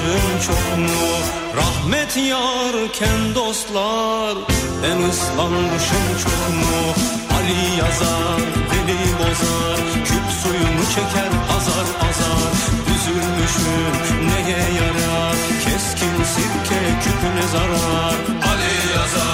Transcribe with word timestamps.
ağlamışım 0.00 0.40
çok 0.46 0.78
mu? 0.78 0.88
Rahmet 1.56 2.16
yarken 2.16 3.34
dostlar 3.34 4.34
Ben 4.82 5.08
ıslanmışım 5.08 6.06
çok 6.22 6.48
mu? 6.56 6.94
Ali 7.36 7.78
yazar, 7.80 8.40
Veli 8.70 8.98
bozar 9.18 9.78
Küp 10.04 10.26
suyunu 10.42 10.84
çeker 10.94 11.32
azar 11.56 11.88
azar. 12.08 12.52
Üzülmüşüm 12.94 13.94
neye 14.28 14.58
yarar? 14.80 15.36
Keskin 15.64 16.24
sirke 16.32 16.80
küpüne 17.02 17.46
zarar. 17.52 18.14
Ali 18.50 18.74
yazar, 18.96 19.29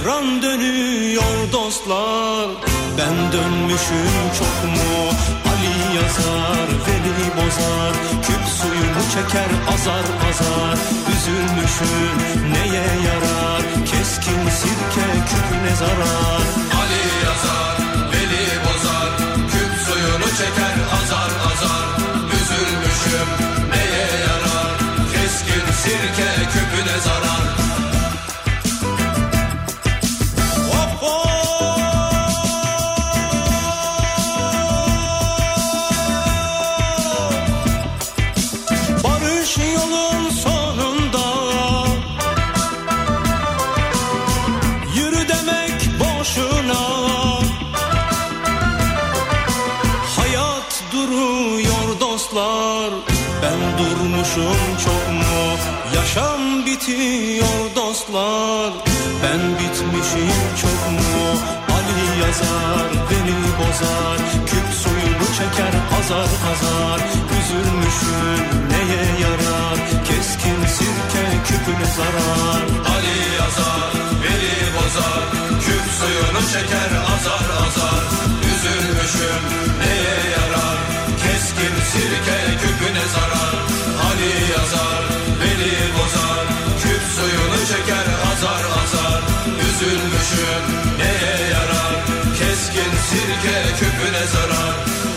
Devran 0.00 0.42
dönüyor 0.42 1.52
dostlar. 1.52 2.48
Ben 2.98 3.32
dönmüşüm 3.32 4.22
çok 4.38 4.70
mu? 4.72 5.10
Ali 5.50 5.96
yazar, 5.96 6.68
Veli 6.86 7.28
bozar. 7.36 7.92
Küp 8.22 8.44
suyunu 8.58 9.02
çeker 9.14 9.50
azar 9.74 10.06
azar. 10.28 10.78
Üzülmüşüm 11.12 12.52
neye 12.52 12.86
yarar? 13.08 13.62
Keskin 13.90 14.42
sirke 14.60 15.06
küpüne 15.30 15.76
zarar. 15.76 16.44
Ali 16.80 17.02
yazar, 17.26 17.76
Veli 18.12 18.44
bozar, 18.64 19.10
küp 19.52 19.72
suyunu 19.86 20.28
çeker 20.38 20.76
azar 20.98 21.32
azar. 21.50 21.86
Üzülmüşüm 22.36 23.28
neye 23.72 24.06
yarar, 24.26 24.78
keskin 25.12 25.72
sirke 25.82 26.30
küpüne 26.52 27.00
zarar. 27.00 27.39
Bitiyor 56.90 57.76
dostlar. 57.76 58.72
Ben 59.22 59.40
bitmişim 59.58 60.34
çok 60.60 60.80
mu? 60.92 61.24
Ali 61.74 62.20
yazar 62.22 62.86
beni 63.10 63.38
bozar. 63.58 64.18
Küp 64.46 64.68
suyunu 64.82 65.26
çeker 65.38 65.74
azar 65.98 66.30
azar 66.52 67.00
Üzülmüşüm 67.38 68.46
neye 68.70 69.04
yarar? 69.24 69.78
Keskin 70.08 70.60
sirke 70.76 71.24
küpüne 71.48 71.88
zarar. 71.96 72.62
Ali 72.94 73.18
yazar, 73.40 73.92
Veli 74.22 74.56
bozar, 74.74 75.24
küp 75.64 75.84
suyunu 75.98 76.42
çeker 76.52 76.92
azar 77.14 77.48
azar. 77.66 78.04
Üzülmüşüm 78.50 79.42
neye 79.80 80.18
yarar, 80.36 80.78
keskin 81.22 81.74
sirke 81.92 82.38
küpüne 82.62 83.04
zarar. 83.14 83.56
Ali 84.08 84.32
yazar, 84.52 85.19
zarar. 94.32 94.74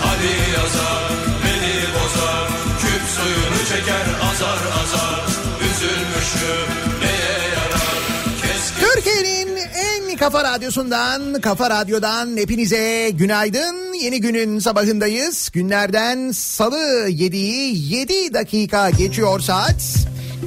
Ali 0.09 0.33
yazar, 0.57 1.03
Veli 1.43 1.77
bozar, 1.95 2.47
küp 2.81 3.03
suyunu 3.15 3.59
çeker 3.69 4.07
azar 4.29 4.61
azar. 4.83 5.21
Üzülmüşüm 5.67 6.69
neye 7.01 7.49
yarar, 7.55 7.99
keskin 8.41 8.85
Türkiye'nin 8.85 9.57
en 9.57 10.17
kafa 10.17 10.43
radyosundan, 10.43 11.41
kafa 11.41 11.69
radyodan 11.69 12.37
hepinize 12.37 13.09
günaydın. 13.09 13.93
Yeni 13.93 14.21
günün 14.21 14.59
sabahındayız. 14.59 15.49
Günlerden 15.53 16.31
salı 16.31 17.09
7'yi 17.09 17.93
7 17.93 18.33
dakika 18.33 18.89
geçiyor 18.89 19.39
saat. 19.39 19.83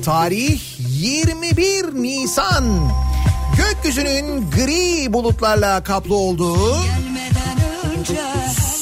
Tarih 0.04 0.60
21 1.03 2.03
Nisan. 2.03 2.65
Gökyüzünün 3.56 4.50
gri 4.50 5.12
bulutlarla 5.12 5.83
kaplı 5.83 6.15
olduğu 6.15 6.77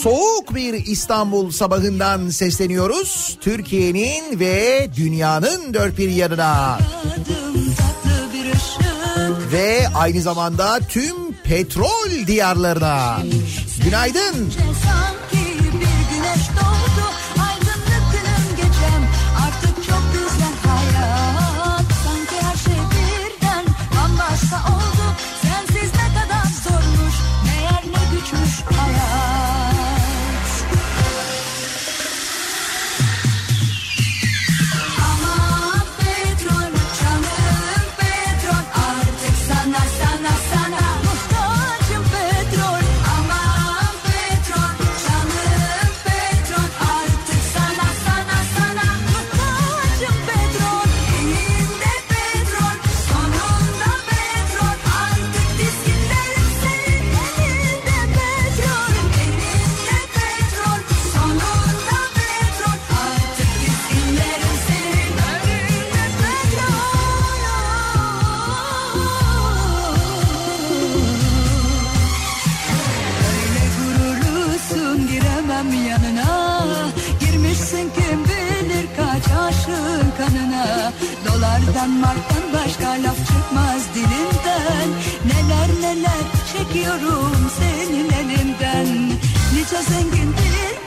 soğuk 0.04 0.54
bir 0.54 0.75
İstanbul 0.75 1.50
sabahından 1.50 2.28
sesleniyoruz. 2.28 3.38
Türkiye'nin 3.41 4.41
ve 4.41 4.88
dünyanın 4.97 5.75
dört 5.75 5.98
bir 5.98 6.09
yanına. 6.09 6.78
Ve 9.53 9.87
aynı 9.94 10.22
zamanda 10.22 10.81
tüm 10.88 11.32
petrol 11.44 12.26
diyarlarına. 12.26 13.19
Günaydın. 13.84 14.53
Sanki 14.84 15.59
bir 15.59 16.16
güneş 16.16 16.48
doğdu 16.60 16.94
Dolardan 81.74 81.91
marktan 81.91 82.42
başka 82.53 82.88
laf 82.88 83.18
çıkmaz 83.26 83.94
dilinden? 83.94 84.88
Neler 85.26 85.68
neler 85.80 86.24
çekiyorum 86.53 87.50
senin 87.59 88.10
elinden? 88.10 89.09
Nice 89.54 89.82
zengin 89.88 90.32
dilber 90.32 90.84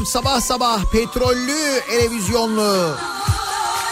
oluyor 0.00 0.12
sabah 0.12 0.40
sabah 0.40 0.84
petrollü 0.92 1.80
televizyonlu 1.90 2.96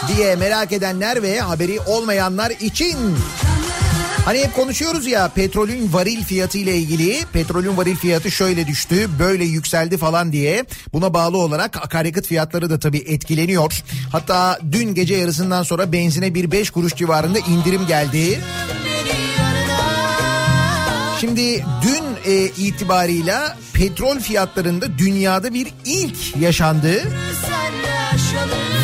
diye 0.07 0.35
merak 0.35 0.71
edenler 0.71 1.23
ve 1.23 1.39
haberi 1.39 1.79
olmayanlar 1.79 2.51
için 2.51 2.97
Hani 4.25 4.39
hep 4.39 4.55
konuşuyoruz 4.55 5.07
ya 5.07 5.27
petrolün 5.27 5.93
varil 5.93 6.23
fiyatı 6.23 6.57
ile 6.57 6.77
ilgili 6.77 7.25
petrolün 7.33 7.77
varil 7.77 7.95
fiyatı 7.95 8.31
şöyle 8.31 8.67
düştü 8.67 9.09
böyle 9.19 9.43
yükseldi 9.43 9.97
falan 9.97 10.31
diye 10.31 10.65
buna 10.93 11.13
bağlı 11.13 11.37
olarak 11.37 11.77
akaryakıt 11.77 12.27
fiyatları 12.27 12.69
da 12.69 12.79
tabii 12.79 12.97
etkileniyor. 12.97 13.83
Hatta 14.11 14.59
dün 14.71 14.93
gece 14.93 15.15
yarısından 15.15 15.63
sonra 15.63 15.91
benzine 15.91 16.33
bir 16.33 16.51
5 16.51 16.69
kuruş 16.69 16.95
civarında 16.95 17.39
indirim 17.39 17.87
geldi. 17.87 18.41
Şimdi 21.19 21.65
dün 21.81 22.08
e, 22.29 22.45
itibarıyla 22.45 23.57
petrol 23.73 24.19
fiyatlarında 24.19 24.97
dünyada 24.97 25.53
bir 25.53 25.67
ilk 25.85 26.37
yaşandı. 26.37 27.03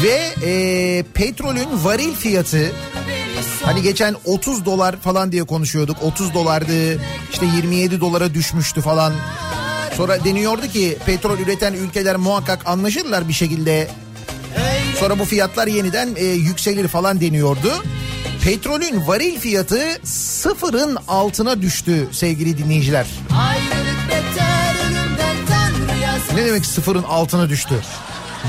Ve 0.03 0.33
e, 0.45 1.03
petrolün 1.13 1.67
varil 1.83 2.13
fiyatı 2.13 2.71
hani 3.61 3.81
geçen 3.81 4.15
30 4.25 4.65
dolar 4.65 4.95
falan 4.97 5.31
diye 5.31 5.43
konuşuyorduk. 5.43 5.97
30 6.03 6.33
dolardı 6.33 7.01
işte 7.31 7.45
27 7.45 8.01
dolara 8.01 8.33
düşmüştü 8.33 8.81
falan. 8.81 9.13
Sonra 9.97 10.23
deniyordu 10.23 10.67
ki 10.67 10.97
petrol 11.05 11.39
üreten 11.39 11.73
ülkeler 11.73 12.15
muhakkak 12.15 12.67
anlaşırlar 12.67 13.27
bir 13.27 13.33
şekilde. 13.33 13.87
Sonra 14.99 15.19
bu 15.19 15.25
fiyatlar 15.25 15.67
yeniden 15.67 16.09
e, 16.15 16.25
yükselir 16.25 16.87
falan 16.87 17.21
deniyordu. 17.21 17.71
Petrolün 18.45 19.07
varil 19.07 19.39
fiyatı 19.39 19.81
sıfırın 20.03 20.97
altına 21.07 21.61
düştü 21.61 22.07
sevgili 22.11 22.57
dinleyiciler. 22.57 23.07
Ne 26.35 26.45
demek 26.45 26.65
sıfırın 26.65 27.03
altına 27.03 27.49
düştü? 27.49 27.75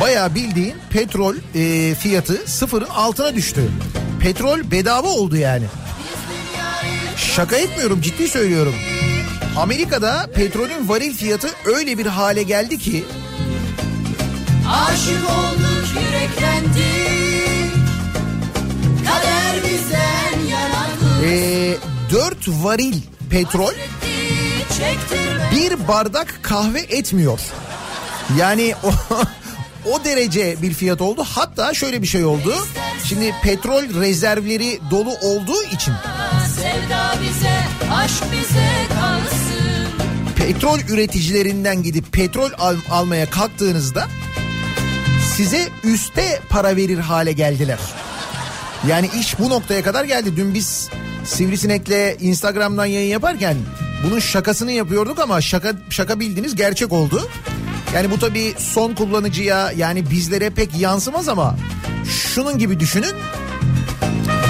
Bayağı 0.01 0.35
bildiğin 0.35 0.75
petrol 0.91 1.37
e, 1.55 1.95
fiyatı 1.95 2.37
sıfırın 2.47 2.89
altına 2.89 3.35
düştü. 3.35 3.71
Petrol 4.21 4.71
bedava 4.71 5.09
oldu 5.09 5.37
yani. 5.37 5.65
Şaka 7.17 7.57
etmiyorum 7.57 8.01
ciddi 8.01 8.29
söylüyorum. 8.29 8.75
Amerika'da 9.57 10.31
petrolün 10.35 10.89
varil 10.89 11.15
fiyatı 11.15 11.49
öyle 11.65 11.99
bir 11.99 12.07
hale 12.07 12.43
geldi 12.43 12.79
ki 12.79 13.05
Aşık 14.69 15.31
olduk 15.31 15.87
yüreklendik 15.95 17.16
yarattı 21.23 21.79
e, 22.11 22.13
4 22.13 22.49
varil 22.49 22.97
petrol 23.31 23.73
bir 25.53 25.89
bardak 25.89 26.41
kahve 26.43 26.81
etmiyor. 26.81 27.41
Yani 28.39 28.75
o, 28.85 28.91
o 29.91 30.05
derece 30.05 30.63
bir 30.63 30.75
fiyat 30.75 31.01
oldu. 31.01 31.25
Hatta 31.29 31.75
şöyle 31.75 32.03
bir 32.03 32.07
şey 32.07 32.25
oldu. 32.25 32.55
Şimdi 33.05 33.35
petrol 33.43 33.83
rezervleri 34.01 34.81
dolu 34.91 35.15
olduğu 35.23 35.63
için 35.63 35.95
Sevda 36.57 37.15
bize 37.23 37.55
aşk 37.93 38.25
bize 38.33 38.69
kalsın 38.89 39.57
petrol 40.37 40.79
üreticilerinden 40.79 41.83
gidip 41.83 42.13
petrol 42.13 42.51
al- 42.59 42.77
almaya 42.91 43.31
kalktığınızda 43.31 44.09
size 45.37 45.69
üste 45.85 46.41
para 46.49 46.77
verir 46.77 46.99
hale 46.99 47.33
geldiler. 47.33 47.79
Yani 48.89 49.11
iş 49.21 49.39
bu 49.39 49.51
noktaya 49.51 49.83
kadar 49.83 50.05
geldi. 50.05 50.37
Dün 50.37 50.55
biz 50.55 50.89
Sivrisinek'le 51.27 52.21
Instagram'dan 52.21 52.87
yayın 52.87 53.11
yaparken 53.11 53.57
bunun 54.05 54.19
şakasını 54.19 54.73
yapıyorduk 54.73 55.19
ama 55.19 55.41
şaka 55.41 55.73
şaka 55.91 56.21
bildiğiniz 56.21 56.55
gerçek 56.55 56.93
oldu. 56.93 57.29
Yani 57.95 58.11
bu 58.11 58.19
tabii 58.19 58.55
son 58.59 58.95
kullanıcıya 58.95 59.73
yani 59.77 60.11
bizlere 60.11 60.51
pek 60.51 60.81
yansımaz 60.81 61.29
ama 61.29 61.57
şunun 62.05 62.59
gibi 62.59 62.81
düşünün. 62.81 63.15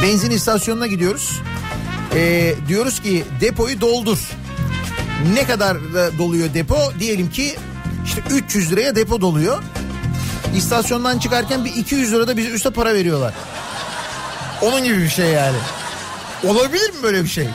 Benzin 0.03 0.31
istasyonuna 0.31 0.87
gidiyoruz. 0.87 1.41
Ee, 2.15 2.55
diyoruz 2.69 3.03
ki 3.03 3.25
depoyu 3.41 3.81
doldur. 3.81 4.19
Ne 5.35 5.45
kadar 5.45 5.95
da 5.95 6.19
doluyor 6.19 6.55
depo? 6.55 6.77
Diyelim 7.01 7.31
ki 7.31 7.57
işte 8.05 8.23
300 8.31 8.73
liraya 8.73 8.97
depo 8.97 9.21
doluyor. 9.21 9.63
İstasyondan 10.57 11.19
çıkarken 11.19 11.65
bir 11.65 11.75
200 11.75 12.13
lira 12.13 12.29
da 12.29 12.37
bize 12.37 12.49
üste 12.49 12.71
para 12.71 12.95
veriyorlar. 12.95 13.35
Onun 14.63 14.85
gibi 14.85 14.99
bir 14.99 15.09
şey 15.09 15.27
yani. 15.27 15.57
Olabilir 16.49 16.91
mi 16.91 17.03
böyle 17.03 17.25
bir 17.25 17.29
şey? 17.29 17.49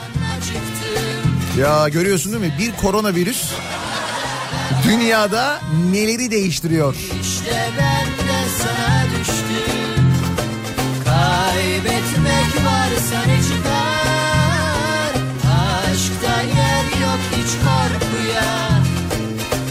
Ya 1.58 1.88
görüyorsun 1.88 2.32
değil 2.32 2.44
mi? 2.44 2.58
Bir 2.58 2.72
koronavirüs 2.72 3.52
dünyada 4.84 5.60
neleri 5.92 6.30
değiştiriyor? 6.30 6.94
İşte 7.22 7.70
ben 7.78 8.06
de 8.06 8.40
sana 8.58 9.04
düştüm 9.20 10.02
Kaybetmek 11.04 12.64
varsa 12.64 13.26
ne 13.26 13.38
çıkar 13.42 15.12
Aşkta 15.92 16.42
yer 16.42 16.84
yok 17.02 17.20
hiç 17.36 17.52
korkuya 17.52 18.82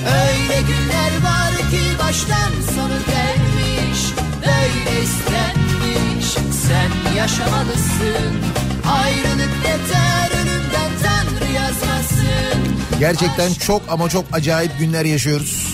Öyle 0.07 0.61
günler 0.61 1.23
var 1.23 1.69
ki 1.71 1.81
baştan 1.99 2.51
yaşamalısın 7.21 8.33
Ayrılık 8.91 9.55
yeter 9.65 10.31
önümden 10.41 10.91
Tanrı 11.03 11.51
yazmasın 11.53 12.99
Gerçekten 12.99 13.53
çok 13.53 13.81
ama 13.89 14.09
çok 14.09 14.25
acayip 14.31 14.79
günler 14.79 15.05
yaşıyoruz. 15.05 15.67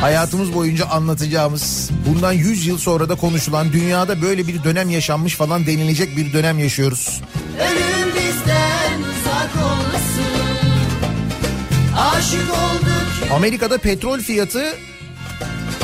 Hayatımız 0.00 0.54
boyunca 0.54 0.86
anlatacağımız, 0.86 1.90
bundan 2.08 2.32
100 2.32 2.66
yıl 2.66 2.78
sonra 2.78 3.08
da 3.08 3.14
konuşulan 3.14 3.72
dünyada 3.72 4.22
böyle 4.22 4.46
bir 4.46 4.64
dönem 4.64 4.90
yaşanmış 4.90 5.34
falan 5.34 5.66
denilecek 5.66 6.16
bir 6.16 6.32
dönem 6.32 6.58
yaşıyoruz. 6.58 7.20
Ölüm 7.58 8.14
bizden 8.14 9.00
uzak 9.00 9.56
olsun 9.56 10.44
Aşık 11.98 12.50
olduk 12.50 13.32
Amerika'da 13.32 13.78
petrol 13.78 14.18
fiyatı 14.18 14.74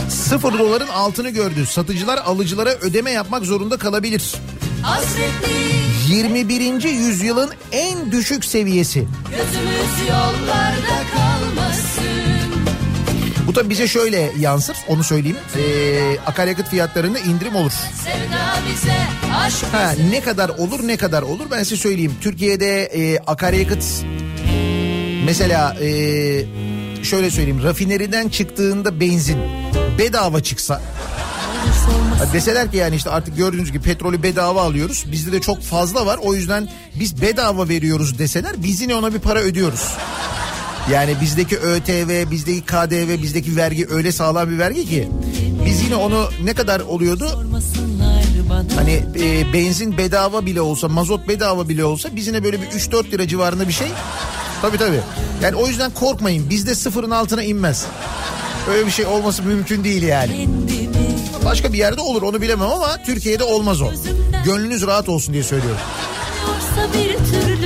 0 0.08 0.58
doların 0.58 0.88
altını 0.88 1.30
gördü. 1.30 1.66
Satıcılar 1.66 2.18
alıcılara 2.18 2.70
ödeme 2.70 3.10
yapmak 3.10 3.44
zorunda 3.44 3.76
kalabilir. 3.76 4.34
Hasretli 4.82 6.14
21. 6.14 6.82
yüzyılın 6.82 7.50
en 7.72 8.12
düşük 8.12 8.44
seviyesi. 8.44 9.06
Gözümüz 9.30 10.08
yollarda 10.08 11.02
kalmasın 11.14 12.04
Bu 13.46 13.54
da 13.54 13.70
bize 13.70 13.88
şöyle 13.88 14.32
yansır 14.38 14.76
onu 14.88 15.04
söyleyeyim. 15.04 15.36
Ee, 15.56 16.16
akaryakıt 16.26 16.68
fiyatlarında 16.68 17.18
indirim 17.18 17.56
olur. 17.56 17.72
Bize 17.92 18.10
Ha, 19.72 19.92
bize 19.96 20.10
ne 20.10 20.20
kadar 20.20 20.48
olur 20.48 20.86
ne 20.88 20.96
kadar 20.96 21.22
olur 21.22 21.46
ben 21.50 21.62
size 21.62 21.76
söyleyeyim. 21.76 22.14
Türkiye'de 22.20 22.82
e, 22.84 23.18
akaryakıt 23.18 23.84
mesela 25.24 25.76
e, 25.80 25.88
şöyle 27.02 27.30
söyleyeyim 27.30 27.62
rafineriden 27.62 28.28
çıktığında 28.28 29.00
benzin 29.00 29.38
bedava 29.98 30.42
çıksa 30.42 30.82
Deseler 32.32 32.70
ki 32.70 32.76
yani 32.76 32.96
işte 32.96 33.10
artık 33.10 33.36
gördüğünüz 33.36 33.72
gibi 33.72 33.82
petrolü 33.82 34.22
bedava 34.22 34.62
alıyoruz. 34.62 35.04
Bizde 35.12 35.32
de 35.32 35.40
çok 35.40 35.62
fazla 35.62 36.06
var. 36.06 36.18
O 36.22 36.34
yüzden 36.34 36.68
biz 36.94 37.22
bedava 37.22 37.68
veriyoruz 37.68 38.18
deseler 38.18 38.52
biz 38.56 38.80
yine 38.80 38.94
ona 38.94 39.14
bir 39.14 39.18
para 39.18 39.38
ödüyoruz. 39.38 39.88
Yani 40.92 41.16
bizdeki 41.20 41.58
ÖTV, 41.58 42.30
bizdeki 42.30 42.60
KDV, 42.60 43.22
bizdeki 43.22 43.56
vergi 43.56 43.86
öyle 43.90 44.12
sağlam 44.12 44.50
bir 44.50 44.58
vergi 44.58 44.88
ki 44.88 45.08
biz 45.66 45.82
yine 45.82 45.96
onu 45.96 46.28
ne 46.44 46.54
kadar 46.54 46.80
oluyordu? 46.80 47.26
Hani 48.76 49.02
e, 49.20 49.52
benzin 49.52 49.98
bedava 49.98 50.46
bile 50.46 50.60
olsa, 50.60 50.88
mazot 50.88 51.28
bedava 51.28 51.68
bile 51.68 51.84
olsa 51.84 52.08
biz 52.16 52.26
yine 52.26 52.44
böyle 52.44 52.62
bir 52.62 52.66
3-4 52.66 53.10
lira 53.10 53.28
civarında 53.28 53.68
bir 53.68 53.72
şey. 53.72 53.88
Tabii 54.62 54.78
tabii. 54.78 55.00
Yani 55.42 55.56
o 55.56 55.66
yüzden 55.66 55.90
korkmayın. 55.90 56.50
Bizde 56.50 56.74
sıfırın 56.74 57.10
altına 57.10 57.42
inmez. 57.42 57.86
Öyle 58.70 58.86
bir 58.86 58.90
şey 58.90 59.06
olması 59.06 59.42
mümkün 59.42 59.84
değil 59.84 60.02
yani. 60.02 60.32
kendimi 60.32 60.79
Başka 61.44 61.72
bir 61.72 61.78
yerde 61.78 62.00
olur 62.00 62.22
onu 62.22 62.42
bilemem 62.42 62.68
ama 62.68 62.96
Türkiye'de 63.06 63.44
olmaz 63.44 63.82
o. 63.82 63.90
Gönlünüz 64.44 64.86
rahat 64.86 65.08
olsun 65.08 65.34
diye 65.34 65.42
söylüyorum. 65.42 65.80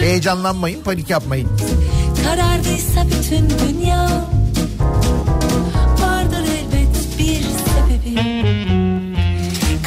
Heyecanlanmayın, 0.00 0.82
panik 0.82 1.10
yapmayın. 1.10 1.48
karardıysa 2.24 3.06
bütün 3.06 3.50
dünya 3.50 4.08
Vardır 6.00 6.38
elbet 6.38 7.18
bir 7.18 7.42
sebebi 7.42 8.20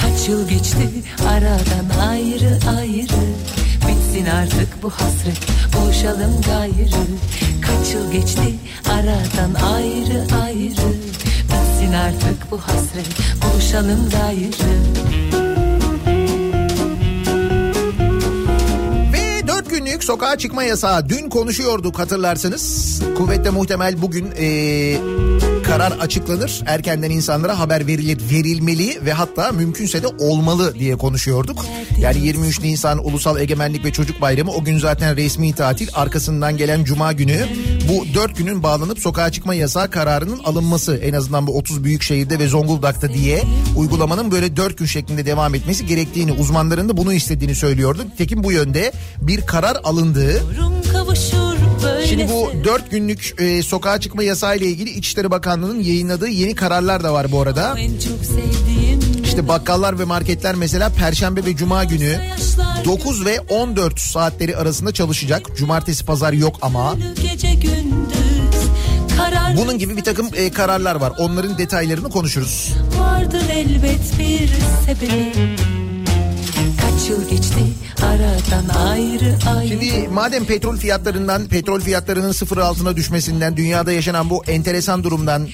Kaç 0.01 0.27
yıl 0.29 0.49
geçti 0.49 0.89
aradan 1.27 2.07
ayrı 2.09 2.59
ayrı 2.79 3.23
Bitsin 3.87 4.25
artık 4.25 4.83
bu 4.83 4.89
hasret 4.89 5.37
buluşalım 5.73 6.41
gayrı 6.41 7.01
Kaç 7.61 7.93
yıl 7.93 8.11
geçti 8.11 8.55
aradan 8.89 9.53
ayrı 9.73 10.25
ayrı 10.43 10.93
Bitsin 11.77 11.93
artık 11.93 12.51
bu 12.51 12.57
hasret 12.57 13.07
buluşalım 13.43 14.09
gayrı 14.09 14.77
günlük 19.69 20.03
sokağa 20.03 20.37
çıkma 20.37 20.63
yasağı 20.63 21.09
dün 21.09 21.29
konuşuyorduk 21.29 21.99
hatırlarsınız. 21.99 23.01
Kuvvetle 23.17 23.49
muhtemel 23.49 24.01
bugün 24.01 24.31
ee, 24.37 24.97
karar 25.67 25.91
açıklanır. 25.91 26.61
Erkenden 26.65 27.09
insanlara 27.09 27.59
haber 27.59 27.87
verilir, 27.87 28.19
verilmeli 28.31 29.05
ve 29.05 29.13
hatta 29.13 29.51
mümkünse 29.51 30.03
de 30.03 30.07
olmalı 30.07 30.75
diye 30.79 30.95
konuşuyorduk. 30.95 31.65
Yani 32.01 32.25
23 32.25 32.61
Nisan 32.61 33.05
Ulusal 33.05 33.39
Egemenlik 33.39 33.85
ve 33.85 33.91
Çocuk 33.91 34.21
Bayramı 34.21 34.51
o 34.51 34.63
gün 34.63 34.77
zaten 34.79 35.15
resmi 35.15 35.53
tatil. 35.53 35.87
Arkasından 35.93 36.57
gelen 36.57 36.83
Cuma 36.83 37.13
günü 37.13 37.45
bu 37.89 38.05
4 38.13 38.37
günün 38.37 38.63
bağlanıp 38.63 38.99
sokağa 38.99 39.31
çıkma 39.31 39.53
yasağı 39.53 39.89
kararının 39.89 40.39
alınması 40.39 40.97
en 40.97 41.13
azından 41.13 41.47
bu 41.47 41.57
30 41.57 41.83
büyük 41.83 42.03
şehirde 42.03 42.39
ve 42.39 42.47
Zonguldak'ta 42.47 43.13
diye 43.13 43.41
uygulamanın 43.75 44.31
böyle 44.31 44.57
4 44.57 44.77
gün 44.77 44.85
şeklinde 44.85 45.25
devam 45.25 45.55
etmesi 45.55 45.85
gerektiğini 45.85 46.31
uzmanların 46.31 46.89
da 46.89 46.97
bunu 46.97 47.13
istediğini 47.13 47.55
söylüyordu. 47.55 48.05
Tekin 48.17 48.43
bu 48.43 48.51
yönde 48.51 48.91
bir 49.21 49.41
karar 49.41 49.77
alındığı 49.83 50.41
Şimdi 52.09 52.29
bu 52.29 52.51
4 52.63 52.91
günlük 52.91 53.35
e, 53.37 53.63
sokağa 53.63 53.99
çıkma 53.99 54.23
yasağı 54.23 54.57
ile 54.57 54.65
ilgili 54.65 54.89
İçişleri 54.89 55.31
Bakanlığı'nın 55.31 55.83
yayınladığı 55.83 56.27
yeni 56.27 56.55
kararlar 56.55 57.03
da 57.03 57.13
var 57.13 57.31
bu 57.31 57.41
arada. 57.41 57.77
İşte 59.23 59.47
bakkallar 59.47 59.99
ve 59.99 60.03
marketler 60.03 60.55
mesela 60.55 60.89
Perşembe 60.89 61.45
ve 61.45 61.55
Cuma 61.55 61.83
günü 61.83 62.19
9 62.85 63.25
ve 63.25 63.39
14 63.39 63.99
saatleri 63.99 64.57
arasında 64.57 64.93
çalışacak. 64.93 65.57
Cumartesi 65.57 66.05
pazar 66.05 66.33
yok 66.33 66.55
ama. 66.61 66.95
Bunun 69.57 69.79
gibi 69.79 69.97
bir 69.97 70.03
takım 70.03 70.29
e, 70.35 70.51
kararlar 70.51 70.95
var. 70.95 71.13
Onların 71.19 71.57
detaylarını 71.57 72.09
konuşuruz. 72.09 72.73
vardır 72.99 73.43
elbet 73.53 74.19
bir 74.19 74.49
sebebi 74.85 75.86
Kaç 76.97 77.09
yıl 77.09 77.29
geçti 77.29 77.55
aradan 78.03 78.75
ayrı 78.75 79.35
ayrı 79.57 79.67
Şimdi 79.67 80.07
madem 80.13 80.45
petrol 80.45 80.77
fiyatlarından, 80.77 81.45
petrol 81.45 81.79
fiyatlarının 81.79 82.31
sıfır 82.31 82.57
altına 82.57 82.95
düşmesinden, 82.95 83.57
dünyada 83.57 83.91
yaşanan 83.91 84.29
bu 84.29 84.43
enteresan 84.45 85.03
durumdan, 85.03 85.47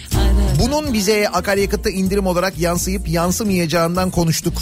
bunun 0.62 0.94
bize 0.94 1.30
akaryakıtta 1.30 1.90
indirim 1.90 2.28
olarak 2.28 2.60
yansıyıp 2.60 3.08
yansımayacağından 3.08 4.12
konuştuk. 4.12 4.54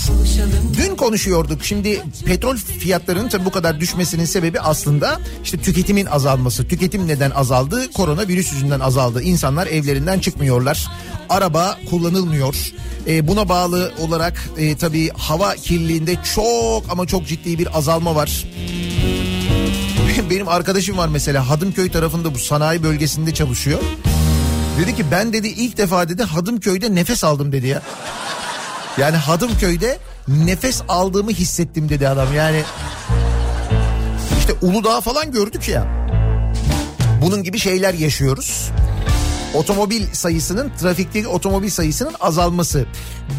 Dün 0.78 0.96
konuşuyorduk. 0.96 1.64
Şimdi 1.64 2.02
petrol 2.26 2.58
fiyatlarının 2.58 3.30
tabii 3.30 3.46
bu 3.46 3.52
kadar 3.52 3.80
düşmesinin 3.80 4.26
sebebi 4.26 4.60
aslında 4.60 5.20
işte 5.44 5.58
tüketimin 5.58 6.06
azalması. 6.06 6.68
Tüketim 6.68 7.08
neden 7.08 7.32
azaldı? 7.32 7.92
Koronavirüs 7.92 8.54
yüzünden 8.54 8.80
azaldı. 8.80 9.22
İnsanlar 9.22 9.68
evlerinden 9.68 10.20
çıkmıyorlar. 10.20 10.88
Araba 11.32 11.78
kullanılmıyor. 11.90 12.56
E, 13.08 13.28
buna 13.28 13.50
bağlı 13.50 13.92
olarak 14.00 14.50
e, 14.58 14.78
tabii 14.78 15.10
hava 15.10 15.56
kirliliğinde 15.56 16.16
çok 16.36 16.84
ama 16.90 17.08
çok 17.08 17.28
ciddi 17.28 17.60
bir 17.60 17.78
azalma 17.78 18.16
var. 18.16 18.46
Benim 20.30 20.48
arkadaşım 20.48 20.98
var 20.98 21.08
mesela 21.08 21.50
Hadımköy 21.50 21.92
tarafında 21.92 22.34
bu 22.34 22.40
sanayi 22.40 22.84
bölgesinde 22.84 23.34
çalışıyor. 23.34 23.80
Dedi 24.80 24.96
ki 24.96 25.06
ben 25.12 25.34
dedi 25.34 25.48
ilk 25.48 25.78
defa 25.78 26.10
dedi 26.10 26.24
Hadımköy'de 26.24 26.96
nefes 26.96 27.24
aldım 27.24 27.52
dedi 27.52 27.68
ya. 27.68 27.82
Yani 28.98 29.18
Hadımköy'de 29.18 29.98
nefes 30.28 30.82
aldığımı 30.88 31.32
hissettim 31.32 31.90
dedi 31.90 32.08
adam 32.08 32.34
yani. 32.34 32.64
İşte 34.40 34.54
Uludağ 34.62 35.02
falan 35.02 35.32
gördük 35.32 35.70
ya. 35.70 36.08
Bunun 37.22 37.44
gibi 37.44 37.60
şeyler 37.60 37.94
yaşıyoruz. 37.94 38.72
Otomobil 39.54 40.06
sayısının 40.14 40.72
trafikteki 40.82 41.28
otomobil 41.28 41.70
sayısının 41.70 42.14
azalması. 42.20 42.86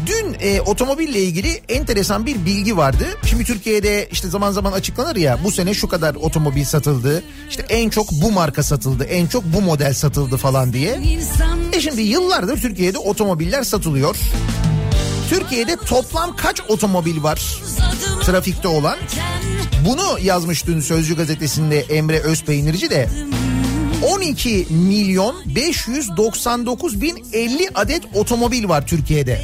Dün 0.05 0.35
e, 0.39 0.61
otomobille 0.61 1.19
ilgili 1.19 1.61
enteresan 1.69 2.25
bir 2.25 2.45
bilgi 2.45 2.77
vardı. 2.77 3.05
Şimdi 3.25 3.43
Türkiye'de 3.43 4.09
işte 4.11 4.27
zaman 4.27 4.51
zaman 4.51 4.71
açıklanır 4.71 5.15
ya 5.15 5.39
bu 5.43 5.51
sene 5.51 5.73
şu 5.73 5.87
kadar 5.87 6.15
otomobil 6.15 6.63
satıldı. 6.63 7.23
İşte 7.49 7.65
en 7.69 7.89
çok 7.89 8.11
bu 8.11 8.31
marka 8.31 8.63
satıldı, 8.63 9.03
en 9.03 9.27
çok 9.27 9.43
bu 9.43 9.61
model 9.61 9.93
satıldı 9.93 10.37
falan 10.37 10.73
diye. 10.73 10.99
E 11.73 11.81
şimdi 11.81 12.01
yıllardır 12.01 12.61
Türkiye'de 12.61 12.97
otomobiller 12.97 13.63
satılıyor. 13.63 14.15
Türkiye'de 15.29 15.75
toplam 15.75 16.35
kaç 16.35 16.61
otomobil 16.67 17.23
var 17.23 17.59
trafikte 18.25 18.67
olan? 18.67 18.97
Bunu 19.85 20.19
yazmış 20.21 20.67
dün 20.67 20.79
Sözcü 20.79 21.15
gazetesinde 21.15 21.79
Emre 21.79 22.19
Özpeynirci 22.19 22.89
de. 22.89 23.09
12 24.07 24.67
milyon 24.69 25.35
599 25.55 27.01
bin 27.01 27.25
50 27.33 27.69
adet 27.75 28.01
otomobil 28.13 28.69
var 28.69 28.87
Türkiye'de. 28.87 29.41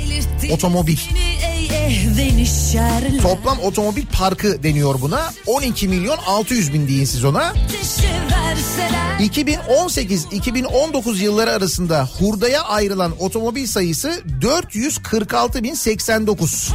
Otomobil. 0.52 0.98
Toplam 3.22 3.60
otomobil 3.60 4.06
parkı 4.14 4.64
deniyor 4.64 5.02
buna. 5.02 5.34
12 5.48 5.88
milyon 5.88 6.18
600 6.28 6.74
bin 6.74 6.88
deyin 6.88 7.06
siz 7.06 7.26
ona. 7.26 7.54
2018-2019 9.20 11.18
yılları 11.18 11.52
arasında 11.52 12.10
hurdaya 12.20 12.62
ayrılan 12.62 13.14
otomobil 13.20 13.68
sayısı 13.68 14.22
446 14.42 15.64
bin 15.64 15.74
89. 15.74 16.70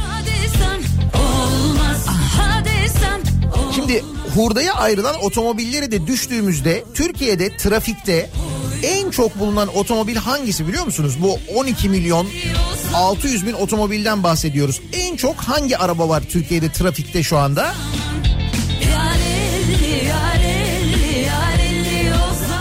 Şimdi 3.75 4.03
hurdaya 4.35 4.73
ayrılan 4.73 5.15
otomobilleri 5.23 5.91
de 5.91 6.07
düştüğümüzde 6.07 6.83
Türkiye'de 6.93 7.57
trafikte 7.57 8.29
en 8.83 9.11
çok 9.11 9.39
bulunan 9.39 9.75
otomobil 9.75 10.15
hangisi 10.15 10.67
biliyor 10.67 10.85
musunuz? 10.85 11.17
Bu 11.21 11.39
12 11.55 11.89
milyon 11.89 12.27
600 12.93 13.45
bin 13.45 13.53
otomobilden 13.53 14.23
bahsediyoruz. 14.23 14.81
En 14.93 15.15
çok 15.15 15.35
hangi 15.35 15.77
araba 15.77 16.09
var 16.09 16.23
Türkiye'de 16.29 16.71
trafikte 16.71 17.23
şu 17.23 17.37
anda? 17.37 17.75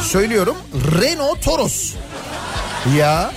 Söylüyorum 0.03 0.57
Renault 1.01 1.43
Toros. 1.43 1.93
Ya 2.99 3.33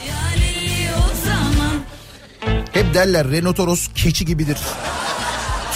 hep 2.74 2.94
derler 2.94 3.32
Renault 3.32 3.58
Toros 3.58 3.88
keçi 3.96 4.26
gibidir. 4.26 4.58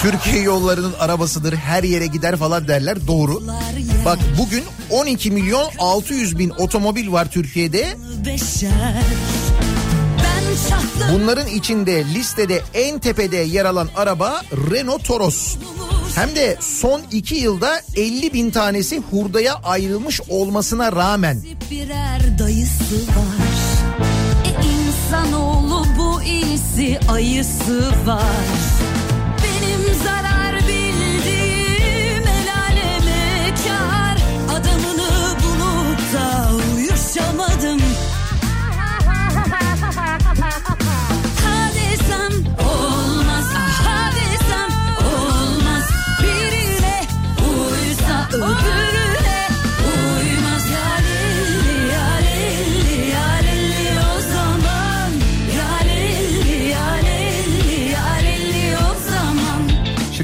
Türkiye 0.01 0.41
yollarının 0.43 0.93
arabasıdır 0.99 1.53
her 1.55 1.83
yere 1.83 2.07
gider 2.07 2.35
falan 2.35 2.67
derler 2.67 3.07
doğru. 3.07 3.43
Bak 4.05 4.19
bugün 4.37 4.63
12 4.89 5.31
milyon 5.31 5.69
600 5.79 6.39
bin 6.39 6.49
otomobil 6.49 7.11
var 7.11 7.31
Türkiye'de. 7.31 7.97
Bunların 11.13 11.47
içinde 11.47 12.05
listede 12.05 12.61
en 12.73 12.99
tepede 12.99 13.37
yer 13.37 13.65
alan 13.65 13.89
araba 13.95 14.41
Renault 14.71 15.05
Toros. 15.05 15.55
Hem 16.15 16.35
de 16.35 16.57
son 16.59 17.01
iki 17.11 17.35
yılda 17.35 17.81
50 17.95 18.33
bin 18.33 18.51
tanesi 18.51 19.01
hurdaya 19.11 19.53
ayrılmış 19.53 20.21
olmasına 20.29 20.91
rağmen. 20.91 21.41
Birer 21.71 22.39
dayısı 22.39 22.95
var. 22.95 24.05
E 24.45 24.51
insanoğlu 24.67 25.85
bu 25.97 26.21
iyisi 26.23 26.99
ayısı 27.09 27.91
var. 28.05 28.80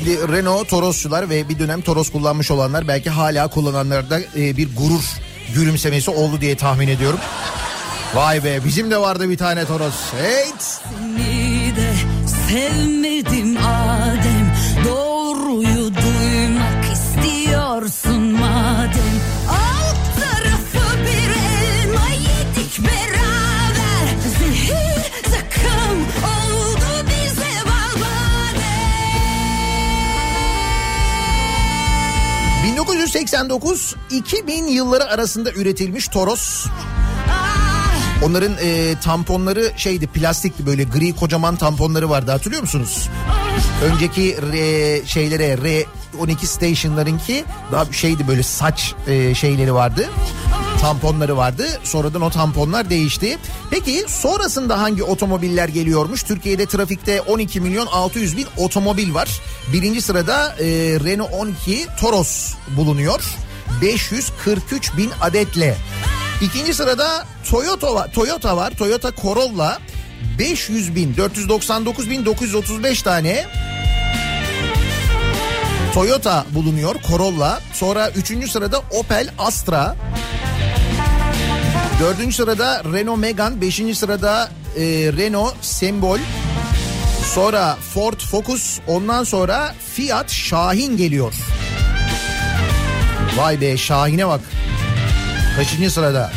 Şimdi 0.08 0.32
Renault 0.34 0.70
Torosçular 0.70 1.30
ve 1.30 1.50
bir 1.50 1.60
dönem 1.60 1.82
Toros 1.82 2.12
kullanmış 2.12 2.52
olanlar 2.52 2.88
belki 2.88 3.10
hala 3.10 3.48
kullananlarda 3.48 4.20
e, 4.20 4.58
bir 4.58 4.76
gurur 4.76 5.04
gülümsemesi 5.56 6.12
oldu 6.12 6.42
diye 6.42 6.58
tahmin 6.58 6.88
ediyorum. 6.88 7.20
Vay 8.16 8.44
be 8.44 8.60
bizim 8.66 8.92
de 8.92 8.98
vardı 8.98 9.30
bir 9.30 9.38
tane 9.38 9.66
Toros. 9.66 10.14
Heyt. 10.14 10.62
Seni 10.62 11.76
de 11.76 11.94
sevmedim 12.48 12.97
1989-2000 33.27 34.69
yılları 34.69 35.05
arasında 35.05 35.51
üretilmiş 35.51 36.07
Toros. 36.07 36.65
Onların 38.24 38.53
e, 38.62 38.96
tamponları 39.03 39.72
şeydi 39.77 40.07
plastikti 40.07 40.65
böyle 40.65 40.84
gri 40.84 41.15
kocaman 41.15 41.55
tamponları 41.55 42.10
vardı 42.10 42.31
hatırlıyor 42.31 42.62
musunuz? 42.62 43.10
Önceki 43.84 44.38
R, 44.53 45.05
şeylere 45.05 45.53
R12 46.17 46.46
stationlarınki 46.46 47.43
daha 47.72 47.86
şeydi 47.86 48.27
böyle 48.27 48.43
saç 48.43 48.96
e, 49.07 49.36
şeyleri 49.36 49.74
vardı. 49.74 50.10
Tamponları 50.81 51.38
vardı. 51.38 51.67
Sonradan 51.84 52.22
o 52.22 52.29
tamponlar 52.29 52.89
değişti. 52.89 53.38
Peki 53.72 54.05
sonrasında 54.07 54.81
hangi 54.81 55.03
otomobiller 55.03 55.69
geliyormuş? 55.69 56.24
Türkiye'de 56.24 56.65
trafikte 56.65 57.22
12 57.22 57.62
milyon 57.62 57.86
600 57.86 58.38
bin 58.38 58.48
otomobil 58.57 59.13
var. 59.13 59.41
Birinci 59.74 60.01
sırada 60.01 60.55
e, 60.60 60.65
Renault 61.03 61.34
12 61.34 61.86
Toros 62.00 62.53
bulunuyor. 62.77 63.24
543 63.81 64.98
bin 64.98 65.12
adetle. 65.22 65.77
İkinci 66.41 66.74
sırada 66.74 67.25
Toyota 67.50 67.96
var, 67.96 68.12
Toyota 68.13 68.57
var. 68.57 68.72
Toyota 68.72 69.12
Corolla 69.22 69.79
500 70.39 70.96
bin 70.96 71.17
499 71.17 72.10
bin 72.10 72.25
935 72.25 73.01
tane 73.01 73.46
Toyota 75.93 76.46
bulunuyor 76.51 76.96
Corolla. 77.07 77.62
Sonra 77.74 78.10
üçüncü 78.10 78.48
sırada 78.48 78.79
Opel 78.91 79.29
Astra. 79.38 79.96
Dördüncü 82.00 82.36
sırada 82.36 82.84
Renault 82.94 83.20
Megane. 83.20 83.62
Beşinci 83.62 83.96
sırada 83.96 84.51
e, 84.75 84.82
Renault 85.18 85.56
Sembol. 85.62 86.20
Sonra 87.34 87.75
Ford 87.94 88.20
Focus. 88.20 88.80
Ondan 88.88 89.24
sonra 89.24 89.75
Fiat 89.94 90.32
Şahin 90.32 90.98
geliyor. 90.98 91.34
Vay 93.38 93.62
be 93.62 93.77
Şahin'e 93.77 94.27
bak. 94.27 94.42
Kaçıncı 95.56 95.92
sırada? 95.92 96.32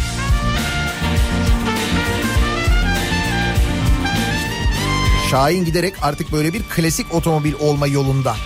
Şahin 5.30 5.64
giderek 5.64 5.94
artık 6.02 6.32
böyle 6.32 6.52
bir 6.52 6.62
klasik 6.62 7.14
otomobil 7.14 7.52
olma 7.60 7.86
yolunda. 7.86 8.36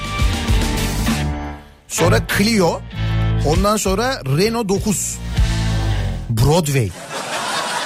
Sonra 1.88 2.18
Clio. 2.38 2.80
Ondan 3.46 3.76
sonra 3.76 4.22
Renault 4.38 4.68
9. 4.68 5.23
Broadway. 6.30 6.90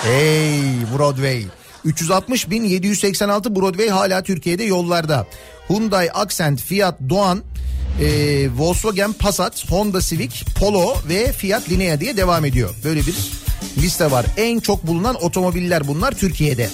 Hey 0.02 0.62
Broadway. 0.96 1.46
360 1.84 2.50
bin 2.50 2.64
786 2.64 3.56
Broadway 3.56 3.88
hala 3.88 4.22
Türkiye'de 4.22 4.64
yollarda. 4.64 5.26
Hyundai 5.68 6.10
Accent, 6.10 6.60
Fiat 6.60 6.94
Doğan, 7.08 7.42
e, 8.00 8.48
Volkswagen 8.56 9.12
Passat, 9.12 9.70
Honda 9.70 10.00
Civic, 10.00 10.30
Polo 10.60 10.94
ve 11.08 11.32
Fiat 11.32 11.70
Linea 11.70 12.00
diye 12.00 12.16
devam 12.16 12.44
ediyor. 12.44 12.74
Böyle 12.84 13.00
bir 13.00 13.16
liste 13.76 14.10
var. 14.10 14.26
En 14.36 14.60
çok 14.60 14.86
bulunan 14.86 15.24
otomobiller 15.24 15.88
bunlar 15.88 16.12
Türkiye'de. 16.12 16.68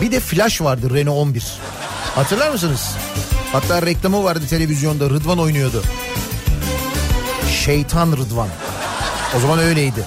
Bir 0.00 0.12
de 0.12 0.20
Flash 0.20 0.60
vardı 0.60 0.94
Renault 0.94 1.16
11. 1.16 1.44
Hatırlar 2.14 2.50
mısınız? 2.50 2.90
Hatta 3.52 3.82
reklamı 3.82 4.24
vardı 4.24 4.44
televizyonda 4.50 5.04
Rıdvan 5.10 5.38
oynuyordu. 5.38 5.82
Şeytan 7.64 8.12
Rıdvan. 8.12 8.48
O 9.36 9.40
zaman 9.40 9.58
öyleydi. 9.58 10.04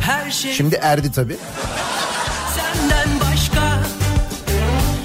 Her 0.00 0.30
şey 0.30 0.52
Şimdi 0.52 0.74
erdi 0.82 1.12
tabii. 1.12 1.36
senden 2.56 3.08
başka 3.20 3.78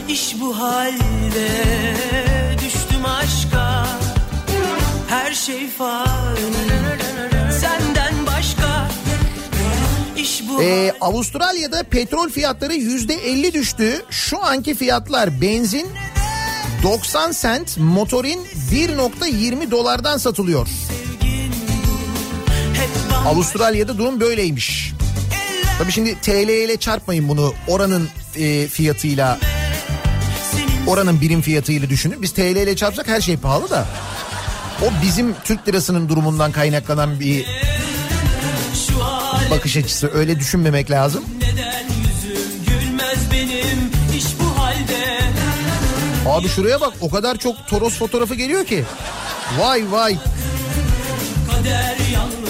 iş 0.07 0.35
bu 0.41 0.59
halde 0.59 1.49
düştüm 2.65 3.05
aşka 3.05 3.85
her 5.09 5.33
şey 5.33 5.69
fani 5.69 6.39
Ee, 10.61 10.93
Avustralya'da 11.01 11.83
petrol 11.83 12.29
fiyatları 12.29 12.73
yüzde 12.73 13.13
50 13.13 13.53
düştü. 13.53 14.05
Şu 14.09 14.43
anki 14.43 14.75
fiyatlar 14.75 15.41
benzin 15.41 15.87
90 16.83 17.31
sent, 17.31 17.77
motorin 17.77 18.39
1.20 18.71 19.71
dolardan 19.71 20.17
satılıyor. 20.17 20.67
Avustralya'da 23.25 23.97
durum 23.97 24.19
böyleymiş. 24.19 24.93
Tabii 25.77 25.91
şimdi 25.91 26.21
TL 26.21 26.49
ile 26.49 26.77
çarpmayın 26.77 27.29
bunu 27.29 27.53
oranın 27.67 28.09
e, 28.35 28.67
fiyatıyla 28.67 29.39
oranın 30.87 31.21
birim 31.21 31.41
fiyatıyla 31.41 31.89
düşünün. 31.89 32.21
Biz 32.21 32.31
TL 32.31 32.41
ile 32.55 32.75
çarpsak 32.75 33.07
her 33.07 33.21
şey 33.21 33.37
pahalı 33.37 33.69
da. 33.69 33.85
O 34.81 34.85
bizim 35.03 35.35
Türk 35.43 35.67
lirasının 35.67 36.09
durumundan 36.09 36.51
kaynaklanan 36.51 37.19
bir 37.19 37.45
bakış 39.51 39.77
açısı. 39.77 40.11
Öyle 40.13 40.39
düşünmemek 40.39 40.91
lazım. 40.91 41.23
benim 43.31 43.91
Abi 46.25 46.47
şuraya 46.47 46.81
bak 46.81 46.93
o 47.01 47.09
kadar 47.09 47.37
çok 47.37 47.67
Toros 47.67 47.97
fotoğrafı 47.97 48.35
geliyor 48.35 48.65
ki. 48.65 48.83
Vay 49.59 49.91
vay. 49.91 50.17
kader 51.51 51.95
yalnız 52.13 52.48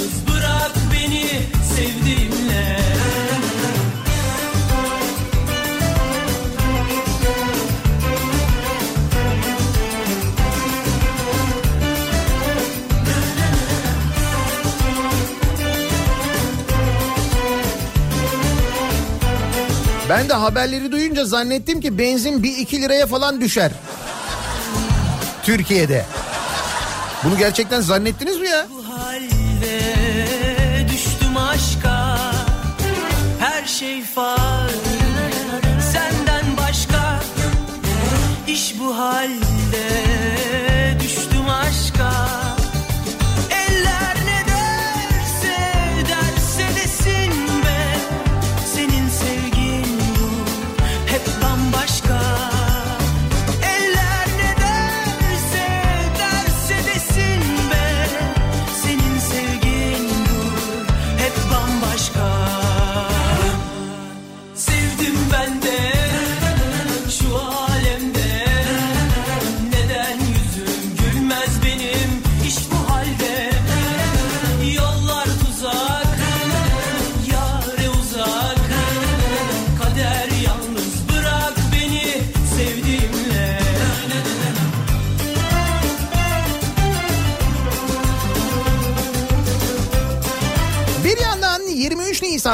Ben 20.19 20.29
de 20.29 20.33
haberleri 20.33 20.91
duyunca 20.91 21.25
zannettim 21.25 21.81
ki 21.81 21.97
benzin 21.97 22.43
bir 22.43 22.57
iki 22.57 22.81
liraya 22.81 23.07
falan 23.07 23.41
düşer. 23.41 23.71
Türkiye'de. 25.43 26.05
Bunu 27.23 27.37
gerçekten 27.37 27.81
zannettiniz 27.81 28.39
mi 28.39 28.47
ya? 28.47 28.67
Bu 28.69 28.93
halde 28.93 29.79
düştüm 30.91 31.37
aşka 31.37 32.17
Her 33.39 33.65
şey 33.65 34.03
fani 34.03 34.88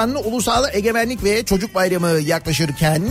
23 0.06 0.16
Nisan 0.16 0.32
Ulusal 0.32 0.66
Egemenlik 0.74 1.24
ve 1.24 1.46
Çocuk 1.46 1.76
Bayramı 1.76 2.08
yaklaşırken 2.08 3.02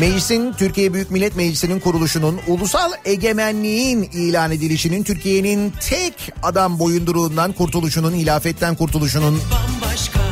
Meclisin 0.00 0.52
Türkiye 0.52 0.94
Büyük 0.94 1.10
Millet 1.10 1.36
Meclisi'nin 1.36 1.80
kuruluşunun 1.80 2.40
ulusal 2.46 2.92
egemenliğin 3.04 4.02
ilan 4.02 4.52
edilişinin 4.52 5.02
Türkiye'nin 5.02 5.72
tek 5.90 6.14
adam 6.42 6.78
boyunduruğundan 6.78 7.52
kurtuluşunun, 7.52 8.14
hilafetten 8.14 8.74
kurtuluşunun 8.74 9.40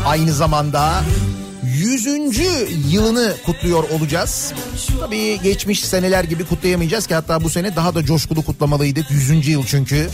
aynı 0.07 0.33
zamanda 0.33 1.03
100. 1.29 1.36
yılını 2.89 3.35
kutluyor 3.47 3.91
olacağız. 3.91 4.53
Tabii 5.01 5.41
geçmiş 5.43 5.85
seneler 5.85 6.25
gibi 6.25 6.45
kutlayamayacağız 6.45 7.07
ki 7.07 7.15
hatta 7.15 7.45
bu 7.45 7.51
sene 7.51 7.77
daha 7.77 7.95
da 7.95 8.05
coşkulu 8.05 8.43
kutlamalıydık. 8.43 9.11
100. 9.11 9.49
yıl 9.49 9.67
çünkü. 9.67 10.11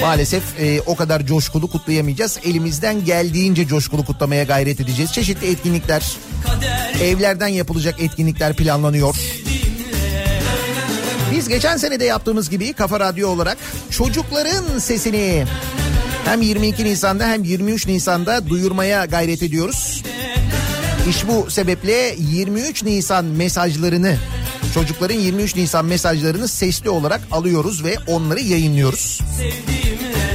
Maalesef 0.00 0.42
e, 0.60 0.80
o 0.80 0.96
kadar 0.96 1.26
coşkulu 1.26 1.70
kutlayamayacağız. 1.70 2.38
Elimizden 2.44 3.04
geldiğince 3.04 3.66
coşkulu 3.66 4.04
kutlamaya 4.04 4.44
gayret 4.44 4.80
edeceğiz. 4.80 5.12
Çeşitli 5.12 5.46
etkinlikler, 5.50 6.16
evlerden 7.02 7.48
yapılacak 7.48 8.00
etkinlikler 8.00 8.56
planlanıyor. 8.56 9.16
Biz 11.32 11.48
geçen 11.48 11.76
sene 11.76 12.00
de 12.00 12.04
yaptığımız 12.04 12.50
gibi 12.50 12.72
Kafa 12.72 13.00
Radyo 13.00 13.28
olarak 13.28 13.58
çocukların 13.90 14.78
sesini 14.78 15.44
hem 16.24 16.42
22 16.42 16.84
Nisan'da 16.84 17.28
hem 17.28 17.44
23 17.44 17.86
Nisan'da 17.86 18.48
duyurmaya 18.48 19.04
gayret 19.04 19.42
ediyoruz. 19.42 20.02
İş 21.08 21.28
bu 21.28 21.50
sebeple 21.50 22.14
23 22.18 22.84
Nisan 22.84 23.24
mesajlarını 23.24 24.16
çocukların 24.74 25.14
23 25.18 25.56
Nisan 25.56 25.84
mesajlarını 25.84 26.48
sesli 26.48 26.90
olarak 26.90 27.20
alıyoruz 27.32 27.84
ve 27.84 27.96
onları 28.06 28.40
yayınlıyoruz. 28.40 29.20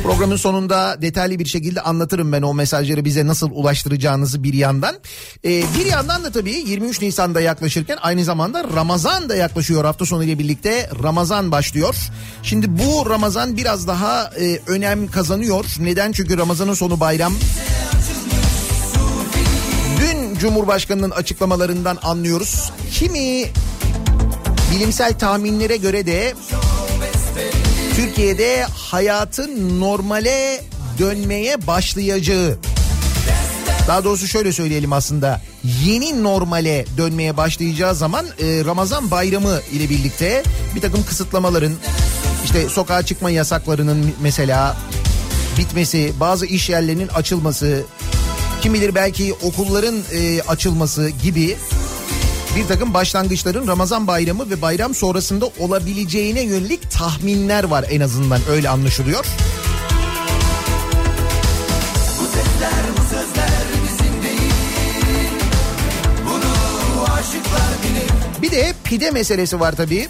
Programın 0.03 0.35
sonunda 0.35 1.01
detaylı 1.01 1.39
bir 1.39 1.45
şekilde 1.45 1.81
anlatırım 1.81 2.31
ben 2.31 2.41
o 2.41 2.53
mesajları 2.53 3.05
bize 3.05 3.27
nasıl 3.27 3.51
ulaştıracağınızı 3.51 4.43
bir 4.43 4.53
yandan. 4.53 4.95
Ee, 5.45 5.63
bir 5.79 5.85
yandan 5.85 6.23
da 6.23 6.31
tabii 6.31 6.63
23 6.67 7.01
Nisan'da 7.01 7.41
yaklaşırken 7.41 7.97
aynı 8.01 8.23
zamanda 8.23 8.63
Ramazan 8.75 9.29
da 9.29 9.35
yaklaşıyor 9.35 9.85
hafta 9.85 10.05
sonu 10.05 10.23
ile 10.23 10.39
birlikte 10.39 10.89
Ramazan 11.03 11.51
başlıyor. 11.51 11.95
Şimdi 12.43 12.79
bu 12.79 13.09
Ramazan 13.09 13.57
biraz 13.57 13.87
daha 13.87 14.31
e, 14.39 14.59
önem 14.67 15.07
kazanıyor. 15.07 15.65
Neden? 15.79 16.11
Çünkü 16.11 16.37
Ramazan'ın 16.37 16.73
sonu 16.73 16.99
bayram. 16.99 17.33
Cumhurbaşkanı'nın 20.39 21.11
açıklamalarından 21.11 21.97
anlıyoruz. 22.03 22.71
Kimi 22.93 23.45
bilimsel 24.71 25.13
tahminlere 25.19 25.77
göre 25.77 26.05
de 26.05 26.33
Türkiye'de 27.95 28.63
hayatın 28.63 29.79
normale 29.79 30.61
dönmeye 30.99 31.67
başlayacağı 31.67 32.57
daha 33.87 34.03
doğrusu 34.03 34.27
şöyle 34.27 34.51
söyleyelim 34.51 34.93
aslında 34.93 35.41
yeni 35.85 36.23
normale 36.23 36.85
dönmeye 36.97 37.37
başlayacağı 37.37 37.95
zaman 37.95 38.25
e, 38.25 38.65
Ramazan 38.65 39.11
bayramı 39.11 39.59
ile 39.71 39.89
birlikte 39.89 40.43
bir 40.75 40.81
takım 40.81 41.05
kısıtlamaların 41.05 41.73
işte 42.45 42.69
sokağa 42.69 43.03
çıkma 43.03 43.29
yasaklarının 43.29 44.13
mesela 44.21 44.77
bitmesi 45.57 46.13
bazı 46.19 46.45
iş 46.45 46.69
yerlerinin 46.69 47.07
açılması 47.07 47.83
kim 48.61 48.73
bilir 48.73 48.95
belki 48.95 49.33
okulların 49.33 49.95
e, 50.13 50.41
açılması 50.41 51.09
gibi 51.09 51.57
bir 52.55 52.67
takım 52.67 52.93
başlangıçların 52.93 53.67
Ramazan 53.67 54.07
bayramı 54.07 54.49
ve 54.49 54.61
bayram 54.61 54.95
sonrasında 54.95 55.49
olabileceğine 55.59 56.41
yönelik 56.41 56.91
tahminler 56.91 57.63
var 57.63 57.85
en 57.89 58.01
azından 58.01 58.41
öyle 58.49 58.69
anlaşılıyor. 58.69 59.25
Bir 68.41 68.51
de 68.51 68.73
pide 68.83 69.11
meselesi 69.11 69.59
var 69.59 69.75
tabii. 69.75 70.07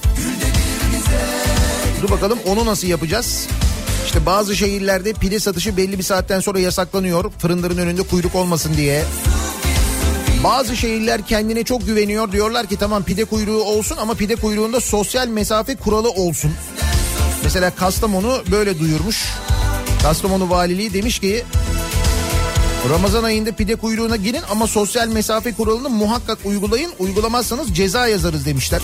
Dur 2.01 2.09
bakalım 2.09 2.39
onu 2.45 2.65
nasıl 2.65 2.87
yapacağız? 2.87 3.47
İşte 4.07 4.25
bazı 4.25 4.55
şehirlerde 4.55 5.13
pide 5.13 5.39
satışı 5.39 5.77
belli 5.77 5.97
bir 5.97 6.03
saatten 6.03 6.39
sonra 6.39 6.59
yasaklanıyor. 6.59 7.31
Fırınların 7.39 7.77
önünde 7.77 8.01
kuyruk 8.01 8.35
olmasın 8.35 8.73
diye. 8.77 9.03
Bazı 10.43 10.75
şehirler 10.75 11.25
kendine 11.25 11.63
çok 11.63 11.85
güveniyor. 11.85 12.31
Diyorlar 12.31 12.67
ki 12.67 12.77
tamam 12.77 13.03
pide 13.03 13.25
kuyruğu 13.25 13.63
olsun 13.63 13.97
ama 13.97 14.13
pide 14.13 14.35
kuyruğunda 14.35 14.79
sosyal 14.79 15.27
mesafe 15.27 15.75
kuralı 15.75 16.09
olsun. 16.09 16.51
Mesela 17.43 17.75
Kastamonu 17.75 18.43
böyle 18.51 18.79
duyurmuş. 18.79 19.25
Kastamonu 20.03 20.49
valiliği 20.49 20.93
demiş 20.93 21.19
ki 21.19 21.43
Ramazan 22.89 23.23
ayında 23.23 23.51
pide 23.51 23.75
kuyruğuna 23.75 24.15
girin 24.15 24.41
ama 24.51 24.67
sosyal 24.67 25.07
mesafe 25.07 25.53
kuralını 25.53 25.89
muhakkak 25.89 26.37
uygulayın. 26.45 26.91
Uygulamazsanız 26.99 27.75
ceza 27.75 28.07
yazarız 28.07 28.45
demişler. 28.45 28.81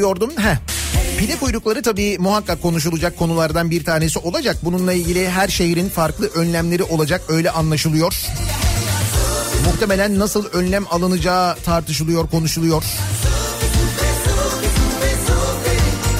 Diyordum. 0.00 0.30
Heh. 0.36 0.56
Pide 1.18 1.36
kuyrukları 1.36 1.82
tabii 1.82 2.18
muhakkak 2.18 2.62
konuşulacak 2.62 3.18
konulardan 3.18 3.70
bir 3.70 3.84
tanesi 3.84 4.18
olacak. 4.18 4.56
Bununla 4.62 4.92
ilgili 4.92 5.30
her 5.30 5.48
şehrin 5.48 5.88
farklı 5.88 6.30
önlemleri 6.34 6.82
olacak 6.82 7.22
öyle 7.28 7.50
anlaşılıyor. 7.50 8.14
Muhtemelen 9.66 10.18
nasıl 10.18 10.44
önlem 10.52 10.84
alınacağı 10.90 11.56
tartışılıyor, 11.56 12.28
konuşuluyor. 12.30 12.84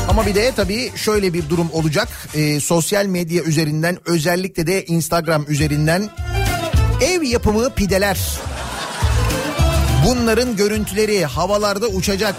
Ama 0.09 0.27
bir 0.27 0.35
de 0.35 0.53
tabii 0.57 0.93
şöyle 0.97 1.33
bir 1.33 1.49
durum 1.49 1.71
olacak. 1.73 2.09
Ee, 2.35 2.61
sosyal 2.61 3.07
medya 3.07 3.43
üzerinden 3.43 3.99
özellikle 4.05 4.67
de 4.67 4.85
Instagram 4.85 5.45
üzerinden 5.49 6.11
ev 7.01 7.23
yapımı 7.23 7.75
pideler 7.75 8.19
Bunların 10.07 10.57
görüntüleri 10.57 11.25
havalarda 11.25 11.87
uçacak. 11.87 12.35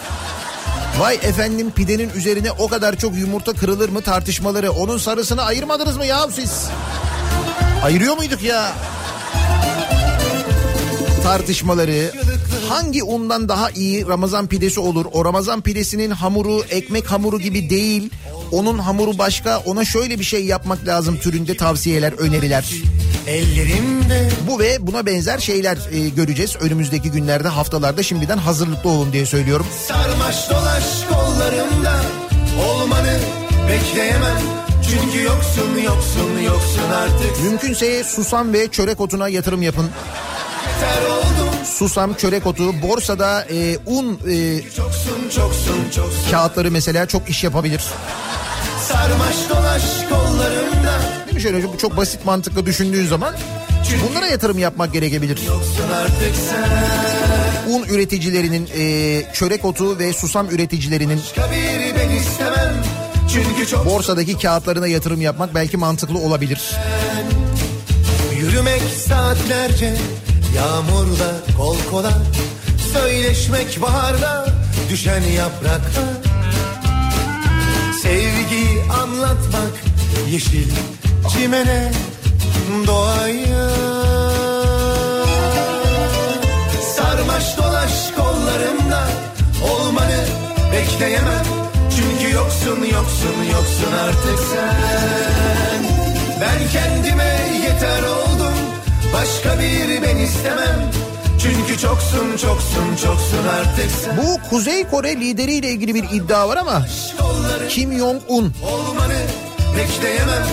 Vay 0.99 1.15
efendim 1.15 1.71
pidenin 1.71 2.09
üzerine 2.15 2.51
o 2.51 2.67
kadar 2.67 2.95
çok 2.97 3.17
yumurta 3.17 3.53
kırılır 3.53 3.89
mı 3.89 4.01
tartışmaları. 4.01 4.71
Onun 4.71 4.97
sarısını 4.97 5.41
ayırmadınız 5.41 5.97
mı 5.97 6.05
ya 6.05 6.27
siz? 6.27 6.67
Ayırıyor 7.83 8.17
muyduk 8.17 8.43
ya? 8.43 8.73
Tartışmaları. 11.23 12.11
Hangi 12.69 13.03
undan 13.03 13.49
daha 13.49 13.69
iyi 13.69 14.07
Ramazan 14.07 14.47
pidesi 14.47 14.79
olur? 14.79 15.05
O 15.11 15.25
Ramazan 15.25 15.61
pidesinin 15.61 16.11
hamuru 16.11 16.63
ekmek 16.69 17.11
hamuru 17.11 17.39
gibi 17.39 17.69
değil. 17.69 18.09
Onun 18.51 18.79
hamuru 18.79 19.17
başka. 19.17 19.59
Ona 19.59 19.85
şöyle 19.85 20.19
bir 20.19 20.23
şey 20.23 20.45
yapmak 20.45 20.87
lazım 20.87 21.17
türünde 21.17 21.57
tavsiyeler, 21.57 22.13
öneriler. 22.13 22.65
Ellerimde 23.27 24.29
Bu 24.47 24.59
ve 24.59 24.87
buna 24.87 25.05
benzer 25.05 25.37
şeyler 25.39 25.77
e, 25.91 26.09
göreceğiz 26.09 26.55
önümüzdeki 26.61 27.11
günlerde 27.11 27.47
haftalarda 27.47 28.03
şimdiden 28.03 28.37
hazırlıklı 28.37 28.89
olun 28.89 29.13
diye 29.13 29.25
söylüyorum. 29.25 29.65
sarmaş 29.87 30.49
dolaş 30.49 30.83
kollarımda 31.09 32.01
Olmanı 32.69 33.19
bekleyemem 33.69 34.37
Çünkü 34.89 35.23
yoksun 35.23 35.77
yoksun 35.85 36.39
yoksun 36.45 36.89
artık 36.95 37.43
Mümkünse 37.43 38.03
susam 38.03 38.53
ve 38.53 38.67
çörek 38.67 39.01
otuna 39.01 39.29
yatırım 39.29 39.61
yapın. 39.61 39.89
Ter 40.81 41.05
oldum 41.11 41.51
Susam, 41.65 42.13
çörek 42.13 42.47
otu, 42.47 42.81
borsada 42.81 43.45
e, 43.49 43.77
un 43.85 44.19
e, 44.29 44.61
Çoksun 44.61 45.29
çoksun 45.35 45.89
çoksun 45.95 46.31
kağıtları 46.31 46.71
mesela 46.71 47.05
çok 47.05 47.29
iş 47.29 47.43
yapabilir. 47.43 47.81
Sarmaş 48.87 49.35
dolaş 49.49 49.83
kollarımda 50.09 51.20
Mi 51.41 51.43
şöyle 51.43 51.77
çok, 51.77 51.97
basit 51.97 52.25
mantıkla 52.25 52.65
düşündüğün 52.65 53.07
zaman 53.07 53.35
bunlara 54.09 54.27
yatırım 54.27 54.59
yapmak 54.59 54.93
gerekebilir. 54.93 55.39
Un 57.69 57.83
üreticilerinin, 57.83 58.69
e, 58.77 59.23
çörek 59.33 59.65
otu 59.65 59.99
ve 59.99 60.13
susam 60.13 60.49
üreticilerinin 60.49 61.21
borsadaki 63.85 64.37
kağıtlarına 64.37 64.87
yatırım 64.87 65.21
yapmak 65.21 65.55
belki 65.55 65.77
mantıklı 65.77 66.19
olabilir. 66.19 66.71
Yürümek 68.39 68.81
saatlerce 69.07 69.93
Yağmurda 70.55 71.31
kol 71.57 71.77
kola 71.91 72.13
Söyleşmek 72.93 73.81
baharda 73.81 74.45
Düşen 74.89 75.21
yaprakta 75.21 76.01
Sevgiyi 78.01 78.83
anlatmak 79.01 79.73
Yeşil 80.31 80.71
çimene 81.29 81.91
Doğaya 82.87 83.69
Sarmaş 86.95 87.57
dolaş 87.57 88.11
kollarımda 88.15 89.07
Olmanı 89.71 90.25
bekleyemem. 90.71 91.45
Çünkü 91.95 92.33
yoksun 92.35 92.77
yoksun 92.93 93.43
yoksun 93.51 93.91
artık 94.05 94.39
sen. 94.51 95.83
Ben 96.41 96.69
kendime 96.71 97.39
yeter 97.63 98.03
oldum 98.03 98.53
Başka 99.13 99.59
bir 99.59 100.01
ben 100.01 100.17
istemem. 100.17 100.91
Çünkü 101.41 101.81
çoksun 101.81 102.37
çoksun 102.37 102.95
çoksun 103.03 103.47
artık 103.59 103.91
sen. 104.03 104.17
Bu 104.17 104.49
Kuzey 104.49 104.83
Kore 104.87 105.15
lideriyle 105.15 105.69
ilgili 105.69 105.95
bir 105.95 106.03
iddia 106.03 106.49
var 106.49 106.57
ama 106.57 106.85
Kim 107.69 107.93
Jong-un. 107.93 108.53
olmanı 108.63 109.17
bekleyemem 109.77 110.43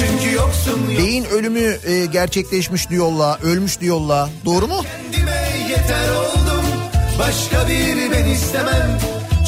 Çünkü 0.00 0.34
yoksun 0.34 0.90
yok 0.90 0.98
beyin 0.98 1.24
ölümü 1.24 1.78
e, 1.86 2.06
gerçekleşmiş 2.06 2.90
diyorlar, 2.90 3.38
ölmüş 3.42 3.80
diyorlar. 3.80 4.30
Doğru 4.44 4.68
mu? 4.68 4.84
Kendime 5.12 5.48
yeter 5.68 6.08
oldum 6.14 6.64
Başka 7.18 7.68
bir 7.68 8.12
ben 8.12 8.24
istemem 8.24 8.98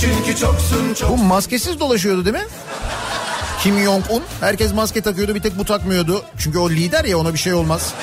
Çünkü 0.00 0.40
çoksun 0.40 0.94
çok 0.94 1.10
Bu 1.10 1.16
maskesiz 1.16 1.80
dolaşıyordu 1.80 2.24
değil 2.24 2.36
mi? 2.36 2.46
Kim 3.64 3.78
Jong-un. 3.78 4.22
Herkes 4.40 4.74
maske 4.74 5.00
takıyordu 5.00 5.34
bir 5.34 5.40
tek 5.40 5.58
bu 5.58 5.64
takmıyordu. 5.64 6.22
Çünkü 6.38 6.58
o 6.58 6.70
lider 6.70 7.04
ya 7.04 7.18
ona 7.18 7.32
bir 7.32 7.38
şey 7.38 7.54
olmaz. 7.54 7.94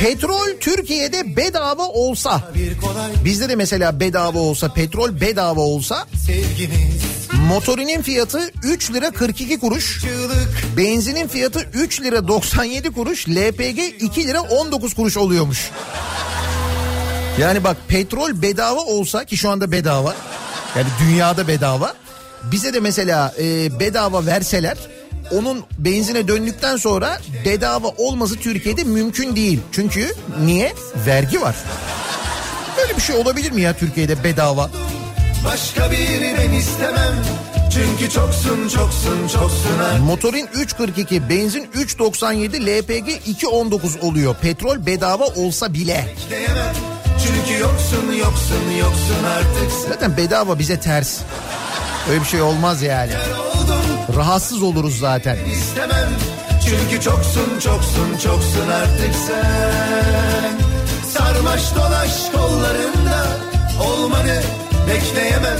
Petrol 0.00 0.48
Türkiye'de 0.60 1.36
bedava 1.36 1.86
olsa 1.86 2.42
bizde 3.24 3.48
de 3.48 3.56
mesela 3.56 4.00
bedava 4.00 4.38
olsa 4.38 4.72
petrol 4.72 5.20
bedava 5.20 5.60
olsa 5.60 6.06
motorinin 7.48 8.02
fiyatı 8.02 8.50
3 8.62 8.92
lira 8.92 9.10
42 9.10 9.58
kuruş 9.58 10.04
benzinin 10.76 11.28
fiyatı 11.28 11.60
3 11.74 12.00
lira 12.00 12.28
97 12.28 12.90
kuruş 12.90 13.28
LPG 13.28 13.78
2 14.00 14.26
lira 14.26 14.40
19 14.40 14.94
kuruş 14.94 15.16
oluyormuş. 15.16 15.70
Yani 17.40 17.64
bak 17.64 17.76
petrol 17.88 18.42
bedava 18.42 18.80
olsa 18.80 19.24
ki 19.24 19.36
şu 19.36 19.50
anda 19.50 19.72
bedava 19.72 20.14
yani 20.76 20.88
dünyada 21.00 21.48
bedava 21.48 21.94
bize 22.52 22.74
de 22.74 22.80
mesela 22.80 23.34
e, 23.40 23.80
bedava 23.80 24.26
verseler 24.26 24.76
onun 25.32 25.64
benzine 25.78 26.28
döndükten 26.28 26.76
sonra 26.76 27.20
bedava 27.44 27.88
olması 27.88 28.36
Türkiye'de 28.36 28.84
mümkün 28.84 29.36
değil. 29.36 29.60
Çünkü 29.72 30.14
niye? 30.44 30.72
Vergi 31.06 31.40
var. 31.40 31.56
Böyle 32.76 32.96
bir 32.96 33.02
şey 33.02 33.16
olabilir 33.16 33.50
mi 33.50 33.62
ya 33.62 33.72
Türkiye'de 33.72 34.24
bedava? 34.24 34.70
Başka 35.44 35.90
bir 35.90 35.98
ben 36.38 36.52
istemem 36.52 37.14
Çünkü 37.72 38.12
çoksun 38.12 38.68
çoksun 38.68 39.28
çoksun 39.28 39.78
artık 39.84 40.04
Motorin 40.04 40.46
3.42, 40.46 41.28
benzin 41.28 41.64
3.97, 41.64 42.66
LPG 42.66 43.08
2.19 43.42 44.00
oluyor. 44.00 44.36
Petrol 44.42 44.86
bedava 44.86 45.26
olsa 45.26 45.74
bile. 45.74 46.14
Çünkü 47.26 47.60
yoksun 47.60 48.12
yoksun 48.12 48.70
yoksun 48.80 49.24
artık 49.24 49.72
Zaten 49.88 50.16
bedava 50.16 50.58
bize 50.58 50.80
ters. 50.80 51.18
Öyle 52.10 52.20
bir 52.20 52.26
şey 52.26 52.42
olmaz 52.42 52.82
yani. 52.82 53.12
oldum 53.12 53.57
Rahatsız 54.16 54.62
oluruz 54.62 54.98
zaten. 54.98 55.36
istemem 55.52 56.08
Çünkü 56.64 57.02
çoksun 57.04 57.60
çoksun 57.60 58.18
çoksun 58.24 58.68
artık 58.68 59.14
sen 59.26 60.52
Sarmaş 61.12 61.74
dolaş 61.74 62.30
kollarında 62.34 63.26
Olmanı 63.88 64.42
bekleyemem 64.88 65.58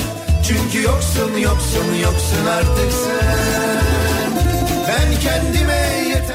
Çünkü 0.48 0.82
yoksun 0.84 1.38
yoksun 1.38 1.94
yoksun 2.02 2.46
artık 2.46 2.92
sen 2.92 4.32
Ben 4.88 5.20
kendime 5.20 5.88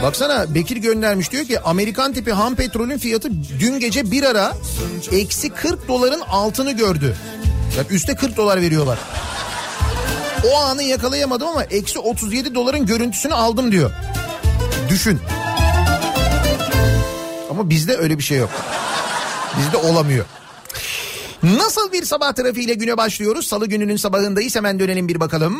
Baksana 0.04 0.56
Bekir 0.56 0.78
göndermiş 0.78 1.32
diyor 1.32 1.46
ki 1.46 1.60
Amerikan 1.60 2.14
tipi 2.14 2.32
ham 2.32 2.56
petrolün 2.56 2.98
fiyatı 2.98 3.30
dün 3.60 3.80
gece 3.80 4.12
bir 4.12 4.24
ara 4.24 4.54
eksi 5.12 5.50
40 5.50 5.88
doların 5.88 6.22
altını 6.22 6.72
gördü. 6.72 7.16
Yani 7.78 7.88
üste 7.90 8.16
40 8.16 8.38
dolar 8.38 8.62
veriyorlar. 8.62 9.00
O 10.52 10.58
anı 10.58 10.84
yakalayamadım 10.84 11.48
ama 11.48 11.64
eksi 11.64 12.00
37 12.00 12.56
doların 12.56 12.86
görüntüsünü 12.86 13.34
aldım 13.34 13.72
diyor. 13.72 13.92
Düşün. 14.90 15.20
Ama 17.50 17.70
bizde 17.70 17.98
öyle 17.98 18.18
bir 18.18 18.24
şey 18.24 18.38
yok. 18.38 18.50
Bizde 19.60 19.78
olamıyor. 19.78 20.26
Nasıl 21.44 21.92
bir 21.92 22.06
sabah 22.06 22.34
trafiğiyle 22.34 22.74
güne 22.74 22.98
başlıyoruz? 22.98 23.48
Salı 23.48 23.68
gününün 23.68 23.96
sabahındayız 23.96 24.56
hemen 24.56 24.80
dönelim 24.80 25.08
bir 25.08 25.20
bakalım. 25.20 25.58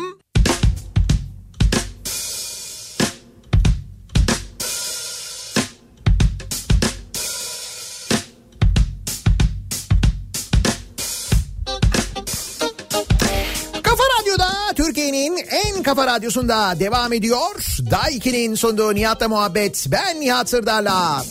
Kafa 15.94 16.06
radyosunda 16.06 16.80
devam 16.80 17.12
ediyor. 17.12 17.66
Daiki'nin 17.90 18.54
sunduğu 18.54 18.94
Nihat'la 18.94 19.28
muhabbet. 19.28 19.86
Ben 19.90 20.20
Nihat 20.20 20.48
Sırdar'la. 20.48 21.24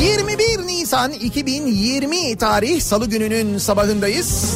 ...21 0.00 0.66
Nisan 0.66 1.12
2020 1.12 2.36
tarih 2.36 2.80
salı 2.80 3.06
gününün 3.06 3.58
sabahındayız. 3.58 4.54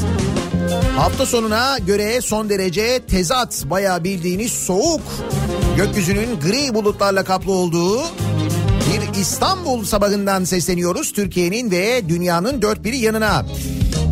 Hafta 0.97 1.27
sonuna 1.27 1.79
göre 1.79 2.21
son 2.21 2.49
derece 2.49 3.01
tezat 3.07 3.65
bayağı 3.65 4.05
bildiğiniz 4.05 4.53
soğuk... 4.53 5.03
...gökyüzünün 5.77 6.41
gri 6.41 6.75
bulutlarla 6.75 7.25
kaplı 7.25 7.53
olduğu... 7.53 8.01
Bir 8.01 9.21
İstanbul 9.21 9.85
sabahından 9.85 10.45
sesleniyoruz 10.45 11.13
Türkiye'nin 11.13 11.71
ve 11.71 12.09
dünyanın 12.09 12.63
dört 12.63 12.85
biri 12.85 12.97
yanına. 12.97 13.45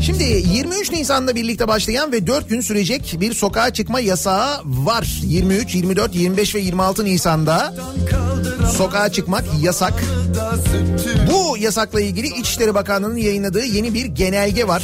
Şimdi 0.02 0.22
23 0.22 0.92
Nisan'da 0.92 1.34
birlikte 1.34 1.68
başlayan 1.68 2.12
ve 2.12 2.26
4 2.26 2.48
gün 2.48 2.60
sürecek 2.60 3.16
bir 3.20 3.34
sokağa 3.34 3.72
çıkma 3.72 4.00
yasağı 4.00 4.60
var. 4.64 5.20
23, 5.22 5.74
24, 5.74 6.14
25 6.14 6.54
ve 6.54 6.60
26 6.60 7.04
Nisan'da 7.04 7.74
sokağa 8.76 9.12
çıkmak 9.12 9.44
yasak. 9.62 9.92
Bu 11.32 11.58
yasakla 11.58 12.00
ilgili 12.00 12.26
İçişleri 12.26 12.74
Bakanlığı'nın 12.74 13.16
yayınladığı 13.16 13.64
yeni 13.64 13.94
bir 13.94 14.04
genelge 14.04 14.68
var. 14.68 14.82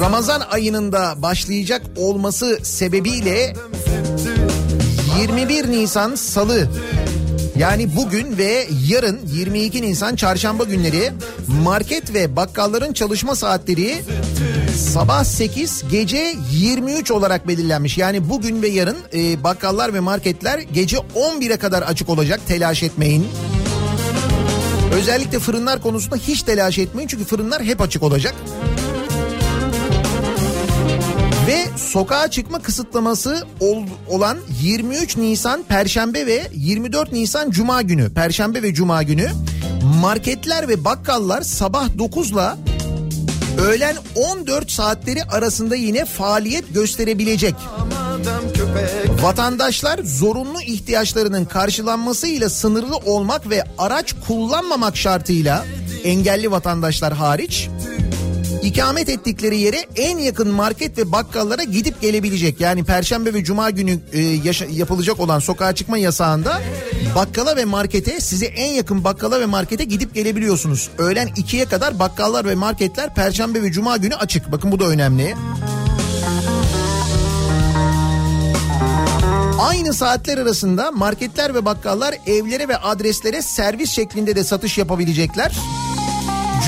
Ramazan 0.00 0.42
ayının 0.50 0.92
da 0.92 1.14
başlayacak 1.16 1.82
olması 1.96 2.58
sebebiyle 2.62 3.54
21 5.20 5.70
Nisan 5.70 6.14
Salı 6.14 6.68
yani 7.60 7.96
bugün 7.96 8.38
ve 8.38 8.66
yarın 8.88 9.20
22 9.26 9.82
Nisan 9.82 10.16
çarşamba 10.16 10.64
günleri 10.64 11.12
market 11.62 12.14
ve 12.14 12.36
bakkalların 12.36 12.92
çalışma 12.92 13.36
saatleri 13.36 14.02
sabah 14.76 15.24
8 15.24 15.84
gece 15.90 16.34
23 16.52 17.10
olarak 17.10 17.48
belirlenmiş. 17.48 17.98
Yani 17.98 18.28
bugün 18.28 18.62
ve 18.62 18.68
yarın 18.68 18.96
e, 19.14 19.44
bakkallar 19.44 19.94
ve 19.94 20.00
marketler 20.00 20.58
gece 20.58 20.96
11'e 20.96 21.56
kadar 21.56 21.82
açık 21.82 22.08
olacak 22.08 22.40
telaş 22.48 22.82
etmeyin. 22.82 23.28
Özellikle 24.94 25.38
fırınlar 25.38 25.82
konusunda 25.82 26.16
hiç 26.16 26.42
telaş 26.42 26.78
etmeyin 26.78 27.08
çünkü 27.08 27.24
fırınlar 27.24 27.62
hep 27.62 27.80
açık 27.80 28.02
olacak. 28.02 28.34
Ve 31.50 31.66
sokağa 31.76 32.30
çıkma 32.30 32.58
kısıtlaması 32.58 33.46
ol- 33.60 33.86
olan 34.08 34.38
23 34.62 35.16
Nisan 35.16 35.62
Perşembe 35.62 36.26
ve 36.26 36.42
24 36.54 37.12
Nisan 37.12 37.50
Cuma 37.50 37.82
günü, 37.82 38.14
Perşembe 38.14 38.62
ve 38.62 38.74
Cuma 38.74 39.02
günü 39.02 39.30
marketler 40.00 40.68
ve 40.68 40.84
bakkallar 40.84 41.42
sabah 41.42 41.88
9'la 41.88 42.58
öğlen 43.58 43.96
14 44.14 44.70
saatleri 44.70 45.24
arasında 45.24 45.76
yine 45.76 46.04
faaliyet 46.04 46.74
gösterebilecek. 46.74 47.54
Vatandaşlar 49.22 50.00
zorunlu 50.04 50.60
ihtiyaçlarının 50.60 51.44
karşılanmasıyla 51.44 52.50
sınırlı 52.50 52.96
olmak 52.96 53.50
ve 53.50 53.64
araç 53.78 54.14
kullanmamak 54.26 54.96
şartıyla 54.96 55.64
engelli 56.04 56.50
vatandaşlar 56.50 57.12
hariç 57.12 57.68
ikamet 58.62 59.08
ettikleri 59.08 59.58
yere 59.60 59.84
en 59.96 60.18
yakın 60.18 60.48
market 60.48 60.98
ve 60.98 61.12
bakkallara 61.12 61.62
gidip 61.62 62.00
gelebilecek. 62.00 62.60
Yani 62.60 62.84
perşembe 62.84 63.34
ve 63.34 63.44
cuma 63.44 63.70
günü 63.70 63.98
e, 64.12 64.20
yaşa- 64.20 64.66
yapılacak 64.70 65.20
olan 65.20 65.38
sokağa 65.38 65.74
çıkma 65.74 65.98
yasağında 65.98 66.60
bakkala 67.14 67.56
ve 67.56 67.64
markete 67.64 68.20
size 68.20 68.46
en 68.46 68.72
yakın 68.72 69.04
bakkala 69.04 69.40
ve 69.40 69.46
markete 69.46 69.84
gidip 69.84 70.14
gelebiliyorsunuz. 70.14 70.88
Öğlen 70.98 71.28
2'ye 71.28 71.64
kadar 71.64 71.98
bakkallar 71.98 72.44
ve 72.44 72.54
marketler 72.54 73.14
perşembe 73.14 73.62
ve 73.62 73.72
cuma 73.72 73.96
günü 73.96 74.14
açık. 74.14 74.52
Bakın 74.52 74.72
bu 74.72 74.80
da 74.80 74.84
önemli. 74.84 75.34
Aynı 79.60 79.94
saatler 79.94 80.38
arasında 80.38 80.90
marketler 80.90 81.54
ve 81.54 81.64
bakkallar 81.64 82.14
evlere 82.26 82.68
ve 82.68 82.76
adreslere 82.76 83.42
servis 83.42 83.90
şeklinde 83.90 84.36
de 84.36 84.44
satış 84.44 84.78
yapabilecekler. 84.78 85.52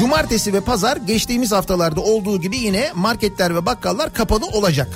Cumartesi 0.03 0.53
ve 0.53 0.61
pazar 0.61 0.97
geçtiğimiz 0.97 1.53
haftalarda 1.53 2.01
olduğu 2.01 2.41
gibi 2.41 2.57
yine 2.57 2.91
marketler 2.95 3.55
ve 3.55 3.67
bakkallar 3.67 4.15
kapalı 4.15 4.47
olacak. 4.47 4.89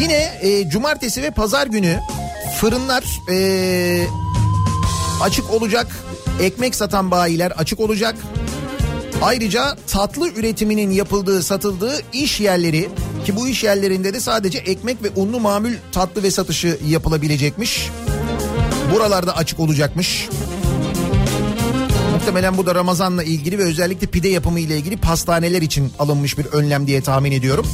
Yine 0.00 0.38
e, 0.42 0.68
cumartesi 0.68 1.22
ve 1.22 1.30
pazar 1.30 1.66
günü 1.66 2.00
fırınlar 2.60 3.04
e, 3.30 4.06
açık 5.22 5.50
olacak. 5.50 5.86
Ekmek 6.40 6.74
satan 6.74 7.10
bayiler 7.10 7.50
açık 7.50 7.80
olacak. 7.80 8.14
Ayrıca 9.22 9.76
tatlı 9.86 10.28
üretiminin 10.28 10.90
yapıldığı, 10.90 11.42
satıldığı 11.42 12.02
iş 12.12 12.40
yerleri 12.40 12.88
ki 13.26 13.36
bu 13.36 13.48
iş 13.48 13.64
yerlerinde 13.64 14.14
de 14.14 14.20
sadece 14.20 14.58
ekmek 14.58 15.02
ve 15.02 15.08
unlu 15.16 15.40
mamul 15.40 15.72
tatlı 15.92 16.22
ve 16.22 16.30
satışı 16.30 16.78
yapılabilecekmiş. 16.86 17.90
Buralarda 18.92 19.36
açık 19.36 19.60
olacakmış. 19.60 20.28
Muhtemelen 22.12 22.56
bu 22.56 22.66
da 22.66 22.74
Ramazan'la 22.74 23.22
ilgili 23.22 23.58
ve 23.58 23.62
özellikle 23.62 24.06
pide 24.06 24.28
yapımı 24.28 24.60
ile 24.60 24.76
ilgili 24.76 24.96
pastaneler 24.96 25.62
için 25.62 25.92
alınmış 25.98 26.38
bir 26.38 26.46
önlem 26.46 26.86
diye 26.86 27.00
tahmin 27.00 27.32
ediyorum. 27.32 27.66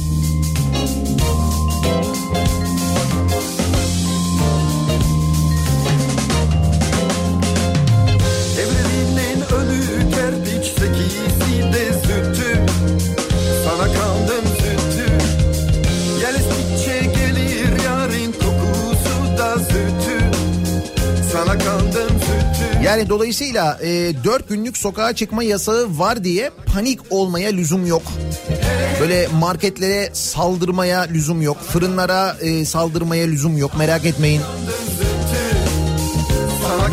Yani 23.01 23.09
dolayısıyla 23.09 23.79
e, 23.83 24.13
4 24.23 24.49
günlük 24.49 24.77
sokağa 24.77 25.13
çıkma 25.13 25.43
yasağı 25.43 25.99
var 25.99 26.23
diye 26.23 26.51
panik 26.65 26.99
olmaya 27.09 27.51
lüzum 27.51 27.85
yok. 27.85 28.01
Böyle 28.99 29.27
marketlere 29.27 30.09
saldırmaya 30.13 31.01
lüzum 31.01 31.41
yok. 31.41 31.57
Fırınlara 31.61 32.37
e, 32.41 32.65
saldırmaya 32.65 33.27
lüzum 33.27 33.57
yok. 33.57 33.77
Merak 33.77 34.05
etmeyin. 34.05 34.41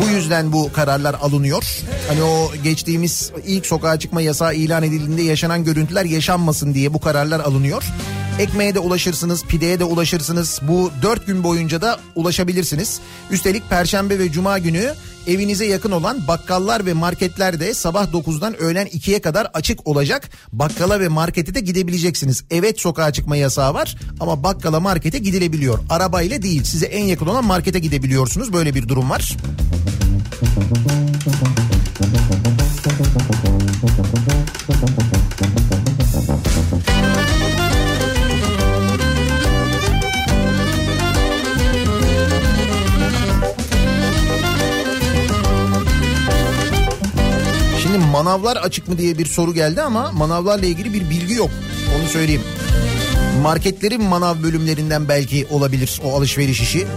Bu 0.03 0.09
yüzden 0.15 0.51
bu 0.51 0.73
kararlar 0.73 1.13
alınıyor. 1.13 1.63
Hani 2.07 2.23
o 2.23 2.51
geçtiğimiz 2.63 3.31
ilk 3.45 3.65
sokağa 3.65 3.99
çıkma 3.99 4.21
yasağı 4.21 4.55
ilan 4.55 4.83
edildiğinde 4.83 5.21
yaşanan 5.21 5.63
görüntüler 5.63 6.05
yaşanmasın 6.05 6.73
diye 6.73 6.93
bu 6.93 6.99
kararlar 6.99 7.39
alınıyor. 7.39 7.83
Ekmeğe 8.39 8.75
de 8.75 8.79
ulaşırsınız, 8.79 9.45
pideye 9.45 9.79
de 9.79 9.83
ulaşırsınız. 9.83 10.59
Bu 10.61 10.91
dört 11.01 11.27
gün 11.27 11.43
boyunca 11.43 11.81
da 11.81 11.99
ulaşabilirsiniz. 12.15 12.99
Üstelik 13.31 13.69
perşembe 13.69 14.19
ve 14.19 14.31
cuma 14.31 14.57
günü 14.57 14.93
evinize 15.27 15.65
yakın 15.65 15.91
olan 15.91 16.27
bakkallar 16.27 16.85
ve 16.85 16.93
marketler 16.93 17.59
de 17.59 17.73
sabah 17.73 18.07
9'dan 18.07 18.61
öğlen 18.61 18.87
2'ye 18.87 19.21
kadar 19.21 19.47
açık 19.53 19.87
olacak. 19.87 20.29
Bakkala 20.53 20.99
ve 20.99 21.07
markete 21.07 21.55
de 21.55 21.59
gidebileceksiniz. 21.59 22.43
Evet 22.51 22.79
sokağa 22.79 23.13
çıkma 23.13 23.35
yasağı 23.35 23.73
var 23.73 23.95
ama 24.19 24.43
bakkala 24.43 24.79
markete 24.79 25.17
gidilebiliyor. 25.17 25.79
Arabayla 25.89 26.41
değil 26.41 26.63
size 26.63 26.85
en 26.85 27.05
yakın 27.05 27.27
olan 27.27 27.45
markete 27.45 27.79
gidebiliyorsunuz. 27.79 28.53
Böyle 28.53 28.75
bir 28.75 28.87
durum 28.87 29.09
var. 29.09 29.37
Manavlar 48.29 48.55
açık 48.57 48.87
mı 48.87 48.97
diye 48.97 49.17
bir 49.17 49.25
soru 49.25 49.53
geldi 49.53 49.81
ama 49.81 50.11
manavlarla 50.11 50.65
ilgili 50.65 50.93
bir 50.93 51.09
bilgi 51.09 51.33
yok. 51.33 51.49
Onu 51.99 52.09
söyleyeyim. 52.09 52.43
Marketlerin 53.41 54.03
manav 54.03 54.43
bölümlerinden 54.43 55.09
belki 55.09 55.47
olabilir 55.49 56.01
o 56.03 56.17
alışveriş 56.17 56.61
işi. 56.61 56.87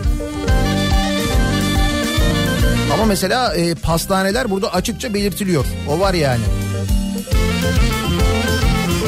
Ama 2.92 3.04
mesela 3.04 3.54
e, 3.54 3.74
pastaneler 3.74 4.50
burada 4.50 4.74
açıkça 4.74 5.14
belirtiliyor. 5.14 5.64
O 5.88 6.00
var 6.00 6.14
yani. 6.14 6.44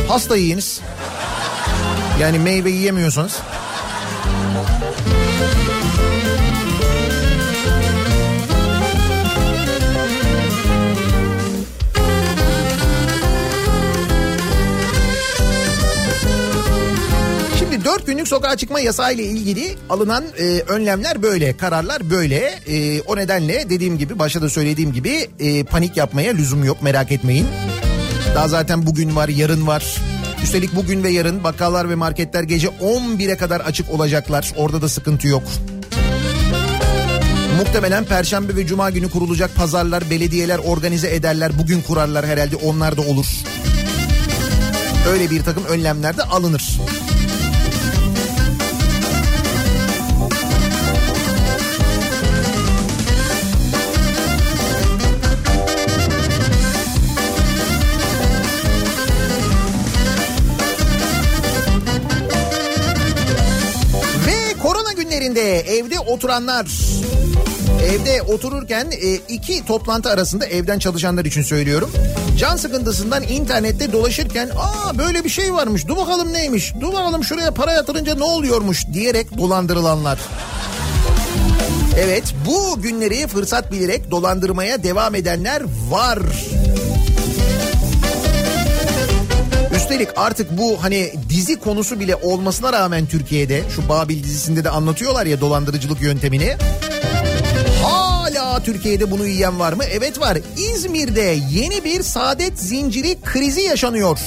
Pasta 0.08 0.36
yiyiniz. 0.36 0.80
Yani 2.20 2.38
meyve 2.38 2.70
yiyemiyorsanız. 2.70 3.38
4 17.84 18.06
günlük 18.06 18.28
sokağa 18.28 18.56
çıkma 18.56 18.80
yasağı 18.80 19.14
ile 19.14 19.24
ilgili 19.24 19.76
alınan 19.90 20.24
e, 20.38 20.44
önlemler 20.44 21.22
böyle, 21.22 21.56
kararlar 21.56 22.10
böyle. 22.10 22.36
E, 22.66 23.00
o 23.00 23.16
nedenle 23.16 23.70
dediğim 23.70 23.98
gibi 23.98 24.18
başta 24.18 24.42
da 24.42 24.50
söylediğim 24.50 24.92
gibi 24.92 25.28
e, 25.40 25.64
panik 25.64 25.96
yapmaya 25.96 26.32
lüzum 26.32 26.64
yok 26.64 26.82
merak 26.82 27.12
etmeyin. 27.12 27.46
Daha 28.34 28.48
zaten 28.48 28.86
bugün 28.86 29.16
var, 29.16 29.28
yarın 29.28 29.66
var. 29.66 29.96
Üstelik 30.42 30.76
bugün 30.76 31.04
ve 31.04 31.10
yarın 31.10 31.44
bakkallar 31.44 31.90
ve 31.90 31.94
marketler 31.94 32.42
gece 32.42 32.68
11'e 32.68 33.36
kadar 33.36 33.60
açık 33.60 33.90
olacaklar. 33.90 34.52
Orada 34.56 34.82
da 34.82 34.88
sıkıntı 34.88 35.28
yok. 35.28 35.42
Muhtemelen 37.58 38.04
perşembe 38.04 38.56
ve 38.56 38.66
cuma 38.66 38.90
günü 38.90 39.10
kurulacak 39.10 39.54
pazarlar, 39.54 40.10
belediyeler 40.10 40.58
organize 40.58 41.14
ederler. 41.14 41.52
Bugün 41.58 41.82
kurarlar 41.82 42.26
herhalde 42.26 42.56
onlar 42.56 42.96
da 42.96 43.00
olur. 43.00 43.26
Öyle 45.08 45.30
bir 45.30 45.42
takım 45.44 45.64
önlemler 45.64 46.16
de 46.16 46.22
alınır. 46.22 46.80
Günlerinde 65.14 65.60
evde 65.60 66.00
oturanlar 66.00 66.66
Evde 67.84 68.22
otururken 68.22 68.90
e, 68.90 69.14
iki 69.14 69.64
toplantı 69.64 70.10
arasında 70.10 70.46
evden 70.46 70.78
çalışanlar 70.78 71.24
için 71.24 71.42
söylüyorum. 71.42 71.90
Can 72.38 72.56
sıkıntısından 72.56 73.22
internette 73.22 73.92
dolaşırken 73.92 74.50
aa 74.56 74.98
böyle 74.98 75.24
bir 75.24 75.28
şey 75.28 75.52
varmış 75.52 75.88
dur 75.88 75.96
bakalım 75.96 76.32
neymiş 76.32 76.74
dur 76.80 76.88
bakalım 76.92 77.24
şuraya 77.24 77.50
para 77.50 77.72
yatırınca 77.72 78.14
ne 78.14 78.24
oluyormuş 78.24 78.86
diyerek 78.92 79.38
dolandırılanlar. 79.38 80.18
Evet 81.98 82.24
bu 82.46 82.82
günleri 82.82 83.26
fırsat 83.26 83.72
bilerek 83.72 84.10
dolandırmaya 84.10 84.82
devam 84.82 85.14
edenler 85.14 85.62
var. 85.90 86.18
Üstelik 89.84 90.08
artık 90.16 90.58
bu 90.58 90.82
hani 90.82 91.12
dizi 91.28 91.58
konusu 91.58 92.00
bile 92.00 92.16
olmasına 92.16 92.72
rağmen 92.72 93.06
Türkiye'de 93.06 93.62
şu 93.76 93.88
Babil 93.88 94.24
dizisinde 94.24 94.64
de 94.64 94.70
anlatıyorlar 94.70 95.26
ya 95.26 95.40
dolandırıcılık 95.40 96.00
yöntemini. 96.02 96.56
Hala 97.82 98.62
Türkiye'de 98.62 99.10
bunu 99.10 99.26
yiyen 99.26 99.58
var 99.60 99.72
mı? 99.72 99.84
Evet 99.84 100.20
var. 100.20 100.38
İzmir'de 100.56 101.38
yeni 101.50 101.84
bir 101.84 102.02
saadet 102.02 102.58
zinciri 102.58 103.20
krizi 103.24 103.60
yaşanıyor. 103.60 104.18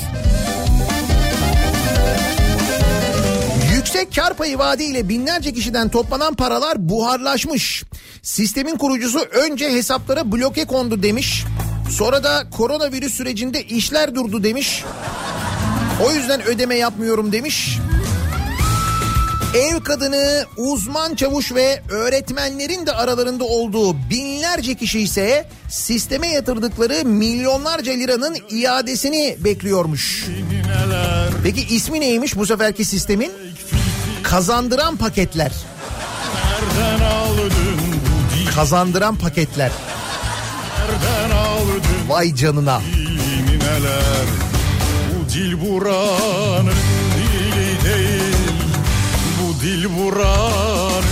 Yüksek 3.73 4.15
kar 4.15 4.33
payı 4.33 4.57
vaadiyle 4.57 5.09
binlerce 5.09 5.53
kişiden 5.53 5.89
toplanan 5.89 6.33
paralar 6.33 6.89
buharlaşmış. 6.89 7.83
Sistemin 8.21 8.77
kurucusu 8.77 9.19
önce 9.19 9.71
hesaplara 9.71 10.31
bloke 10.31 10.65
kondu 10.65 11.03
demiş. 11.03 11.45
Sonra 11.89 12.23
da 12.23 12.49
koronavirüs 12.49 13.13
sürecinde 13.13 13.63
işler 13.63 14.15
durdu 14.15 14.43
demiş. 14.43 14.83
O 16.05 16.11
yüzden 16.11 16.41
ödeme 16.41 16.75
yapmıyorum 16.75 17.31
demiş. 17.31 17.79
Ev 19.55 19.83
kadını, 19.83 20.45
uzman 20.57 21.15
çavuş 21.15 21.51
ve 21.51 21.81
öğretmenlerin 21.89 22.85
de 22.85 22.91
aralarında 22.91 23.43
olduğu 23.43 24.09
binlerce 24.09 24.75
kişi 24.75 24.99
ise 24.99 25.49
sisteme 25.69 26.27
yatırdıkları 26.27 27.05
milyonlarca 27.05 27.91
liranın 27.91 28.37
iadesini 28.49 29.37
bekliyormuş. 29.39 30.25
Peki 31.43 31.75
ismi 31.75 31.99
neymiş 31.99 32.35
bu 32.35 32.45
seferki 32.45 32.85
sistemin? 32.85 33.31
Kazandıran 34.23 34.97
paketler. 34.97 35.51
Kazandıran 38.55 39.15
paketler. 39.15 39.71
Vay 42.07 42.35
canına. 42.35 42.79
neler 42.79 44.46
dil 45.37 45.61
buranın 45.61 46.73
dili 47.17 47.83
değil 47.85 48.35
Bu 49.41 49.61
dil 49.61 49.85
buranın 49.97 51.03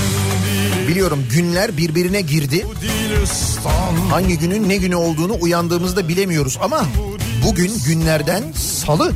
dili 0.45 0.87
Biliyorum 0.87 1.25
günler 1.31 1.77
birbirine 1.77 2.21
girdi. 2.21 2.65
Hangi 4.09 4.37
günün 4.39 4.69
ne 4.69 4.77
günü 4.77 4.95
olduğunu 4.95 5.37
uyandığımızda 5.41 6.07
bilemiyoruz 6.07 6.57
ama 6.61 6.85
bugün 7.47 7.71
günlerden 7.87 8.43
salı. 8.51 9.11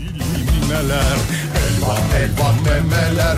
Elvan 0.70 2.02
elvan 2.22 2.56
memeler 2.64 3.38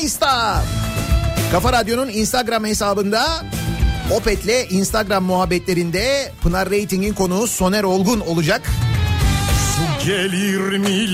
Mayıs'ta 0.00 0.62
Kafa 1.52 1.72
Radyo'nun 1.72 2.08
Instagram 2.08 2.64
hesabında 2.64 3.44
Opet'le 4.10 4.72
Instagram 4.72 5.24
muhabbetlerinde 5.24 6.32
Pınar 6.42 6.70
Rating'in 6.70 7.14
konuğu 7.14 7.46
Soner 7.46 7.84
Olgun 7.84 8.20
olacak. 8.20 8.62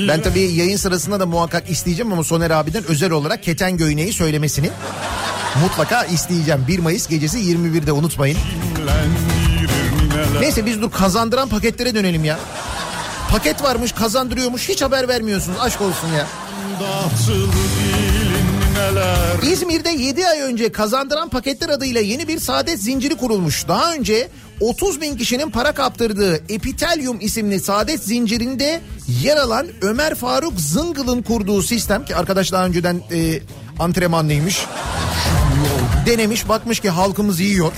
Ben 0.09 0.23
tabii 0.23 0.41
yayın 0.41 0.77
sırasında 0.77 1.21
da 1.21 1.27
muhakkak 1.27 1.71
isteyeceğim 1.71 2.13
ama 2.13 2.25
Soner 2.25 2.51
abiden 2.51 2.85
özel 2.85 3.11
olarak 3.11 3.43
Keten 3.43 3.77
Göğneği 3.77 4.13
söylemesini 4.13 4.71
mutlaka 5.63 6.05
isteyeceğim. 6.05 6.65
1 6.69 6.79
Mayıs 6.79 7.09
gecesi 7.09 7.39
21'de 7.39 7.93
unutmayın. 7.93 8.39
Neyse 10.41 10.67
biz 10.67 10.83
dur 10.83 10.91
kazandıran 10.91 11.49
paketlere 11.49 11.95
dönelim 11.95 12.25
ya. 12.25 12.39
Paket 13.31 13.63
varmış 13.63 13.93
kazandırıyormuş 13.93 14.69
hiç 14.69 14.83
haber 14.83 15.09
vermiyorsunuz 15.09 15.59
aşk 15.61 15.81
olsun 15.81 16.09
ya. 16.09 16.27
Dağıtılır 16.81 17.53
dilin 17.53 18.06
neler 18.77 19.53
İzmir'de 19.53 19.91
7 19.91 20.29
ay 20.29 20.41
önce 20.41 20.73
kazandıran 20.73 21.29
paketler 21.29 21.69
adıyla 21.69 22.01
yeni 22.01 22.29
bir 22.29 22.39
saadet 22.39 22.83
zinciri 22.83 23.17
kurulmuş. 23.17 23.69
Daha 23.69 23.95
önce 23.95 24.29
30 24.61 25.01
bin 25.01 25.17
kişinin 25.17 25.51
para 25.51 25.73
kaptırdığı 25.73 26.35
Epitelium 26.49 27.19
isimli 27.21 27.61
saadet 27.61 28.05
zincirinde 28.05 28.81
yer 29.23 29.37
alan 29.37 29.67
Ömer 29.83 30.15
Faruk 30.15 30.61
Zıngıl'ın 30.61 31.23
kurduğu 31.23 31.63
sistem 31.63 32.05
ki 32.05 32.17
arkadaş 32.17 32.53
daha 32.53 32.67
önceden 32.67 33.03
e, 33.13 33.41
antrenmanlıymış. 33.79 34.67
Denemiş 36.07 36.49
bakmış 36.49 36.81
ki 36.81 36.91
halkımız 36.91 37.41
yiyor. 37.41 37.73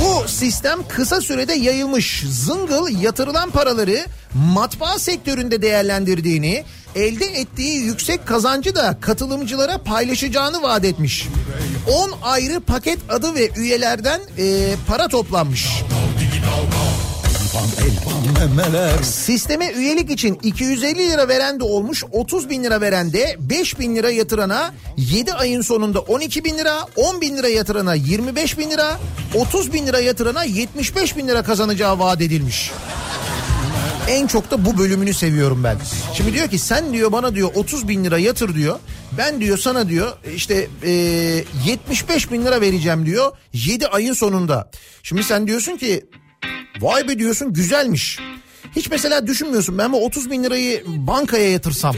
Bu 0.00 0.28
sistem 0.28 0.78
kısa 0.88 1.20
sürede 1.20 1.52
yayılmış. 1.52 2.24
Zıngıl 2.28 3.02
yatırılan 3.02 3.50
paraları 3.50 4.06
matbaa 4.34 4.98
sektöründe 4.98 5.62
değerlendirdiğini, 5.62 6.64
elde 6.96 7.24
ettiği 7.24 7.80
yüksek 7.80 8.26
kazancı 8.26 8.74
da 8.74 8.98
katılımcılara 9.00 9.78
paylaşacağını 9.78 10.62
vaat 10.62 10.84
etmiş. 10.84 11.28
10 11.88 12.12
ayrı 12.22 12.60
paket 12.60 12.98
adı 13.08 13.34
ve 13.34 13.50
üyelerden 13.56 14.20
e, 14.38 14.74
para 14.86 15.08
toplanmış. 15.08 15.68
Sisteme 19.02 19.70
üyelik 19.70 20.10
için 20.10 20.38
250 20.42 21.10
lira 21.10 21.28
veren 21.28 21.60
de 21.60 21.64
olmuş, 21.64 22.04
30 22.12 22.50
bin 22.50 22.64
lira 22.64 22.80
veren 22.80 23.12
de 23.12 23.36
5 23.40 23.78
bin 23.78 23.96
lira 23.96 24.10
yatırana 24.10 24.74
7 24.96 25.32
ayın 25.34 25.60
sonunda 25.60 26.00
12 26.00 26.44
bin 26.44 26.58
lira, 26.58 26.86
10 26.96 27.20
bin 27.20 27.36
lira 27.36 27.48
yatırana 27.48 27.94
25 27.94 28.58
bin 28.58 28.70
lira, 28.70 28.98
30 29.34 29.72
bin 29.72 29.86
lira 29.86 30.00
yatırana 30.00 30.44
75 30.44 31.16
bin 31.16 31.28
lira 31.28 31.42
kazanacağı 31.42 31.98
vaat 31.98 32.20
edilmiş. 32.20 32.70
En 34.08 34.26
çok 34.26 34.50
da 34.50 34.64
bu 34.64 34.78
bölümünü 34.78 35.14
seviyorum 35.14 35.64
ben. 35.64 35.76
Şimdi 36.14 36.32
diyor 36.32 36.48
ki 36.48 36.58
sen 36.58 36.92
diyor 36.92 37.12
bana 37.12 37.34
diyor 37.34 37.50
30 37.54 37.88
bin 37.88 38.04
lira 38.04 38.18
yatır 38.18 38.54
diyor. 38.54 38.78
Ben 39.18 39.40
diyor 39.40 39.58
sana 39.58 39.88
diyor 39.88 40.12
işte 40.36 40.68
e, 40.82 40.90
75 41.66 42.30
bin 42.32 42.44
lira 42.44 42.60
vereceğim 42.60 43.06
diyor 43.06 43.32
7 43.52 43.86
ayın 43.86 44.12
sonunda. 44.12 44.70
Şimdi 45.02 45.24
sen 45.24 45.46
diyorsun 45.46 45.76
ki 45.76 46.06
Vay 46.80 47.08
be 47.08 47.18
diyorsun 47.18 47.52
güzelmiş. 47.52 48.18
Hiç 48.76 48.90
mesela 48.90 49.26
düşünmüyorsun 49.26 49.78
ben 49.78 49.92
bu 49.92 50.04
30 50.04 50.30
bin 50.30 50.44
lirayı 50.44 50.84
bankaya 50.86 51.50
yatırsam 51.50 51.96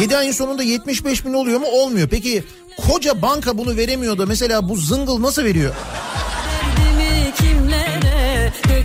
7 0.00 0.16
ayın 0.16 0.32
sonunda 0.32 0.62
75 0.62 1.24
bin 1.24 1.32
oluyor 1.32 1.60
mu? 1.60 1.66
Olmuyor. 1.66 2.08
Peki 2.08 2.44
koca 2.88 3.22
banka 3.22 3.58
bunu 3.58 3.76
veremiyor 3.76 4.18
da 4.18 4.26
mesela 4.26 4.68
bu 4.68 4.76
zıngıl 4.76 5.22
nasıl 5.22 5.44
veriyor? 5.44 5.74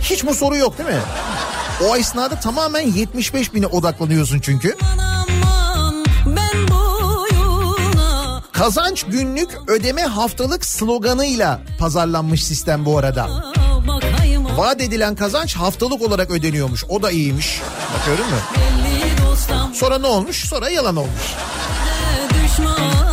Hiç 0.02 0.26
bu 0.26 0.34
soru 0.34 0.56
yok 0.56 0.78
değil 0.78 0.88
mi? 0.88 1.00
O 1.84 1.96
esnada 1.96 2.40
tamamen 2.40 2.80
75 2.80 3.54
bine 3.54 3.66
odaklanıyorsun 3.66 4.40
çünkü. 4.40 4.76
Kazanç 8.52 9.04
günlük 9.04 9.48
ödeme 9.68 10.02
haftalık 10.02 10.64
sloganıyla 10.64 11.60
pazarlanmış 11.78 12.44
sistem 12.44 12.84
bu 12.84 12.98
arada. 12.98 13.28
Vaat 14.56 14.80
edilen 14.80 15.14
kazanç 15.14 15.56
haftalık 15.56 16.02
olarak 16.02 16.30
ödeniyormuş. 16.30 16.84
O 16.88 17.02
da 17.02 17.10
iyiymiş. 17.10 17.60
Bakıyorum 17.98 18.24
mu? 18.26 18.36
Sonra 19.74 19.98
ne 19.98 20.06
olmuş? 20.06 20.48
Sonra 20.48 20.68
yalan 20.68 20.96
olmuş. 20.96 21.34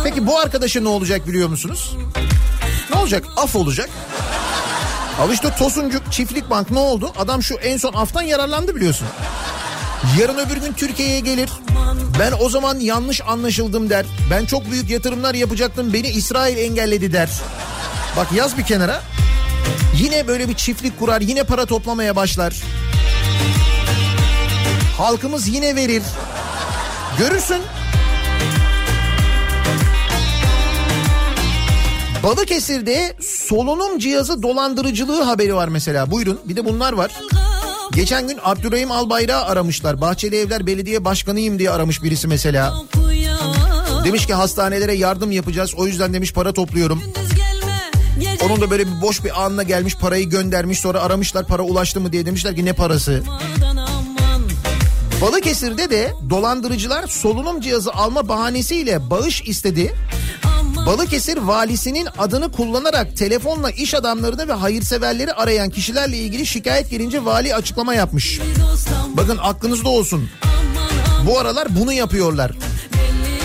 Peki 0.04 0.26
bu 0.26 0.38
arkadaşa 0.38 0.80
ne 0.80 0.88
olacak 0.88 1.28
biliyor 1.28 1.48
musunuz? 1.48 1.96
Ne 2.94 3.00
olacak? 3.00 3.24
Af 3.36 3.56
olacak. 3.56 3.90
Al 5.20 5.32
işte 5.32 5.50
Tosuncuk 5.58 6.12
Çiftlik 6.12 6.50
Bank 6.50 6.70
ne 6.70 6.78
oldu? 6.78 7.12
Adam 7.18 7.42
şu 7.42 7.54
en 7.54 7.76
son 7.76 7.92
aftan 7.92 8.22
yararlandı 8.22 8.74
biliyorsun. 8.76 9.08
Yarın 10.20 10.38
öbür 10.38 10.56
gün 10.56 10.72
Türkiye'ye 10.72 11.20
gelir. 11.20 11.50
Ben 12.20 12.32
o 12.40 12.48
zaman 12.48 12.78
yanlış 12.78 13.20
anlaşıldım 13.26 13.90
der. 13.90 14.06
Ben 14.30 14.44
çok 14.44 14.70
büyük 14.70 14.90
yatırımlar 14.90 15.34
yapacaktım. 15.34 15.92
Beni 15.92 16.08
İsrail 16.08 16.56
engelledi 16.58 17.12
der. 17.12 17.28
Bak 18.16 18.32
yaz 18.32 18.58
bir 18.58 18.62
kenara. 18.62 19.02
Yine 19.94 20.28
böyle 20.28 20.48
bir 20.48 20.54
çiftlik 20.54 20.98
kurar. 20.98 21.20
Yine 21.20 21.44
para 21.44 21.66
toplamaya 21.66 22.16
başlar. 22.16 22.54
Halkımız 24.98 25.48
yine 25.48 25.76
verir. 25.76 26.02
Görürsün. 27.18 27.62
Balıkesir'de 32.26 33.16
solunum 33.20 33.98
cihazı 33.98 34.42
dolandırıcılığı 34.42 35.22
haberi 35.22 35.54
var 35.54 35.68
mesela. 35.68 36.10
Buyurun 36.10 36.40
bir 36.44 36.56
de 36.56 36.64
bunlar 36.64 36.92
var. 36.92 37.10
Geçen 37.92 38.28
gün 38.28 38.38
Abdurrahim 38.44 38.90
Albayrak'ı 38.90 39.46
aramışlar. 39.46 40.00
Bahçeli 40.00 40.36
Evler 40.36 40.66
Belediye 40.66 41.04
Başkanıyım 41.04 41.58
diye 41.58 41.70
aramış 41.70 42.02
birisi 42.02 42.28
mesela. 42.28 42.74
Demiş 44.04 44.26
ki 44.26 44.34
hastanelere 44.34 44.92
yardım 44.92 45.32
yapacağız. 45.32 45.74
O 45.76 45.86
yüzden 45.86 46.14
demiş 46.14 46.32
para 46.32 46.52
topluyorum. 46.52 47.02
Onun 48.44 48.60
da 48.60 48.70
böyle 48.70 48.86
bir 48.86 49.02
boş 49.02 49.24
bir 49.24 49.44
anına 49.44 49.62
gelmiş 49.62 49.96
parayı 49.96 50.30
göndermiş. 50.30 50.78
Sonra 50.78 51.00
aramışlar 51.00 51.46
para 51.46 51.62
ulaştı 51.62 52.00
mı 52.00 52.12
diye 52.12 52.26
demişler 52.26 52.56
ki 52.56 52.64
ne 52.64 52.72
parası. 52.72 53.22
Balıkesir'de 55.20 55.90
de 55.90 56.12
dolandırıcılar 56.30 57.06
solunum 57.06 57.60
cihazı 57.60 57.92
alma 57.92 58.28
bahanesiyle 58.28 59.10
bağış 59.10 59.42
istedi. 59.42 59.94
Balıkesir 60.86 61.36
valisinin 61.36 62.08
adını 62.18 62.52
kullanarak 62.52 63.16
telefonla 63.16 63.70
iş 63.70 63.94
adamlarını 63.94 64.48
ve 64.48 64.52
hayırseverleri 64.52 65.32
arayan 65.32 65.70
kişilerle 65.70 66.18
ilgili 66.18 66.46
şikayet 66.46 66.90
gelince 66.90 67.24
vali 67.24 67.54
açıklama 67.54 67.94
yapmış. 67.94 68.40
Bakın 69.16 69.38
aklınızda 69.42 69.88
olsun. 69.88 70.28
Bu 71.26 71.38
aralar 71.38 71.68
bunu 71.80 71.92
yapıyorlar. 71.92 72.52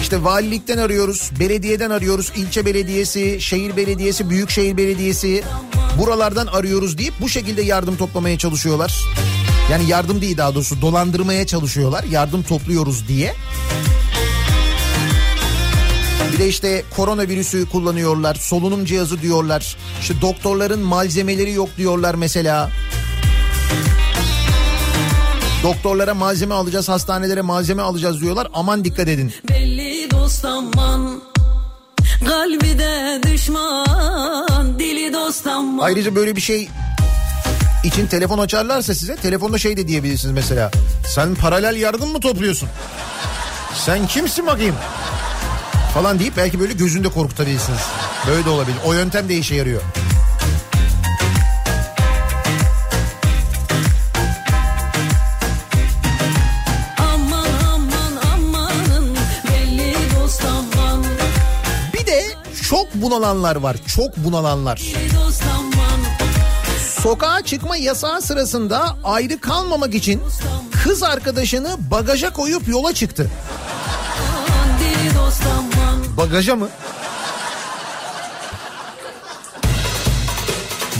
İşte 0.01 0.23
valilikten 0.23 0.77
arıyoruz, 0.77 1.31
belediyeden 1.39 1.89
arıyoruz, 1.89 2.31
ilçe 2.35 2.65
belediyesi, 2.65 3.41
şehir 3.41 3.77
belediyesi, 3.77 4.29
büyükşehir 4.29 4.77
belediyesi. 4.77 5.43
Buralardan 5.99 6.47
arıyoruz 6.47 6.97
deyip 6.97 7.13
bu 7.21 7.29
şekilde 7.29 7.61
yardım 7.61 7.97
toplamaya 7.97 8.37
çalışıyorlar. 8.37 9.03
Yani 9.71 9.89
yardım 9.89 10.21
değil 10.21 10.37
daha 10.37 10.55
doğrusu 10.55 10.81
dolandırmaya 10.81 11.47
çalışıyorlar. 11.47 12.03
Yardım 12.03 12.43
topluyoruz 12.43 13.07
diye. 13.07 13.35
Bir 16.34 16.39
de 16.39 16.47
işte 16.47 16.84
koronavirüsü 16.95 17.69
kullanıyorlar. 17.69 18.36
Solunum 18.36 18.86
cihazı 18.86 19.21
diyorlar. 19.21 19.77
İşte 20.01 20.21
doktorların 20.21 20.79
malzemeleri 20.79 21.51
yok 21.51 21.69
diyorlar 21.77 22.15
mesela. 22.15 22.69
Doktorlara 25.63 26.13
malzeme 26.13 26.55
alacağız, 26.55 26.89
hastanelere 26.89 27.41
malzeme 27.41 27.82
alacağız 27.82 28.21
diyorlar. 28.21 28.47
Aman 28.53 28.86
dikkat 28.86 29.07
edin. 29.07 29.34
Belli 29.49 30.11
dost 30.11 30.45
aman 30.45 31.21
Kalbi 32.25 32.79
de 32.79 33.21
düşman 33.32 34.79
Dili 34.79 35.13
dost 35.13 35.47
aman 35.47 35.86
Ayrıca 35.86 36.15
böyle 36.15 36.36
bir 36.36 36.41
şey 36.41 36.69
için 37.84 38.07
telefon 38.07 38.39
açarlarsa 38.39 38.95
size 38.95 39.15
telefonda 39.15 39.57
şey 39.57 39.77
de 39.77 39.88
diyebilirsiniz 39.88 40.34
mesela. 40.34 40.71
Sen 41.07 41.36
paralel 41.36 41.75
yardım 41.75 42.11
mı 42.11 42.19
topluyorsun? 42.19 42.69
Sen 43.86 44.07
kimsin 44.07 44.47
bakayım? 44.47 44.75
Falan 45.93 46.19
deyip 46.19 46.37
belki 46.37 46.59
böyle 46.59 46.73
gözünde 46.73 47.09
korkutabilirsiniz. 47.09 47.79
Böyle 48.27 48.45
de 48.45 48.49
olabilir. 48.49 48.77
O 48.85 48.93
yöntem 48.93 49.29
de 49.29 49.35
işe 49.35 49.55
yarıyor. 49.55 49.81
Aman 56.99 57.45
aman 57.73 58.13
aman 58.33 59.05
Bir 61.93 62.05
de 62.05 62.23
çok 62.69 62.93
bunalanlar 62.95 63.55
var. 63.55 63.77
Çok 63.87 64.17
bunalanlar. 64.17 64.81
Sokağa 67.01 67.41
çıkma 67.41 67.77
yasağı 67.77 68.21
sırasında 68.21 68.97
ayrı 69.03 69.39
kalmamak 69.39 69.95
için 69.95 70.21
kız 70.83 71.03
arkadaşını 71.03 71.77
bagaja 71.91 72.33
koyup 72.33 72.67
yola 72.67 72.93
çıktı. 72.93 73.29
Aman 74.37 75.70
Bagaja 76.17 76.55
mı? 76.55 76.69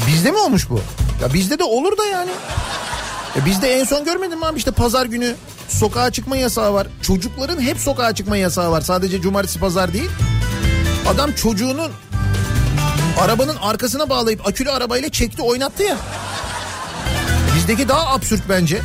Bizde 0.08 0.32
mi 0.32 0.38
olmuş 0.38 0.70
bu? 0.70 0.80
Ya 1.22 1.34
bizde 1.34 1.60
de 1.60 1.64
olur 1.64 1.98
da 1.98 2.06
yani. 2.06 2.32
E 3.36 3.46
bizde 3.46 3.74
en 3.80 3.84
son 3.84 4.06
görmedim 4.06 4.40
mi 4.40 4.46
abi 4.46 4.58
işte 4.58 4.72
pazar 4.72 5.06
günü 5.06 5.36
sokağa 5.68 6.12
çıkma 6.12 6.38
yasağı 6.38 6.74
var. 6.74 6.88
Çocukların 7.02 7.62
hep 7.62 7.78
sokağa 7.78 8.16
çıkma 8.16 8.38
yasağı 8.38 8.72
var. 8.72 8.82
Sadece 8.82 9.22
cumartesi 9.22 9.60
pazar 9.60 9.94
değil. 9.94 10.10
Adam 11.08 11.32
çocuğunun 11.32 11.92
arabanın 13.20 13.56
arkasına 13.62 14.10
bağlayıp 14.10 14.48
akülü 14.48 14.72
arabayla 14.72 15.10
çekti 15.10 15.42
oynattı 15.42 15.84
ya. 15.84 15.98
Bizdeki 17.56 17.90
daha 17.90 18.14
absürt 18.14 18.42
bence. 18.50 18.82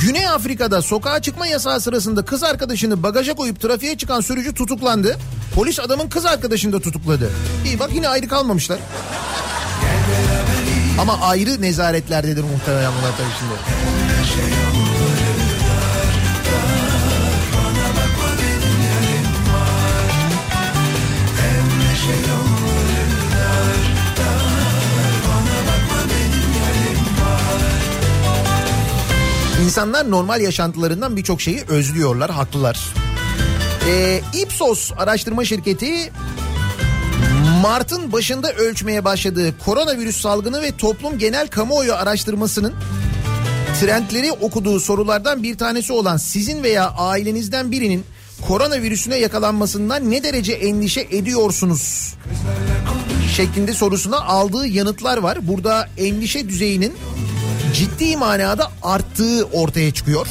Güney 0.00 0.28
Afrika'da 0.28 0.82
sokağa 0.82 1.22
çıkma 1.22 1.46
yasağı 1.46 1.80
sırasında 1.80 2.24
kız 2.24 2.42
arkadaşını 2.42 3.02
bagaja 3.02 3.34
koyup 3.34 3.60
trafiğe 3.60 3.96
çıkan 3.98 4.20
sürücü 4.20 4.54
tutuklandı. 4.54 5.18
Polis 5.54 5.80
adamın 5.80 6.08
kız 6.08 6.26
arkadaşını 6.26 6.72
da 6.72 6.80
tutukladı. 6.80 7.30
İyi 7.64 7.78
bak 7.78 7.90
yine 7.94 8.08
ayrı 8.08 8.28
kalmamışlar. 8.28 8.78
Ama 11.00 11.20
ayrı 11.20 11.62
nezaretlerdedir 11.62 12.42
muhtemelen 12.42 12.92
bunlar 13.00 13.12
tabii 13.16 13.32
şimdi. 13.38 14.73
İnsanlar 29.64 30.10
normal 30.10 30.40
yaşantılarından 30.40 31.16
birçok 31.16 31.40
şeyi 31.40 31.62
özlüyorlar, 31.68 32.30
haklılar. 32.30 32.94
Ee, 33.88 34.20
Ipsos 34.42 34.92
araştırma 34.96 35.44
şirketi 35.44 36.12
Mart'ın 37.62 38.12
başında 38.12 38.52
ölçmeye 38.52 39.04
başladığı 39.04 39.58
koronavirüs 39.58 40.20
salgını 40.20 40.62
ve 40.62 40.76
toplum 40.76 41.18
genel 41.18 41.48
kamuoyu 41.48 41.94
araştırmasının 41.94 42.74
trendleri 43.80 44.32
okuduğu 44.32 44.80
sorulardan 44.80 45.42
bir 45.42 45.58
tanesi 45.58 45.92
olan 45.92 46.16
sizin 46.16 46.62
veya 46.62 46.90
ailenizden 46.90 47.72
birinin 47.72 48.04
koronavirüsüne 48.48 49.16
yakalanmasından 49.16 50.10
ne 50.10 50.22
derece 50.22 50.52
endişe 50.52 51.00
ediyorsunuz? 51.00 52.14
şeklinde 53.36 53.72
sorusuna 53.72 54.20
aldığı 54.20 54.66
yanıtlar 54.66 55.18
var. 55.18 55.48
Burada 55.48 55.88
endişe 55.98 56.48
düzeyinin 56.48 56.92
ciddi 57.74 58.16
manada 58.16 58.70
arttığı 58.82 59.44
ortaya 59.52 59.94
çıkıyor. 59.94 60.26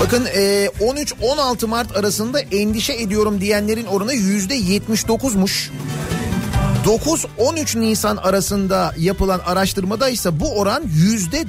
Bakın 0.00 0.26
e, 0.34 0.70
13-16 0.80 1.66
Mart 1.66 1.96
arasında 1.96 2.40
endişe 2.40 2.92
ediyorum 2.92 3.40
diyenlerin 3.40 3.86
oranı 3.86 4.14
%79'muş. 4.14 5.70
9-13 6.84 7.80
Nisan 7.80 8.16
arasında 8.16 8.94
yapılan 8.98 9.40
araştırmada 9.46 10.08
ise 10.08 10.40
bu 10.40 10.58
oran 10.58 10.82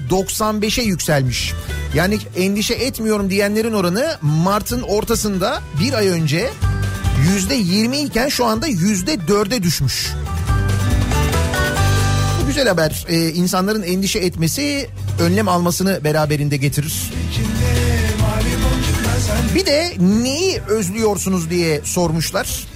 %95'e 0.09 0.84
yükselmiş. 0.84 1.53
Yani 1.95 2.17
endişe 2.38 2.74
etmiyorum 2.74 3.30
diyenlerin 3.30 3.74
oranı 3.74 4.17
Mart'ın 4.22 4.82
ortasında 4.82 5.61
bir 5.84 5.93
ay 5.93 6.07
önce 6.07 6.49
%20 7.49 7.95
iken 7.95 8.30
şu 8.30 8.45
anda 8.45 8.70
%4'e 8.70 9.63
düşmüş. 9.63 10.13
Güzel 12.50 12.68
haber. 12.68 13.06
Ee, 13.10 13.30
insanların 13.30 13.84
endişe 13.84 14.20
etmesi 14.20 14.89
önlem 15.20 15.47
almasını 15.47 16.04
beraberinde 16.04 16.58
getirir. 16.58 16.93
Bir 19.56 19.66
de 19.66 19.93
neyi 20.00 20.62
özlüyorsunuz 20.68 21.50
diye 21.50 21.82
sormuşlar. 21.84 22.68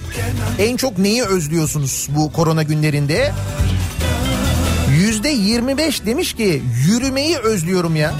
En 0.58 0.76
çok 0.76 0.98
neyi 0.98 1.22
özlüyorsunuz 1.22 2.08
bu 2.16 2.32
korona 2.32 2.62
günlerinde? 2.62 3.32
Yüzde 4.98 5.28
25 5.28 6.06
demiş 6.06 6.34
ki 6.34 6.62
yürümeyi 6.86 7.36
özlüyorum 7.36 7.96
ya. 7.96 8.14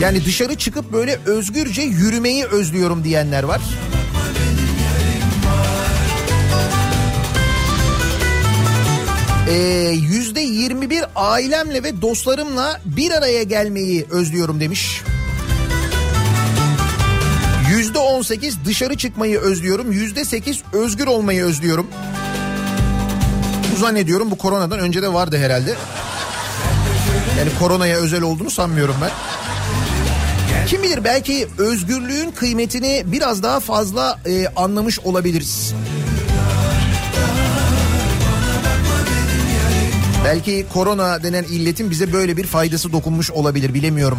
Yani 0.00 0.24
dışarı 0.24 0.54
çıkıp 0.54 0.92
böyle 0.92 1.18
özgürce 1.26 1.82
yürümeyi 1.82 2.44
özlüyorum 2.44 3.04
diyenler 3.04 3.42
var. 3.42 3.60
Ee, 9.48 9.52
Yüzde 10.10 10.40
21 10.40 11.04
ailemle 11.16 11.82
ve 11.82 12.02
dostlarımla 12.02 12.80
bir 12.84 13.10
araya 13.10 13.42
gelmeyi 13.42 14.06
özlüyorum 14.10 14.60
demiş. 14.60 15.02
Yüzde 17.70 17.98
18 17.98 18.64
dışarı 18.64 18.96
çıkmayı 18.96 19.38
özlüyorum. 19.38 19.92
Yüzde 19.92 20.24
8 20.24 20.62
özgür 20.72 21.06
olmayı 21.06 21.44
özlüyorum. 21.44 21.86
Bu 23.72 23.76
zannediyorum 23.76 24.30
bu 24.30 24.38
koronadan 24.38 24.78
önce 24.78 25.02
de 25.02 25.12
vardı 25.12 25.38
herhalde. 25.38 25.74
Yani 27.38 27.50
koronaya 27.58 27.96
özel 27.96 28.22
olduğunu 28.22 28.50
sanmıyorum 28.50 28.96
ben. 29.02 29.10
Kim 30.66 30.82
bilir 30.82 31.04
belki 31.04 31.48
özgürlüğün 31.58 32.30
kıymetini 32.30 33.02
biraz 33.06 33.42
daha 33.42 33.60
fazla 33.60 34.18
e, 34.26 34.46
anlamış 34.56 35.00
olabiliriz. 35.00 35.74
Belki 40.24 40.66
korona 40.72 41.22
denen 41.22 41.44
illetin 41.44 41.90
bize 41.90 42.12
böyle 42.12 42.36
bir 42.36 42.46
faydası 42.46 42.92
dokunmuş 42.92 43.30
olabilir 43.30 43.74
bilemiyorum. 43.74 44.18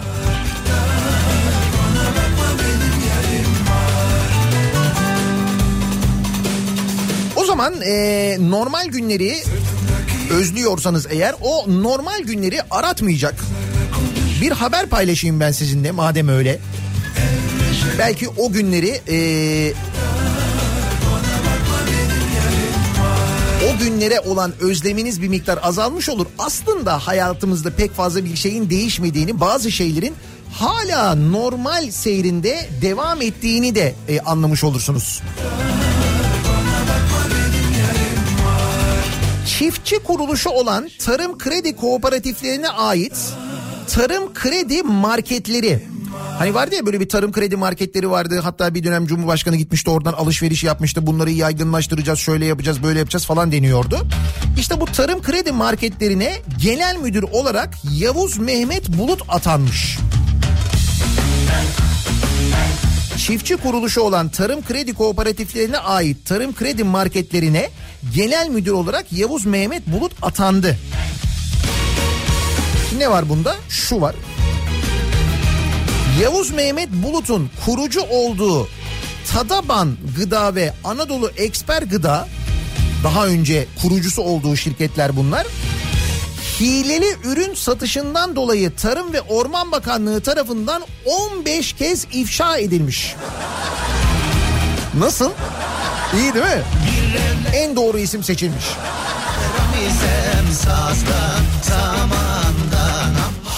O 7.35 7.45
zaman 7.45 7.81
e, 7.81 8.37
normal 8.39 8.85
günleri 8.85 9.35
özlüyorsanız 10.31 11.07
eğer 11.09 11.35
o 11.41 11.65
normal 11.83 12.19
günleri 12.19 12.61
aratmayacak 12.71 13.35
bir 14.41 14.51
haber 14.51 14.85
paylaşayım 14.85 15.39
ben 15.39 15.51
sizinle 15.51 15.91
madem 15.91 16.27
öyle. 16.27 16.59
Belki 17.99 18.29
o 18.29 18.51
günleri 18.51 19.01
e, 19.09 19.17
o 23.75 23.79
günlere 23.79 24.19
olan 24.19 24.53
özleminiz 24.59 25.21
bir 25.21 25.27
miktar 25.27 25.59
azalmış 25.63 26.09
olur. 26.09 26.25
Aslında 26.39 27.07
hayatımızda 27.07 27.69
pek 27.69 27.91
fazla 27.91 28.25
bir 28.25 28.35
şeyin 28.35 28.69
değişmediğini, 28.69 29.39
bazı 29.39 29.71
şeylerin 29.71 30.15
hala 30.53 31.15
normal 31.15 31.91
seyrinde 31.91 32.69
devam 32.81 33.21
ettiğini 33.21 33.75
de 33.75 33.95
e, 34.07 34.19
anlamış 34.19 34.63
olursunuz. 34.63 35.21
Çiftçi 39.59 39.99
kuruluşu 39.99 40.49
olan 40.49 40.89
tarım 40.99 41.37
kredi 41.37 41.75
kooperatiflerine 41.75 42.69
ait 42.69 43.17
tarım 43.87 44.33
kredi 44.33 44.83
marketleri 44.83 45.94
Hani 46.37 46.53
vardı 46.53 46.75
ya 46.75 46.85
böyle 46.85 46.99
bir 46.99 47.09
tarım 47.09 47.31
kredi 47.31 47.55
marketleri 47.55 48.09
vardı. 48.09 48.39
Hatta 48.43 48.73
bir 48.73 48.83
dönem 48.83 49.05
Cumhurbaşkanı 49.07 49.55
gitmişti 49.55 49.89
oradan 49.89 50.13
alışveriş 50.13 50.63
yapmıştı. 50.63 51.07
Bunları 51.07 51.31
yaygınlaştıracağız, 51.31 52.19
şöyle 52.19 52.45
yapacağız, 52.45 52.83
böyle 52.83 52.99
yapacağız 52.99 53.25
falan 53.25 53.51
deniyordu. 53.51 54.07
İşte 54.59 54.81
bu 54.81 54.85
tarım 54.85 55.21
kredi 55.21 55.51
marketlerine 55.51 56.33
genel 56.61 56.97
müdür 56.97 57.23
olarak 57.23 57.73
Yavuz 57.91 58.37
Mehmet 58.37 58.89
Bulut 58.89 59.21
atanmış. 59.27 59.97
Çiftçi 63.17 63.57
kuruluşu 63.57 64.01
olan 64.01 64.29
tarım 64.29 64.65
kredi 64.65 64.93
kooperatiflerine 64.93 65.77
ait 65.77 66.25
tarım 66.25 66.55
kredi 66.55 66.83
marketlerine 66.83 67.69
genel 68.15 68.49
müdür 68.49 68.71
olarak 68.71 69.13
Yavuz 69.13 69.45
Mehmet 69.45 69.87
Bulut 69.87 70.11
atandı. 70.21 70.77
Ne 72.97 73.11
var 73.11 73.29
bunda? 73.29 73.55
Şu 73.69 74.01
var. 74.01 74.15
Yavuz 76.21 76.51
Mehmet 76.51 76.89
Bulut'un 76.91 77.49
kurucu 77.65 78.01
olduğu 78.01 78.67
Tadaban 79.33 79.97
Gıda 80.17 80.55
ve 80.55 80.73
Anadolu 80.83 81.31
Eksper 81.37 81.81
Gıda 81.81 82.27
daha 83.03 83.25
önce 83.25 83.67
kurucusu 83.81 84.21
olduğu 84.21 84.55
şirketler 84.55 85.15
bunlar. 85.15 85.47
Hileli 86.59 87.15
ürün 87.23 87.53
satışından 87.53 88.35
dolayı 88.35 88.75
Tarım 88.75 89.13
ve 89.13 89.21
Orman 89.21 89.71
Bakanlığı 89.71 90.21
tarafından 90.21 90.83
15 91.05 91.73
kez 91.73 92.07
ifşa 92.13 92.57
edilmiş. 92.57 93.15
Nasıl? 94.99 95.31
İyi 96.13 96.33
değil 96.33 96.45
mi? 96.45 96.63
En 97.55 97.75
doğru 97.75 97.97
isim 97.97 98.23
seçilmiş. 98.23 98.65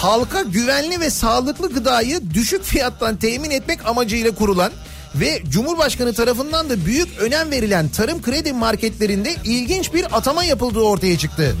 Halka 0.02 0.42
güvenli 0.42 1.00
ve 1.00 1.10
sağlıklı 1.10 1.72
gıdayı 1.72 2.30
düşük 2.34 2.64
fiyattan 2.64 3.16
temin 3.16 3.50
etmek 3.50 3.86
amacıyla 3.86 4.30
kurulan 4.34 4.72
ve 5.14 5.42
Cumhurbaşkanı 5.48 6.14
tarafından 6.14 6.70
da 6.70 6.86
büyük 6.86 7.08
önem 7.20 7.50
verilen 7.50 7.88
tarım 7.88 8.22
kredi 8.22 8.52
marketlerinde 8.52 9.34
ilginç 9.44 9.94
bir 9.94 10.16
atama 10.16 10.44
yapıldığı 10.44 10.80
ortaya 10.80 11.18
çıktı. 11.18 11.56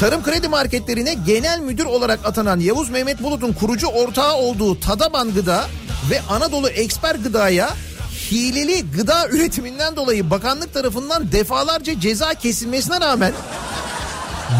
Tarım 0.00 0.22
kredi 0.22 0.48
marketlerine 0.48 1.14
genel 1.26 1.60
müdür 1.60 1.84
olarak 1.84 2.20
atanan 2.24 2.60
Yavuz 2.60 2.90
Mehmet 2.90 3.22
Bulut'un 3.22 3.52
kurucu 3.52 3.86
ortağı 3.86 4.34
olduğu 4.34 4.80
Tadaban 4.80 5.34
Gıda 5.34 5.64
ve 6.10 6.20
Anadolu 6.30 6.68
Eksper 6.68 7.14
Gıda'ya 7.14 7.70
hileli 8.30 8.90
gıda 8.90 9.28
üretiminden 9.30 9.96
dolayı 9.96 10.30
bakanlık 10.30 10.74
tarafından 10.74 11.32
defalarca 11.32 12.00
ceza 12.00 12.34
kesilmesine 12.34 13.00
rağmen 13.00 13.32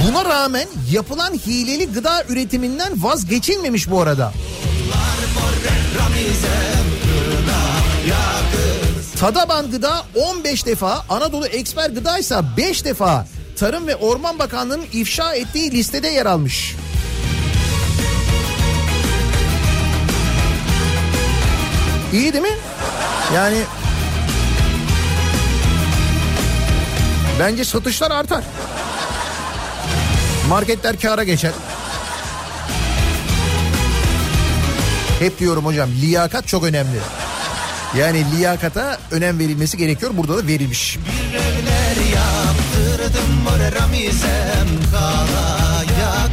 buna 0.05 0.25
rağmen 0.25 0.69
yapılan 0.91 1.35
hileli 1.35 1.93
gıda 1.93 2.25
üretiminden 2.29 3.03
vazgeçilmemiş 3.03 3.91
bu 3.91 4.01
arada. 4.01 4.33
Tadaban 9.21 9.71
Gıda 9.71 10.05
15 10.15 10.67
defa, 10.67 11.05
Anadolu 11.09 11.47
Eksper 11.47 11.91
Gıda 11.91 12.19
ise 12.19 12.41
5 12.57 12.85
defa 12.85 13.27
Tarım 13.57 13.87
ve 13.87 13.97
Orman 13.97 14.39
Bakanlığı'nın 14.39 14.85
ifşa 14.93 15.35
ettiği 15.35 15.71
listede 15.71 16.09
yer 16.09 16.27
almış. 16.27 16.77
İyi 22.13 22.33
değil 22.33 22.45
mi? 22.45 22.59
Yani 23.35 23.59
bence 27.41 27.65
satışlar 27.65 28.11
artar. 28.11 28.45
Marketler 30.49 31.01
kâra 31.01 31.25
geçer. 31.25 31.53
Hep 35.19 35.39
diyorum 35.39 35.65
hocam 35.65 35.91
liyakat 35.91 36.49
çok 36.49 36.65
önemli. 36.65 36.99
Yani 37.99 38.25
liyakata 38.37 38.99
önem 39.11 39.39
verilmesi 39.39 39.77
gerekiyor. 39.77 40.13
Burada 40.15 40.39
da 40.39 40.47
verilmiş. 40.47 40.99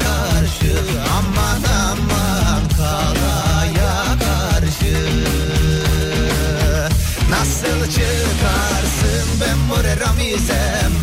Karşı 0.03 0.77
Aman 1.17 1.63
aman 1.87 2.69
kalaya 2.77 4.05
karşı 4.19 5.07
Nasıl 7.29 7.91
çıkarsın 7.91 9.27
ben 9.41 9.69
babaya 9.69 9.99
karşı 9.99 11.02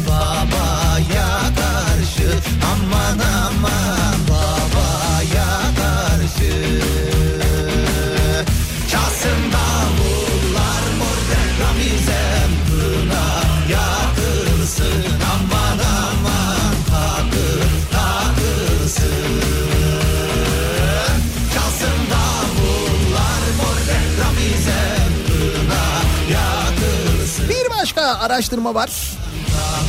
Bir 27.48 27.70
başka 27.70 28.02
araştırma 28.02 28.74
var. 28.74 28.90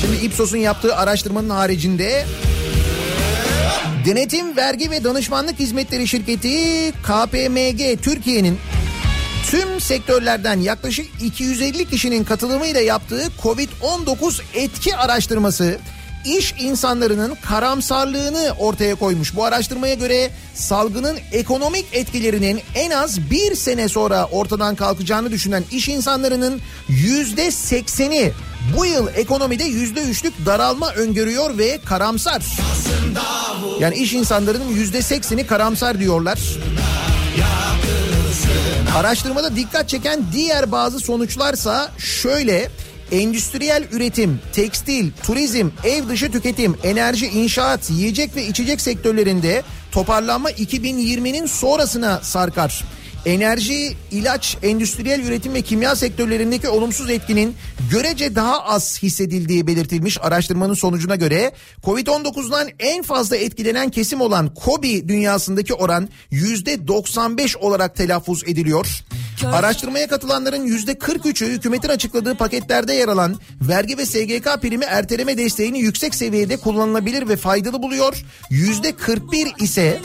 Şimdi 0.01 0.25
Ipsos'un 0.25 0.57
yaptığı 0.57 0.95
araştırmanın 0.95 1.49
haricinde 1.49 2.25
Denetim 4.05 4.57
Vergi 4.57 4.91
ve 4.91 5.03
Danışmanlık 5.03 5.59
Hizmetleri 5.59 6.07
Şirketi 6.07 6.91
KPMG 6.91 8.01
Türkiye'nin 8.01 8.57
tüm 9.51 9.81
sektörlerden 9.81 10.59
yaklaşık 10.59 11.05
250 11.21 11.89
kişinin 11.89 12.23
katılımıyla 12.23 12.81
yaptığı 12.81 13.23
Covid-19 13.43 14.41
etki 14.53 14.95
araştırması 14.95 15.77
iş 16.25 16.53
insanlarının 16.59 17.35
karamsarlığını 17.35 18.55
ortaya 18.59 18.95
koymuş. 18.95 19.35
Bu 19.35 19.45
araştırmaya 19.45 19.93
göre 19.93 20.31
salgının 20.53 21.17
ekonomik 21.31 21.85
etkilerinin 21.93 22.61
en 22.75 22.91
az 22.91 23.31
bir 23.31 23.55
sene 23.55 23.89
sonra 23.89 24.25
ortadan 24.25 24.75
kalkacağını 24.75 25.31
düşünen 25.31 25.63
iş 25.71 25.89
insanlarının 25.89 26.61
yüzde 26.87 27.51
sekseni 27.51 28.31
bu 28.77 28.85
yıl 28.85 29.07
ekonomide 29.15 29.63
yüzde 29.63 30.01
üçlük 30.01 30.45
daralma 30.45 30.91
öngörüyor 30.93 31.57
ve 31.57 31.79
karamsar. 31.85 32.43
Yani 33.79 33.95
iş 33.95 34.13
insanlarının 34.13 34.69
yüzde 34.69 35.01
sekseni 35.01 35.47
karamsar 35.47 35.99
diyorlar. 35.99 36.39
Araştırmada 38.95 39.55
dikkat 39.55 39.89
çeken 39.89 40.23
diğer 40.33 40.71
bazı 40.71 40.99
sonuçlarsa 40.99 41.91
şöyle 41.97 42.69
endüstriyel 43.11 43.83
üretim, 43.91 44.39
tekstil, 44.53 45.11
turizm, 45.23 45.69
ev 45.83 46.07
dışı 46.09 46.31
tüketim, 46.31 46.77
enerji, 46.83 47.27
inşaat, 47.27 47.89
yiyecek 47.89 48.35
ve 48.35 48.47
içecek 48.47 48.81
sektörlerinde 48.81 49.63
toparlanma 49.91 50.51
2020'nin 50.51 51.45
sonrasına 51.45 52.19
sarkar. 52.21 52.83
Enerji, 53.25 53.97
ilaç, 54.11 54.57
endüstriyel 54.63 55.19
üretim 55.19 55.53
ve 55.53 55.61
kimya 55.61 55.95
sektörlerindeki 55.95 56.69
olumsuz 56.69 57.09
etkinin 57.09 57.55
görece 57.91 58.35
daha 58.35 58.63
az 58.63 59.03
hissedildiği 59.03 59.67
belirtilmiş 59.67 60.17
araştırmanın 60.21 60.73
sonucuna 60.73 61.15
göre 61.15 61.51
Covid-19'dan 61.83 62.67
en 62.79 63.03
fazla 63.03 63.37
etkilenen 63.37 63.89
kesim 63.89 64.21
olan 64.21 64.53
KOBİ 64.53 65.07
dünyasındaki 65.07 65.73
oran 65.73 66.09
%95 66.31 67.57
olarak 67.57 67.95
telaffuz 67.95 68.43
ediliyor. 68.43 69.03
Araştırmaya 69.45 70.07
katılanların 70.07 70.67
%43'ü 70.67 71.47
hükümetin 71.47 71.89
açıkladığı 71.89 72.35
paketlerde 72.35 72.93
yer 72.93 73.07
alan 73.07 73.35
vergi 73.61 73.97
ve 73.97 74.05
SGK 74.05 74.61
primi 74.61 74.85
erteleme 74.85 75.37
desteğini 75.37 75.79
yüksek 75.79 76.15
seviyede 76.15 76.57
kullanılabilir 76.57 77.29
ve 77.29 77.35
faydalı 77.35 77.83
buluyor. 77.83 78.25
%41 78.51 79.63
ise 79.63 79.99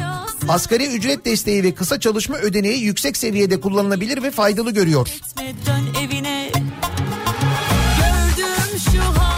asgari 0.49 0.87
ücret 0.87 1.25
desteği 1.25 1.63
ve 1.63 1.75
kısa 1.75 2.01
çalışma 2.01 2.37
ödeneği 2.37 2.83
yüksek 2.83 3.17
seviyede 3.17 3.61
kullanılabilir 3.61 4.23
ve 4.23 4.31
faydalı 4.31 4.71
görüyor. 4.71 5.09
Dön 5.67 6.05
evine 6.05 6.51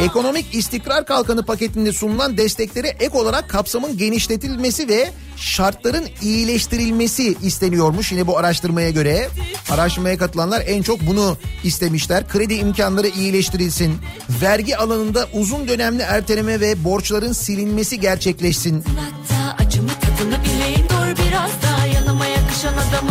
Ekonomik 0.03 0.55
istikrar 0.55 1.07
kalkanı 1.07 1.45
paketinde 1.45 1.93
sunulan 1.93 2.37
desteklere 2.37 2.89
ek 2.89 3.19
olarak 3.19 3.51
kapsamın 3.51 3.97
genişletilmesi 3.97 4.89
ve 4.89 5.11
şartların 5.37 6.05
iyileştirilmesi 6.23 7.37
isteniyormuş. 7.43 8.13
Yine 8.13 8.27
bu 8.27 8.39
araştırmaya 8.39 8.91
göre 8.91 9.29
araştırmaya 9.71 10.19
katılanlar 10.19 10.63
en 10.67 10.83
çok 10.83 11.01
bunu 11.07 11.37
istemişler. 11.65 12.29
Kredi 12.29 12.55
imkanları 12.55 13.09
iyileştirilsin. 13.09 13.95
Vergi 14.43 14.77
alanında 14.77 15.29
uzun 15.33 15.69
dönemli 15.69 16.03
erteleme 16.03 16.61
ve 16.61 16.85
borçların 16.85 17.33
silinmesi 17.33 18.01
gerçekleşsin. 18.01 18.85
Hatta 18.85 19.48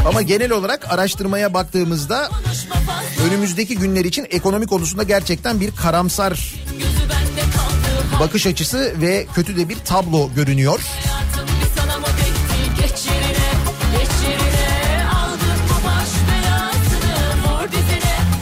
Ama 0.06 0.22
genel 0.22 0.52
olarak 0.52 0.94
araştırmaya 0.94 1.54
baktığımızda 1.54 2.30
önümüzdeki 3.28 3.78
günler 3.78 4.06
için 4.06 4.28
ekonomi 4.30 4.68
konusunda 4.68 5.04
gerçekten 5.04 5.60
bir 5.62 5.76
karamsar 5.76 6.54
bakış 8.20 8.48
açısı 8.48 8.94
ve 9.02 9.26
kötü 9.36 9.58
de 9.58 9.70
bir 9.70 9.76
tablo 9.76 10.30
görünüyor. 10.36 10.80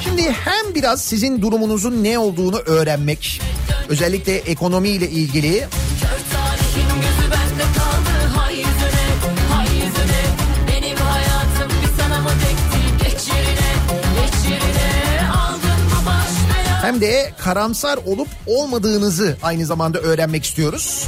Şimdi 0.03 0.31
hem 0.31 0.75
biraz 0.75 1.01
sizin 1.01 1.41
durumunuzun 1.41 2.03
ne 2.03 2.19
olduğunu 2.19 2.57
öğrenmek, 2.57 3.41
özellikle 3.89 4.37
ekonomiyle 4.37 5.09
ilgili 5.09 5.67
hem 16.95 17.01
de 17.01 17.33
karamsar 17.37 17.99
olup 18.05 18.27
olmadığınızı 18.47 19.37
aynı 19.43 19.65
zamanda 19.65 19.99
öğrenmek 19.99 20.45
istiyoruz. 20.45 21.07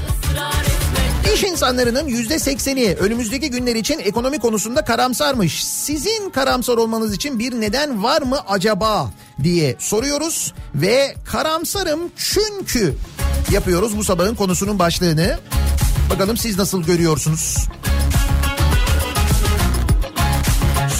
İş 1.33 1.43
insanlarının 1.43 2.07
yüzde 2.07 2.39
sekseni 2.39 2.95
önümüzdeki 2.99 3.49
günler 3.51 3.75
için 3.75 3.99
ekonomi 3.99 4.39
konusunda 4.39 4.85
karamsarmış. 4.85 5.65
Sizin 5.65 6.29
karamsar 6.29 6.77
olmanız 6.77 7.13
için 7.13 7.39
bir 7.39 7.61
neden 7.61 8.03
var 8.03 8.21
mı 8.21 8.39
acaba 8.47 9.11
diye 9.43 9.75
soruyoruz 9.79 10.53
ve 10.75 11.15
karamsarım 11.25 11.99
çünkü 12.15 12.95
yapıyoruz 13.51 13.97
bu 13.97 14.03
sabahın 14.03 14.35
konusunun 14.35 14.79
başlığını. 14.79 15.39
Bakalım 16.09 16.37
siz 16.37 16.57
nasıl 16.57 16.83
görüyorsunuz? 16.83 17.57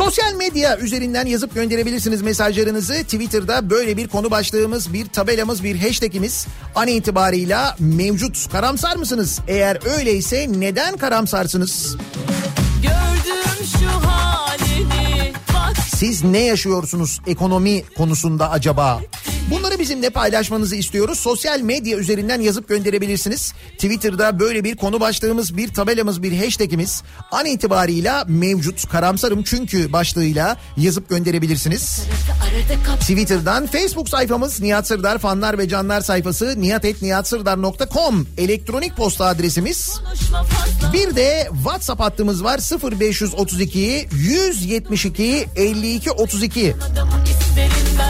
Sosyal 0.07 0.33
medya 0.33 0.77
üzerinden 0.77 1.25
yazıp 1.25 1.55
gönderebilirsiniz 1.55 2.21
mesajlarınızı. 2.21 2.93
Twitter'da 2.93 3.69
böyle 3.69 3.97
bir 3.97 4.07
konu 4.07 4.31
başlığımız, 4.31 4.93
bir 4.93 5.07
tabelamız, 5.07 5.63
bir 5.63 5.79
hashtagimiz 5.79 6.47
an 6.75 6.87
itibarıyla 6.87 7.75
mevcut. 7.79 8.51
Karamsar 8.51 8.95
mısınız? 8.95 9.39
Eğer 9.47 9.97
öyleyse 9.97 10.47
neden 10.49 10.97
karamsarsınız? 10.97 11.97
Gördüm 12.81 13.67
şu 13.79 14.07
halini 14.07 15.33
bak 15.53 15.77
Siz 15.95 16.23
ne 16.23 16.39
yaşıyorsunuz 16.39 17.21
ekonomi 17.27 17.83
konusunda 17.97 18.49
acaba? 18.51 19.01
Bunları 19.51 19.79
bizimle 19.79 20.09
paylaşmanızı 20.09 20.75
istiyoruz. 20.75 21.19
Sosyal 21.19 21.61
medya 21.61 21.97
üzerinden 21.97 22.41
yazıp 22.41 22.67
gönderebilirsiniz. 22.67 23.53
Twitter'da 23.71 24.39
böyle 24.39 24.63
bir 24.63 24.75
konu 24.75 24.99
başlığımız, 24.99 25.57
bir 25.57 25.73
tabelamız, 25.73 26.23
bir 26.23 26.43
hashtagimiz 26.43 27.03
an 27.31 27.45
itibarıyla 27.45 28.25
mevcut. 28.27 28.89
Karamsarım 28.89 29.43
çünkü 29.43 29.93
başlığıyla 29.93 30.57
yazıp 30.77 31.09
gönderebilirsiniz. 31.09 32.01
Twitter'dan 32.99 33.67
Facebook 33.67 34.09
sayfamız 34.09 34.61
Nihat 34.61 34.87
Sırdar 34.87 35.17
fanlar 35.17 35.57
ve 35.57 35.69
canlar 35.69 36.01
sayfası 36.01 36.61
nihatetnihatsırdar.com 36.61 38.27
elektronik 38.37 38.97
posta 38.97 39.25
adresimiz. 39.25 39.99
Bir 40.93 41.15
de 41.15 41.49
WhatsApp 41.53 42.01
hattımız 42.01 42.43
var 42.43 42.59
0532 42.91 44.07
172 44.11 45.47
52 45.55 46.11
32 46.11 46.75
adamı 46.91 47.11
isterim 47.23 47.27
ben 47.31 47.36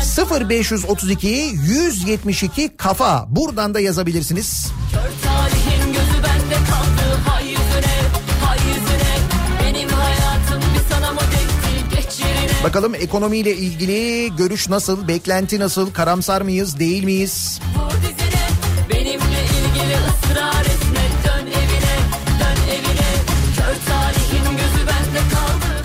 0532 0.02 1.28
172 1.28 2.78
kafa. 2.78 3.26
Buradan 3.30 3.74
da 3.74 3.80
yazabilirsiniz. 3.80 4.72
Kör 4.94 5.00
talihin 5.30 5.94
gözü 5.94 6.24
bende 6.24 6.56
kaldı. 6.56 7.22
Hay 7.28 7.44
yüzüne 7.46 7.96
hay 8.46 8.58
yüzüne. 8.68 9.18
Benim 9.64 9.90
hayatım 9.90 10.62
bir 10.76 10.94
sana 10.96 11.14
mı 11.14 11.20
tekti 11.20 11.96
geç 11.96 12.20
yerine. 12.20 12.64
Bakalım 12.64 12.96
ekonomiyle 12.96 13.56
ilgili 13.58 14.36
görüş 14.36 14.70
nasıl, 14.70 15.08
beklenti 15.08 15.60
nasıl, 15.60 15.92
karamsar 15.94 16.42
mıyız, 16.42 16.80
değil 16.80 17.04
miyiz? 17.04 17.60
Dizine. 18.02 18.38
Etme. 20.62 21.00
Dön 21.26 21.48
evine 21.48 21.98
dön 22.40 22.64
evine. 22.70 23.08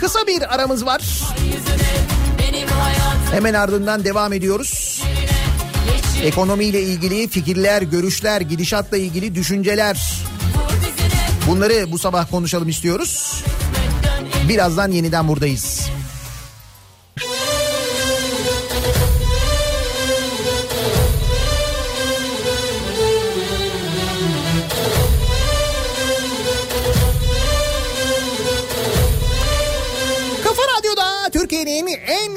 Kısa 0.00 0.26
bir 0.26 0.54
aramız 0.54 0.86
var. 0.86 1.02
hay 1.02 1.38
yüzüne 1.38 1.41
Benim 1.41 1.41
hayatım 1.41 1.41
Hemen 3.32 3.54
ardından 3.54 4.04
devam 4.04 4.32
ediyoruz. 4.32 5.02
Ekonomiyle 6.22 6.82
ilgili 6.82 7.28
fikirler, 7.28 7.82
görüşler, 7.82 8.40
gidişatla 8.40 8.96
ilgili 8.96 9.34
düşünceler. 9.34 10.22
Bunları 11.48 11.92
bu 11.92 11.98
sabah 11.98 12.30
konuşalım 12.30 12.68
istiyoruz. 12.68 13.44
Birazdan 14.48 14.90
yeniden 14.90 15.28
buradayız. 15.28 15.90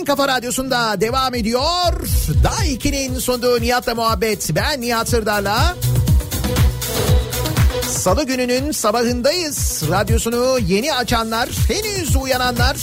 Kafa 0.06 0.28
radyosunda 0.28 1.02
devam 1.02 1.36
ediyor. 1.36 1.94
Daiki'nin 2.44 3.20
sunduğu 3.20 3.62
Nihat'la 3.62 3.96
muhabbet. 3.96 4.50
Ben 4.56 4.82
Nihat 4.82 5.10
Sırdar'la. 5.10 5.76
Salı 7.90 8.26
gününün 8.26 8.72
sabahındayız. 8.72 9.84
Radyosunu 9.90 10.60
yeni 10.68 10.94
açanlar, 10.94 11.50
henüz 11.68 12.16
uyananlar. 12.16 12.78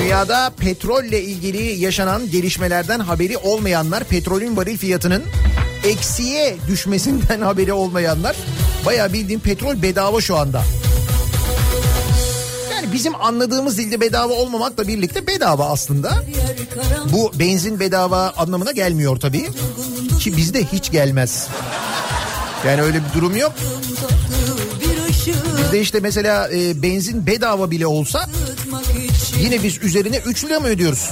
Dünyada 0.00 0.52
petrolle 0.58 1.22
ilgili 1.22 1.62
yaşanan 1.62 2.30
gelişmelerden 2.30 3.00
haberi 3.00 3.36
olmayanlar, 3.36 4.04
petrolün 4.04 4.56
varil 4.56 4.78
fiyatının 4.78 5.22
eksiye 5.84 6.56
düşmesinden 6.68 7.40
haberi 7.50 7.72
olmayanlar. 7.72 8.36
Bayağı 8.86 9.12
bildiğim 9.12 9.40
petrol 9.40 9.82
bedava 9.82 10.20
şu 10.20 10.36
anda. 10.36 10.62
Yani 12.86 12.94
bizim 12.94 13.14
anladığımız 13.14 13.78
dilde 13.78 14.00
bedava 14.00 14.32
olmamakla 14.32 14.88
birlikte 14.88 15.26
bedava 15.26 15.66
aslında. 15.66 16.12
Bu 17.12 17.32
benzin 17.38 17.80
bedava 17.80 18.32
anlamına 18.36 18.72
gelmiyor 18.72 19.20
tabii. 19.20 19.48
Ki 20.20 20.36
bizde 20.36 20.64
hiç 20.64 20.90
gelmez. 20.90 21.48
Yani 22.66 22.82
öyle 22.82 23.00
bir 23.04 23.20
durum 23.20 23.36
yok. 23.36 23.52
Bizde 25.62 25.80
işte 25.80 26.00
mesela 26.00 26.48
e, 26.52 26.82
benzin 26.82 27.26
bedava 27.26 27.70
bile 27.70 27.86
olsa 27.86 28.28
yine 29.40 29.62
biz 29.62 29.78
üzerine 29.82 30.16
3 30.16 30.44
lira 30.44 30.60
mı 30.60 30.66
ödüyoruz? 30.66 31.10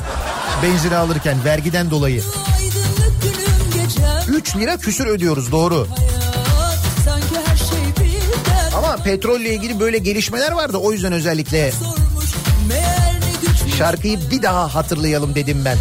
Benzini 0.63 0.97
alırken 0.97 1.45
vergiden 1.45 1.91
dolayı. 1.91 2.23
3 4.29 4.57
lira 4.57 4.77
küsür 4.77 5.07
ödüyoruz 5.07 5.53
doğru. 5.53 5.87
Sanki 5.87 6.24
petrolle 9.05 9.55
ilgili 9.55 9.81
böyle 9.81 9.99
gelişmeler 9.99 10.53
vardı 10.53 10.77
o 10.77 10.93
yüzden 10.93 11.13
özellikle 11.13 11.73
şarkıyı 13.79 14.19
bir 14.31 14.43
daha 14.43 14.75
hatırlayalım 14.75 15.35
dedim 15.35 15.63
ben. 15.65 15.79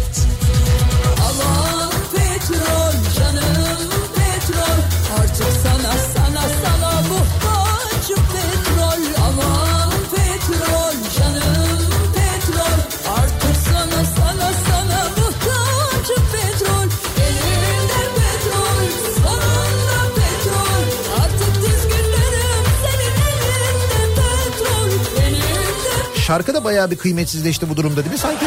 Şarkı 26.26 26.54
da 26.54 26.64
bayağı 26.64 26.90
bir 26.90 26.96
kıymetsizleşti 26.96 27.70
bu 27.70 27.76
durumda 27.76 27.96
değil 27.96 28.12
mi 28.12 28.18
sanki? 28.18 28.46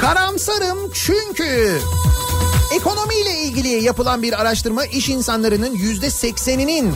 Karamsarım 0.00 0.90
çünkü 0.94 1.78
ekonomiyle 2.74 3.38
ilgili 3.38 3.68
yapılan 3.68 4.22
bir 4.22 4.40
araştırma 4.40 4.84
iş 4.84 5.08
insanlarının 5.08 5.74
yüzde 5.74 6.10
sekseninin 6.10 6.94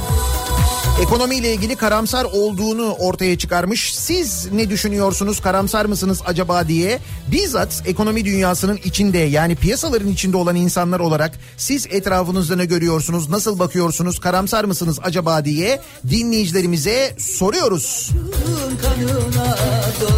ekonomiyle 1.03 1.55
ilgili 1.55 1.77
karamsar 1.77 2.25
olduğunu 2.25 2.93
ortaya 2.93 3.39
çıkarmış. 3.39 3.95
Siz 3.95 4.53
ne 4.53 4.71
düşünüyorsunuz 4.71 5.41
karamsar 5.41 5.85
mısınız 5.85 6.23
acaba 6.27 6.69
diye 6.69 6.99
bizzat 7.33 7.83
ekonomi 7.87 8.25
dünyasının 8.25 8.79
içinde 8.85 9.19
yani 9.19 9.57
piyasaların 9.57 10.09
içinde 10.09 10.37
olan 10.37 10.57
insanlar 10.57 11.01
olarak 11.01 11.39
siz 11.57 11.87
etrafınızda 11.91 12.57
ne 12.57 12.65
görüyorsunuz 12.65 13.29
nasıl 13.29 13.59
bakıyorsunuz 13.59 14.19
karamsar 14.19 14.65
mısınız 14.65 14.99
acaba 15.03 15.45
diye 15.45 15.81
dinleyicilerimize 16.11 17.17
soruyoruz. 17.19 18.11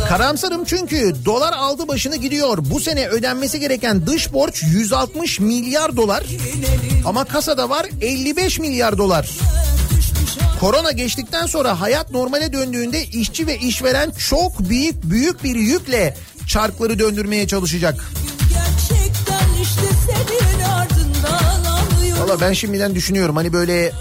Karamsarım 0.08 0.64
çünkü 0.64 1.14
dolar 1.24 1.52
aldı 1.52 1.88
başını 1.88 2.16
gidiyor. 2.16 2.58
Bu 2.60 2.80
sene 2.80 3.08
ödenmesi 3.08 3.60
gereken 3.60 4.06
dış 4.06 4.32
borç 4.32 4.62
160 4.62 5.40
milyar 5.40 5.96
dolar. 5.96 6.24
Ama 7.04 7.24
kasada 7.24 7.70
var 7.70 7.86
55 8.00 8.58
milyar 8.58 8.98
dolar. 8.98 9.30
Korona 10.60 10.92
geçtikten 10.92 11.46
sonra 11.46 11.80
hayat 11.80 12.10
normale 12.10 12.52
döndüğünde 12.52 13.04
işçi 13.04 13.46
ve 13.46 13.58
işveren 13.58 14.10
çok 14.10 14.58
büyük 14.60 15.02
büyük 15.02 15.44
bir 15.44 15.54
yükle 15.54 16.16
çarkları 16.46 16.98
döndürmeye 16.98 17.46
çalışacak. 17.46 18.04
İşte 19.62 19.82
Valla 22.20 22.40
ben 22.40 22.52
şimdiden 22.52 22.94
düşünüyorum 22.94 23.36
hani 23.36 23.52
böyle 23.52 23.92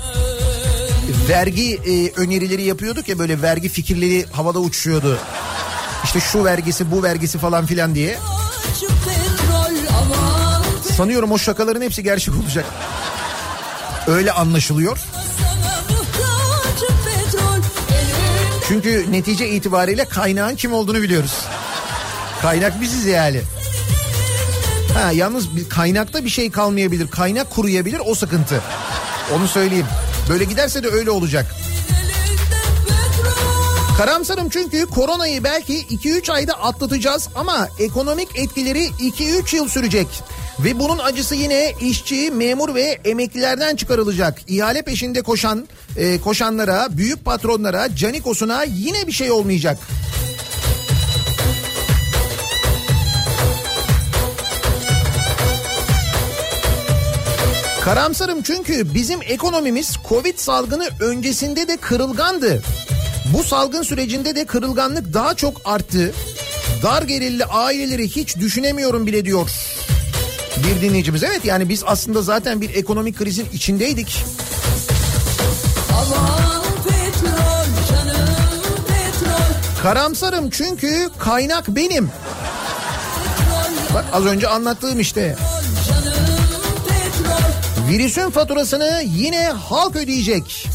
vergi 1.29 1.75
e, 1.75 2.21
önerileri 2.21 2.63
yapıyorduk 2.63 3.07
ya 3.07 3.19
böyle 3.19 3.41
vergi 3.41 3.69
fikirleri 3.69 4.25
havada 4.31 4.59
uçuşuyordu. 4.59 5.19
İşte 6.03 6.19
şu 6.19 6.45
vergisi 6.45 6.91
bu 6.91 7.03
vergisi 7.03 7.37
falan 7.37 7.65
filan 7.65 7.95
diye. 7.95 8.17
Sanıyorum 10.97 11.31
o 11.31 11.37
şakaların 11.37 11.81
hepsi 11.81 12.03
gerçek 12.03 12.33
olacak. 12.35 12.65
Öyle 14.07 14.31
anlaşılıyor. 14.31 14.97
Çünkü 18.67 19.11
netice 19.11 19.49
itibariyle 19.49 20.05
kaynağın 20.05 20.55
kim 20.55 20.73
olduğunu 20.73 21.01
biliyoruz. 21.01 21.45
Kaynak 22.41 22.81
biziz 22.81 23.05
yani. 23.05 23.41
Ha 24.93 25.11
yalnız 25.11 25.55
bir 25.55 25.69
kaynakta 25.69 26.25
bir 26.25 26.29
şey 26.29 26.51
kalmayabilir. 26.51 27.07
Kaynak 27.07 27.49
kuruyabilir 27.49 28.01
o 28.05 28.15
sıkıntı. 28.15 28.61
Onu 29.35 29.47
söyleyeyim. 29.47 29.85
Böyle 30.29 30.43
giderse 30.43 30.83
de 30.83 30.87
öyle 30.87 31.11
olacak. 31.11 31.55
Karamsarım 33.97 34.49
çünkü 34.49 34.85
koronayı 34.85 35.43
belki 35.43 35.73
2-3 35.73 36.31
ayda 36.31 36.53
atlatacağız 36.53 37.29
ama 37.35 37.67
ekonomik 37.79 38.39
etkileri 38.39 38.85
2-3 38.85 39.55
yıl 39.55 39.67
sürecek. 39.67 40.07
Ve 40.59 40.79
bunun 40.79 40.97
acısı 40.97 41.35
yine 41.35 41.73
işçi, 41.81 42.31
memur 42.31 42.75
ve 42.75 42.99
emeklilerden 43.05 43.75
çıkarılacak. 43.75 44.41
İhale 44.47 44.81
peşinde 44.81 45.21
koşan 45.21 45.67
e, 45.97 46.21
koşanlara, 46.21 46.87
büyük 46.97 47.25
patronlara, 47.25 47.95
canikosuna 47.95 48.63
yine 48.63 49.07
bir 49.07 49.11
şey 49.11 49.31
olmayacak. 49.31 49.77
Karamsarım 57.83 58.41
çünkü 58.41 58.93
bizim 58.93 59.19
ekonomimiz 59.21 59.95
Covid 60.09 60.37
salgını 60.37 60.89
öncesinde 60.99 61.67
de 61.67 61.77
kırılgandı. 61.77 62.61
Bu 63.33 63.43
salgın 63.43 63.81
sürecinde 63.83 64.35
de 64.35 64.45
kırılganlık 64.45 65.13
daha 65.13 65.33
çok 65.33 65.61
arttı. 65.65 66.13
Dar 66.83 67.01
gelirli 67.01 67.45
aileleri 67.45 68.09
hiç 68.09 68.37
düşünemiyorum 68.37 69.07
bile 69.07 69.25
diyor. 69.25 69.51
Bir 70.57 70.81
dinleyicimiz 70.81 71.23
evet 71.23 71.45
yani 71.45 71.69
biz 71.69 71.83
aslında 71.85 72.21
zaten 72.21 72.61
bir 72.61 72.75
ekonomik 72.75 73.17
krizin 73.17 73.47
içindeydik. 73.53 74.23
Petrol 76.87 77.63
petrol 78.87 79.81
Karamsarım 79.83 80.49
çünkü 80.49 81.09
kaynak 81.19 81.67
benim. 81.67 82.09
Bak 83.93 84.05
az 84.13 84.25
önce 84.25 84.47
anlattığım 84.47 84.99
işte. 84.99 85.35
canım 85.89 86.27
Virüsün 87.89 88.29
faturasını 88.29 89.03
yine 89.05 89.47
halk 89.47 89.95
ödeyecek. 89.95 90.67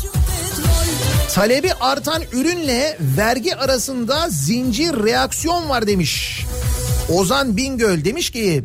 Talebi 1.34 1.74
artan 1.74 2.22
ürünle 2.32 2.96
vergi 3.00 3.56
arasında 3.56 4.28
zincir 4.28 4.92
reaksiyon 5.04 5.68
var 5.68 5.86
demiş. 5.86 6.44
Ozan 7.08 7.56
Bingöl 7.56 8.04
demiş 8.04 8.30
ki 8.30 8.64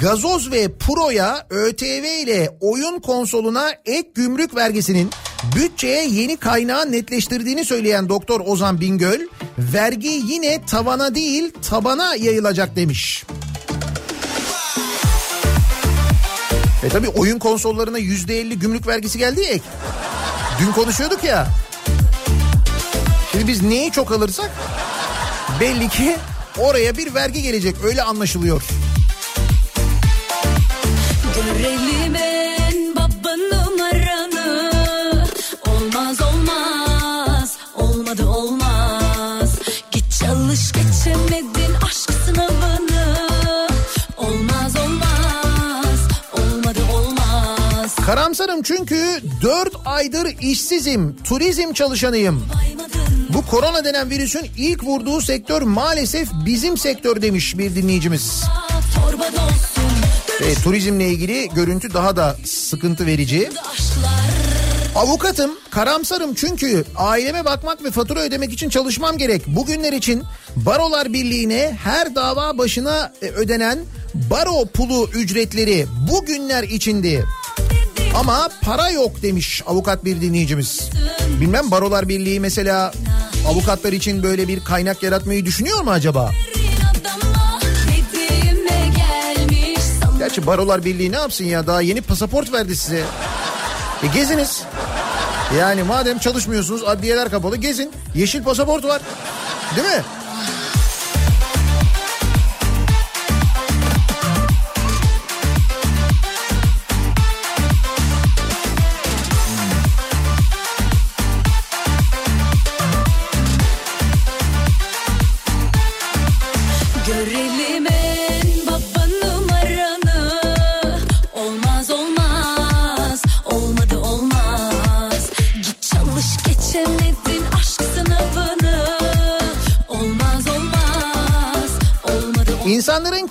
gazoz 0.00 0.52
ve 0.52 0.68
puroya 0.68 1.46
ÖTV 1.50 2.22
ile 2.22 2.50
oyun 2.60 3.00
konsoluna 3.00 3.70
ek 3.86 4.08
gümrük 4.14 4.56
vergisinin 4.56 5.10
bütçeye 5.56 6.08
yeni 6.08 6.36
kaynağı 6.36 6.92
netleştirdiğini 6.92 7.64
söyleyen 7.64 8.08
Doktor 8.08 8.40
Ozan 8.40 8.80
Bingöl 8.80 9.20
vergi 9.58 10.22
yine 10.26 10.66
tavana 10.66 11.14
değil 11.14 11.52
tabana 11.70 12.14
yayılacak 12.14 12.76
demiş. 12.76 13.24
E 16.82 16.88
tabi 16.88 17.08
oyun 17.08 17.38
konsollarına 17.38 17.98
yüzde 17.98 18.40
elli 18.40 18.58
gümrük 18.58 18.86
vergisi 18.86 19.18
geldi 19.18 19.40
ya. 19.40 19.58
Dün 20.60 20.72
konuşuyorduk 20.72 21.24
ya. 21.24 21.48
Şimdi 23.38 23.50
biz 23.50 23.62
neyi 23.62 23.92
çok 23.92 24.12
alırsak 24.12 24.50
belli 25.60 25.88
ki 25.88 26.16
oraya 26.58 26.96
bir 26.96 27.14
vergi 27.14 27.42
gelecek 27.42 27.76
öyle 27.84 28.02
anlaşılıyor. 28.02 28.62
Görelim 31.34 32.37
Karamsarım 48.08 48.62
çünkü 48.62 49.20
4 49.42 49.74
aydır 49.84 50.36
işsizim, 50.40 51.16
turizm 51.24 51.72
çalışanıyım. 51.72 52.46
Bu 53.34 53.46
korona 53.46 53.84
denen 53.84 54.10
virüsün 54.10 54.46
ilk 54.56 54.84
vurduğu 54.84 55.20
sektör 55.20 55.62
maalesef 55.62 56.28
bizim 56.46 56.76
sektör 56.76 57.22
demiş 57.22 57.58
bir 57.58 57.74
dinleyicimiz. 57.74 58.42
torba 58.96 59.24
dolsun 59.24 60.48
E, 60.50 60.54
turizmle 60.54 61.08
ilgili 61.08 61.48
görüntü 61.54 61.94
daha 61.94 62.16
da 62.16 62.36
sıkıntı 62.44 63.06
verici. 63.06 63.50
Avukatım, 64.94 65.50
karamsarım 65.70 66.34
çünkü 66.34 66.84
aileme 66.96 67.44
bakmak 67.44 67.84
ve 67.84 67.90
fatura 67.90 68.20
ödemek 68.20 68.52
için 68.52 68.68
çalışmam 68.68 69.18
gerek. 69.18 69.46
Bugünler 69.46 69.92
için 69.92 70.22
Barolar 70.56 71.12
Birliği'ne 71.12 71.78
her 71.84 72.14
dava 72.14 72.58
başına 72.58 73.12
e, 73.22 73.26
ödenen 73.26 73.78
baro 74.14 74.66
pulu 74.66 75.10
ücretleri 75.14 75.86
bugünler 76.10 76.62
içindi. 76.62 77.24
Ama 78.14 78.48
para 78.62 78.90
yok 78.90 79.22
demiş 79.22 79.62
avukat 79.66 80.04
bir 80.04 80.20
dinleyicimiz. 80.20 80.90
Bilmem 81.40 81.70
Barolar 81.70 82.08
Birliği 82.08 82.40
mesela 82.40 82.92
avukatlar 83.48 83.92
için 83.92 84.22
böyle 84.22 84.48
bir 84.48 84.64
kaynak 84.64 85.02
yaratmayı 85.02 85.44
düşünüyor 85.44 85.80
mu 85.82 85.90
acaba? 85.90 86.30
Gerçi 90.18 90.46
Barolar 90.46 90.84
Birliği 90.84 91.12
ne 91.12 91.16
yapsın 91.16 91.44
ya 91.44 91.66
daha 91.66 91.80
yeni 91.80 92.00
pasaport 92.00 92.52
verdi 92.52 92.76
size. 92.76 93.02
E 94.02 94.06
geziniz. 94.14 94.62
Yani 95.58 95.82
madem 95.82 96.18
çalışmıyorsunuz 96.18 96.82
adliyeler 96.84 97.30
kapalı 97.30 97.56
gezin. 97.56 97.92
Yeşil 98.14 98.42
pasaport 98.42 98.84
var. 98.84 99.02
Değil 99.76 99.88
mi? 99.88 100.02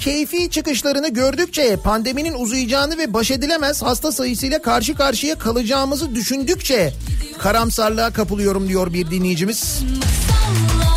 Keyfi 0.07 0.49
çıkışlarını 0.49 1.09
gördükçe 1.09 1.77
pandeminin 1.77 2.33
uzayacağını 2.33 2.97
ve 2.97 3.13
baş 3.13 3.31
edilemez 3.31 3.83
hasta 3.83 4.11
sayısıyla 4.11 4.61
karşı 4.61 4.95
karşıya 4.95 5.37
kalacağımızı 5.37 6.15
düşündükçe 6.15 6.93
karamsarlığa 7.37 8.13
kapılıyorum 8.13 8.67
diyor 8.67 8.93
bir 8.93 9.11
dinleyicimiz. 9.11 9.79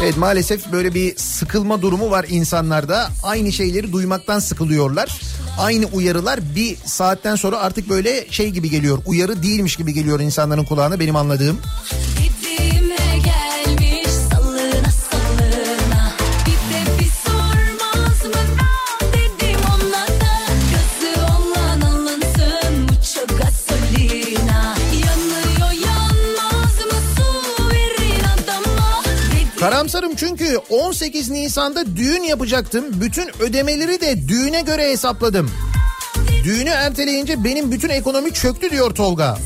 Evet 0.02 0.16
maalesef 0.16 0.72
böyle 0.72 0.94
bir 0.94 1.16
sıkılma 1.16 1.82
durumu 1.82 2.10
var 2.10 2.26
insanlarda. 2.28 3.08
Aynı 3.22 3.52
şeyleri 3.52 3.92
duymaktan 3.92 4.38
sıkılıyorlar. 4.38 5.20
Aynı 5.58 5.86
uyarılar 5.86 6.40
bir 6.56 6.76
saatten 6.84 7.36
sonra 7.36 7.58
artık 7.58 7.88
böyle 7.88 8.30
şey 8.30 8.50
gibi 8.50 8.70
geliyor. 8.70 8.98
Uyarı 9.06 9.42
değilmiş 9.42 9.76
gibi 9.76 9.94
geliyor 9.94 10.20
insanların 10.20 10.64
kulağına 10.64 11.00
benim 11.00 11.16
anladığım. 11.16 11.60
Karamsarım 29.80 30.14
çünkü 30.14 30.56
18 30.70 31.30
Nisan'da 31.30 31.96
düğün 31.96 32.22
yapacaktım. 32.22 32.84
Bütün 33.00 33.42
ödemeleri 33.42 34.00
de 34.00 34.28
düğüne 34.28 34.60
göre 34.60 34.90
hesapladım. 34.90 35.50
Düğünü 36.44 36.68
erteleyince 36.68 37.44
benim 37.44 37.72
bütün 37.72 37.88
ekonomi 37.88 38.32
çöktü 38.32 38.70
diyor 38.70 38.94
Tolga. 38.94 39.38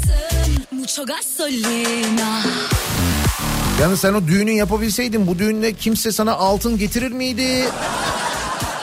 Yani 3.80 3.96
sen 3.96 4.14
o 4.14 4.26
düğünü 4.26 4.50
yapabilseydin 4.50 5.26
bu 5.26 5.38
düğünde 5.38 5.72
kimse 5.72 6.12
sana 6.12 6.32
altın 6.32 6.78
getirir 6.78 7.12
miydi? 7.12 7.68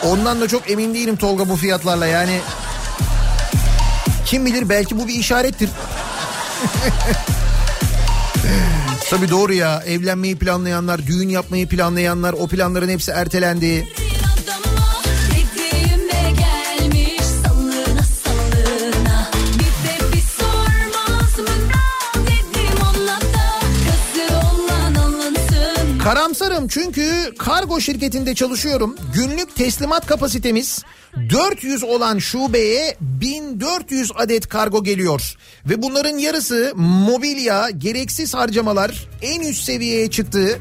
Ondan 0.05 0.41
da 0.41 0.47
çok 0.47 0.71
emin 0.71 0.93
değilim 0.93 1.15
Tolga 1.15 1.49
bu 1.49 1.55
fiyatlarla 1.55 2.05
yani. 2.05 2.39
Kim 4.25 4.45
bilir 4.45 4.69
belki 4.69 4.99
bu 4.99 5.07
bir 5.07 5.15
işarettir. 5.15 5.69
Tabii 9.11 9.29
doğru 9.29 9.53
ya 9.53 9.83
evlenmeyi 9.85 10.35
planlayanlar, 10.35 11.07
düğün 11.07 11.29
yapmayı 11.29 11.67
planlayanlar 11.67 12.33
o 12.33 12.47
planların 12.47 12.89
hepsi 12.89 13.11
ertelendi. 13.11 13.87
Karamsarım 26.03 26.67
çünkü 26.67 27.33
kargo 27.39 27.79
şirketinde 27.79 28.35
çalışıyorum. 28.35 28.95
Günlük 29.13 29.55
teslimat 29.55 30.05
kapasitemiz 30.05 30.83
400 31.29 31.83
olan 31.83 32.17
şubeye 32.17 32.95
1400 33.01 34.11
adet 34.15 34.47
kargo 34.47 34.83
geliyor. 34.83 35.35
Ve 35.65 35.81
bunların 35.81 36.17
yarısı 36.17 36.73
mobilya, 36.75 37.69
gereksiz 37.69 38.33
harcamalar 38.33 39.07
en 39.21 39.41
üst 39.41 39.63
seviyeye 39.63 40.09
çıktı. 40.09 40.59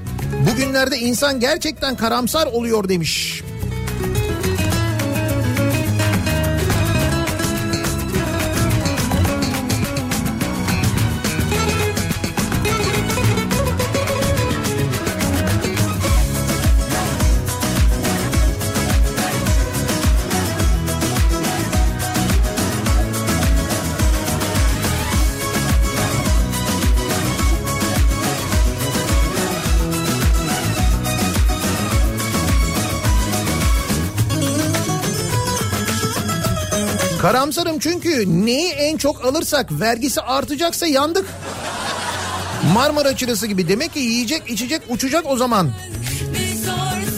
Bugünlerde 0.50 0.98
insan 0.98 1.40
gerçekten 1.40 1.96
karamsar 1.96 2.46
oluyor 2.46 2.88
demiş. 2.88 3.42
Karamsarım 37.30 37.78
çünkü 37.78 38.24
neyi 38.46 38.70
en 38.70 38.96
çok 38.96 39.24
alırsak 39.24 39.80
vergisi 39.80 40.20
artacaksa 40.20 40.86
yandık. 40.86 41.26
Marmara 42.74 43.16
çırası 43.16 43.46
gibi 43.46 43.68
demek 43.68 43.92
ki 43.92 43.98
yiyecek 43.98 44.50
içecek 44.50 44.82
uçacak 44.88 45.24
o 45.26 45.36
zaman. 45.36 45.70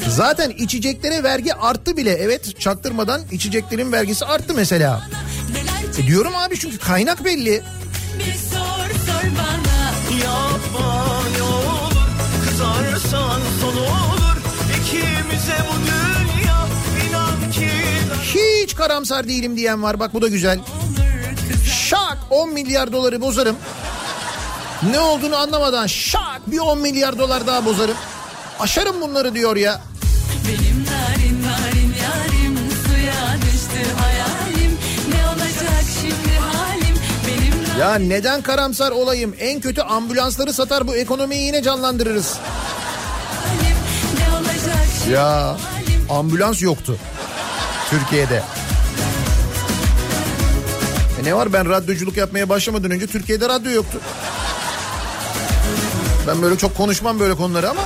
Zaten 0.08 0.50
içeceklere 0.50 1.22
vergi 1.22 1.54
arttı 1.54 1.96
bile. 1.96 2.10
Evet 2.10 2.60
çaktırmadan 2.60 3.20
içeceklerin 3.30 3.92
vergisi 3.92 4.24
arttı 4.24 4.54
mesela. 4.54 5.08
E 5.98 6.06
diyorum 6.06 6.36
abi 6.36 6.58
çünkü 6.58 6.78
kaynak 6.78 7.24
belli. 7.24 7.62
sor 8.50 8.58
sor 9.06 9.30
bana 9.38 9.92
Yapma 10.24 11.22
ne 11.32 12.50
Kızarsan 12.50 13.40
son 13.60 14.11
Hiç 18.72 18.78
karamsar 18.78 19.28
değilim 19.28 19.56
diyen 19.56 19.82
var 19.82 20.00
bak 20.00 20.14
bu 20.14 20.22
da 20.22 20.28
güzel. 20.28 20.60
Şak 21.88 22.18
10 22.30 22.52
milyar 22.52 22.92
doları 22.92 23.20
bozarım. 23.20 23.56
Ne 24.90 25.00
olduğunu 25.00 25.36
anlamadan 25.36 25.86
şak 25.86 26.40
bir 26.46 26.58
10 26.58 26.78
milyar 26.78 27.18
dolar 27.18 27.46
daha 27.46 27.64
bozarım. 27.64 27.96
Aşarım 28.60 29.00
bunları 29.00 29.34
diyor 29.34 29.56
ya. 29.56 29.80
Benim 30.48 30.84
narin 30.84 31.42
narin 31.42 31.94
yarim 32.02 32.58
suya 32.86 33.36
düştü 33.42 33.94
hayalim 34.00 34.78
Ne 35.08 35.28
olacak 35.28 35.84
şimdi 36.00 36.38
halim 36.38 36.96
benim 37.26 37.64
narin 37.68 37.80
Ya 37.80 37.94
neden 37.94 38.42
karamsar 38.42 38.90
olayım? 38.90 39.34
En 39.38 39.60
kötü 39.60 39.80
ambulansları 39.82 40.52
satar 40.52 40.88
bu 40.88 40.96
ekonomiyi 40.96 41.46
yine 41.46 41.62
canlandırırız. 41.62 42.36
Ya 45.10 45.56
ambulans 46.10 46.62
yoktu 46.62 46.98
Türkiye'de. 47.90 48.42
E 51.22 51.24
ne 51.24 51.34
var? 51.34 51.52
Ben 51.52 51.68
radyoculuk 51.68 52.16
yapmaya 52.16 52.48
başlamadan 52.48 52.90
önce 52.90 53.06
Türkiye'de 53.06 53.48
radyo 53.48 53.72
yoktu. 53.72 54.00
Ben 56.26 56.42
böyle 56.42 56.56
çok 56.58 56.76
konuşmam 56.76 57.20
böyle 57.20 57.34
konuları 57.34 57.70
ama. 57.70 57.82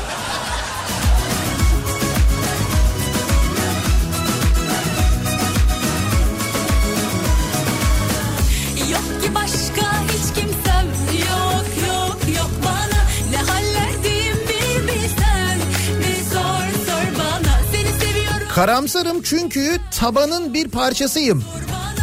Karamsarım 18.55 19.22
çünkü 19.22 19.78
tabanın 20.01 20.55
bir 20.55 20.68
parçasıyım. 20.68 21.45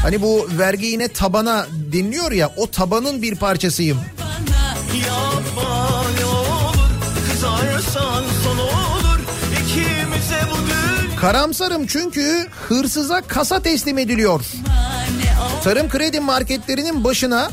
Hani 0.03 0.21
bu 0.21 0.47
vergi 0.57 0.85
yine 0.85 1.07
tabana 1.07 1.67
dinliyor 1.91 2.31
ya 2.31 2.51
o 2.57 2.71
tabanın 2.71 3.21
bir 3.21 3.35
parçasıyım. 3.35 3.97
Yapma 5.07 6.03
ne 6.19 6.25
olur 6.25 6.89
Kızarsan 7.31 8.23
son 8.43 8.57
olur 8.57 9.19
İkimize 9.53 10.41
bu 10.51 11.21
Karamsarım 11.21 11.87
çünkü 11.87 12.47
hırsıza 12.67 13.21
kasa 13.21 13.59
teslim 13.59 13.97
ediliyor. 13.97 14.41
Tarım 15.63 15.89
kredi 15.89 16.19
marketlerinin 16.19 17.03
başına 17.03 17.49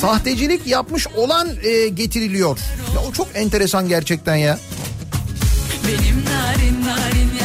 sahtecilik 0.00 0.66
yapmış 0.66 1.06
olan 1.06 1.48
e, 1.62 1.88
getiriliyor. 1.88 2.58
Ya 2.94 3.00
o 3.08 3.12
çok 3.12 3.28
enteresan 3.34 3.88
gerçekten 3.88 4.36
ya. 4.36 4.58
Benim 5.88 6.24
narin 6.24 6.84
narin 6.86 7.39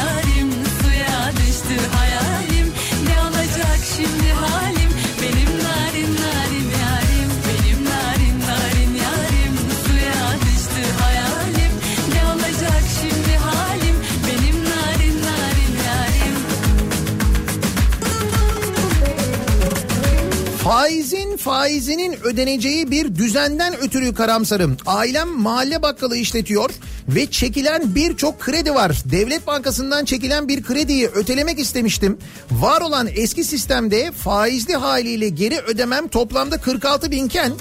Faizin 20.66 21.38
faizinin 21.38 22.16
ödeneceği 22.24 22.92
bir 22.92 23.16
düzenden 23.16 23.78
ötürü 23.78 24.14
karamsarım. 24.14 24.78
Ailem 24.86 25.30
mahalle 25.30 25.82
bakkalı 25.82 26.18
işletiyor 26.18 26.70
ve 27.10 27.26
çekilen 27.32 27.96
birçok 27.96 28.40
kredi 28.40 28.74
var. 28.74 29.02
Devlet 29.06 29.48
Bankası'ndan 29.48 30.06
çekilen 30.06 30.48
bir 30.48 30.64
krediyi 30.64 31.08
ötelemek 31.08 31.60
istemiştim. 31.60 32.18
Var 32.52 32.82
olan 32.82 33.08
eski 33.16 33.44
sistemde 33.44 34.12
faizli 34.12 34.76
haliyle 34.76 35.30
geri 35.30 35.60
ödemem 35.60 36.08
toplamda 36.08 36.58
46 36.58 37.12
binken 37.12 37.54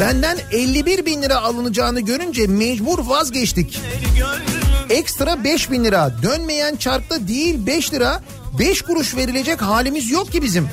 benden 0.00 0.38
51 0.52 1.06
bin 1.06 1.22
lira 1.22 1.36
alınacağını 1.36 2.00
görünce 2.00 2.46
mecbur 2.46 2.98
vazgeçtik. 2.98 3.80
Ekstra 4.90 5.44
5 5.44 5.70
bin 5.70 5.84
lira 5.84 6.14
dönmeyen 6.22 6.76
çarkta 6.76 7.28
değil 7.28 7.66
5 7.66 7.92
lira 7.92 8.22
5 8.58 8.82
kuruş 8.82 9.16
verilecek 9.16 9.62
halimiz 9.62 10.10
yok 10.10 10.32
ki 10.32 10.42
bizim. 10.42 10.68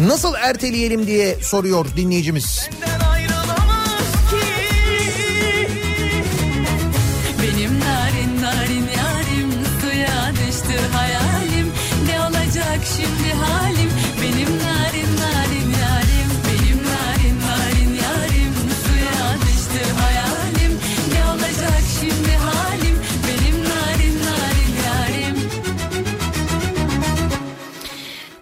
Nasıl 0.00 0.34
erteleyelim 0.34 1.06
diye 1.06 1.36
soruyor 1.42 1.86
dinleyicimiz. 1.96 2.68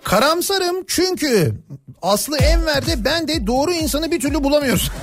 Karamsarım 0.06 0.76
çünkü 0.86 1.54
Aslı 2.02 2.36
Enver'de 2.36 3.04
ben 3.04 3.28
de 3.28 3.46
doğru 3.46 3.72
insanı 3.72 4.10
bir 4.10 4.20
türlü 4.20 4.44
bulamıyoruz. 4.44 4.90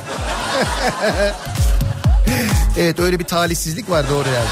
evet 2.77 2.99
öyle 2.99 3.19
bir 3.19 3.23
talihsizlik 3.23 3.89
var 3.89 4.09
doğru 4.09 4.27
yani. 4.27 4.49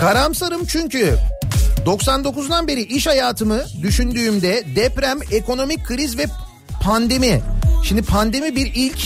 Karamsarım 0.00 0.64
çünkü 0.64 1.16
99'dan 1.86 2.68
beri 2.68 2.82
iş 2.82 3.06
hayatımı 3.06 3.62
düşündüğümde 3.82 4.64
deprem, 4.76 5.18
ekonomik 5.30 5.86
kriz 5.86 6.18
ve 6.18 6.26
pandemi. 6.82 7.40
Şimdi 7.84 8.02
pandemi 8.02 8.56
bir 8.56 8.72
ilk. 8.74 9.00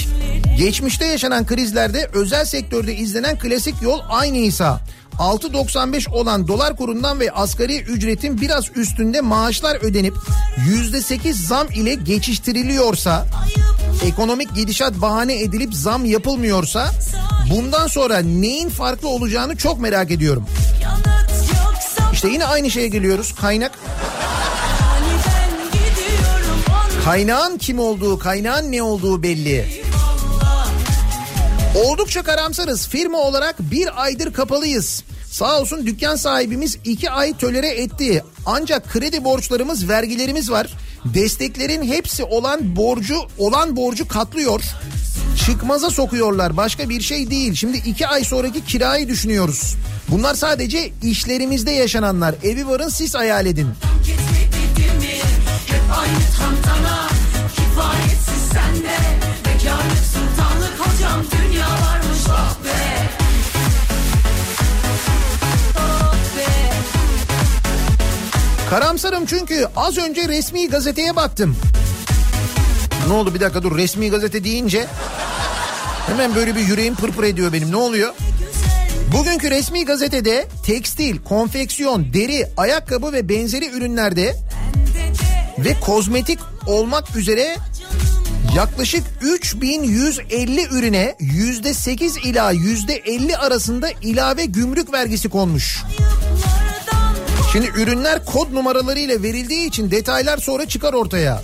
Geçmişte 0.59 1.07
yaşanan 1.07 1.47
krizlerde 1.47 2.11
özel 2.13 2.45
sektörde 2.45 2.95
izlenen 2.95 3.39
klasik 3.39 3.83
yol 3.83 4.01
aynıysa 4.09 4.81
6.95 5.19 6.11
olan 6.11 6.49
dolar 6.49 6.77
kurundan 6.77 7.21
ve 7.21 7.31
asgari 7.31 7.81
ücretin 7.81 8.41
biraz 8.41 8.77
üstünde 8.77 9.21
maaşlar 9.21 9.77
ödenip 9.77 10.15
%8 10.69 11.33
zam 11.33 11.67
ile 11.75 11.95
geçiştiriliyorsa 11.95 13.27
ekonomik 14.05 14.55
gidişat 14.55 15.01
bahane 15.01 15.43
edilip 15.43 15.75
zam 15.75 16.05
yapılmıyorsa 16.05 16.91
bundan 17.51 17.87
sonra 17.87 18.19
neyin 18.19 18.69
farklı 18.69 19.09
olacağını 19.09 19.57
çok 19.57 19.81
merak 19.81 20.11
ediyorum. 20.11 20.47
İşte 22.13 22.29
yine 22.29 22.45
aynı 22.45 22.71
şeye 22.71 22.89
geliyoruz. 22.89 23.35
Kaynak 23.35 23.79
Kaynağın 27.05 27.59
kim 27.59 27.79
olduğu, 27.79 28.19
kaynağın 28.19 28.73
ne 28.73 28.83
olduğu 28.83 29.23
belli. 29.23 29.85
Oldukça 31.75 32.23
karamsarız. 32.23 32.89
Firma 32.89 33.19
olarak 33.19 33.57
bir 33.61 34.03
aydır 34.03 34.33
kapalıyız. 34.33 35.05
Sağ 35.31 35.61
olsun 35.61 35.87
dükkan 35.87 36.17
sahibimiz 36.17 36.79
iki 36.85 37.11
ay 37.11 37.37
tölere 37.37 37.69
etti. 37.69 38.25
Ancak 38.47 38.93
kredi 38.93 39.25
borçlarımız, 39.25 39.89
vergilerimiz 39.89 40.51
var. 40.51 40.67
Desteklerin 41.05 41.83
hepsi 41.83 42.25
olan 42.25 42.77
borcu, 42.77 43.17
olan 43.39 43.77
borcu 43.77 44.09
katlıyor. 44.09 44.63
Çıkmaza 45.47 45.91
sokuyorlar. 45.91 46.57
Başka 46.57 46.89
bir 46.89 47.01
şey 47.01 47.31
değil. 47.31 47.55
Şimdi 47.55 47.77
iki 47.77 48.07
ay 48.07 48.25
sonraki 48.25 48.65
kirayı 48.65 49.09
düşünüyoruz. 49.09 49.75
Bunlar 50.09 50.35
sadece 50.35 50.93
işlerimizde 51.03 51.71
yaşananlar. 51.71 52.35
Evi 52.43 52.69
varın 52.69 52.89
siz 52.89 53.15
hayal 53.15 53.47
edin. 53.47 53.69
Karamsarım 68.75 69.27
çünkü 69.27 69.67
az 69.77 69.99
önce 69.99 70.29
resmi 70.29 70.69
gazeteye 70.69 71.17
baktım. 71.17 71.57
Ne 73.09 73.13
oldu 73.13 73.35
bir 73.35 73.41
dakika 73.41 73.63
dur 73.63 73.79
resmi 73.79 74.11
gazete 74.11 74.45
deyince 74.45 74.87
hemen 76.07 76.35
böyle 76.35 76.57
bir 76.57 76.61
yüreğim 76.61 76.95
pırpır 76.95 77.25
ediyor 77.25 77.53
benim 77.53 77.73
ne 77.73 77.77
oluyor? 77.77 78.15
Bugünkü 79.13 79.51
resmi 79.51 79.85
gazetede 79.85 80.47
tekstil, 80.67 81.19
konfeksiyon, 81.19 82.13
deri, 82.15 82.47
ayakkabı 82.57 83.13
ve 83.13 83.29
benzeri 83.29 83.71
ürünlerde 83.71 84.37
ve 85.59 85.81
kozmetik 85.81 86.39
olmak 86.67 87.17
üzere 87.17 87.57
yaklaşık 88.57 89.03
3150 89.23 90.67
ürüne 90.71 91.15
%8 91.21 92.21
ila 92.21 92.53
%50 92.53 93.37
arasında 93.37 93.91
ilave 94.03 94.45
gümrük 94.45 94.93
vergisi 94.93 95.29
konmuş. 95.29 95.83
Yıllardan 95.89 96.24
Şimdi 97.55 97.67
ürünler 97.77 98.25
kod 98.25 98.53
numaralarıyla 98.53 99.23
verildiği 99.23 99.67
için 99.67 99.91
detaylar 99.91 100.39
sonra 100.39 100.67
çıkar 100.67 100.93
ortaya. 100.93 101.43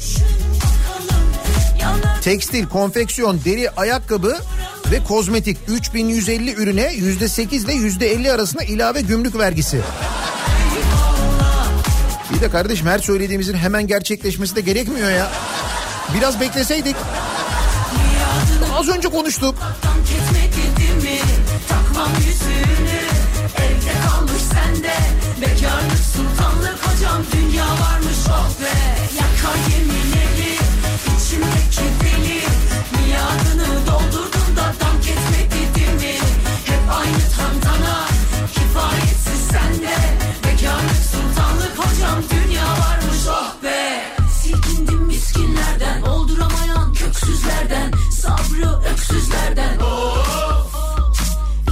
Tekstil, 2.23 2.69
konfeksiyon, 2.69 3.41
deri, 3.45 3.71
ayakkabı 3.71 4.37
ve 4.91 5.05
kozmetik 5.05 5.59
3150 5.69 6.55
ürüne 6.55 6.87
%8 6.95 7.65
ile 7.65 7.73
%50 7.73 8.33
arasında 8.33 8.63
ilave 8.63 9.01
gümrük 9.01 9.39
vergisi. 9.39 9.81
Bir 12.35 12.41
de 12.41 12.51
kardeşim 12.51 12.87
her 12.87 12.99
söylediğimizin 12.99 13.55
hemen 13.55 13.87
gerçekleşmesi 13.87 14.57
de 14.57 14.61
gerekmiyor 14.61 15.11
ya. 15.11 15.31
Biraz 16.15 16.41
bekleseydik. 16.41 16.97
Az 18.75 18.89
önce 18.89 19.09
konuştuk. 19.09 19.55
Takmam 21.69 22.13
yüzünü 22.27 23.01
Evde 23.57 23.93
kalmış 24.09 24.43
sende 24.43 24.93
Bekarlık 25.41 26.00
hocam 27.11 27.25
Dünya 27.33 27.65
varmış 27.65 28.19
oh 28.29 28.63
be. 28.63 28.75
Yakar 29.15 29.59
yeminleri 29.71 30.59
içimdeki 31.17 31.87
deli 32.01 32.41
Miadını 32.93 33.87
doldurdum 33.87 34.57
da 34.57 34.75
dank 34.81 35.09
etmedi 35.09 35.93
mi? 35.93 36.15
Hep 36.67 36.93
aynı 36.93 37.31
tantana 37.37 38.07
Kifayetsiz 38.55 39.47
sende. 39.51 39.97
Bekarlık 40.45 41.03
sultanlık 41.13 41.79
hocam 41.79 42.23
Dünya 42.31 42.67
varmış 42.67 43.27
oh 43.29 43.63
be. 43.65 44.03
Silkindim 44.43 45.03
miskinlerden 45.03 46.03
Olduramayan 46.03 46.93
köksüzlerden. 46.93 47.93
Sabrı 48.11 48.91
öksüzlerden. 48.93 49.79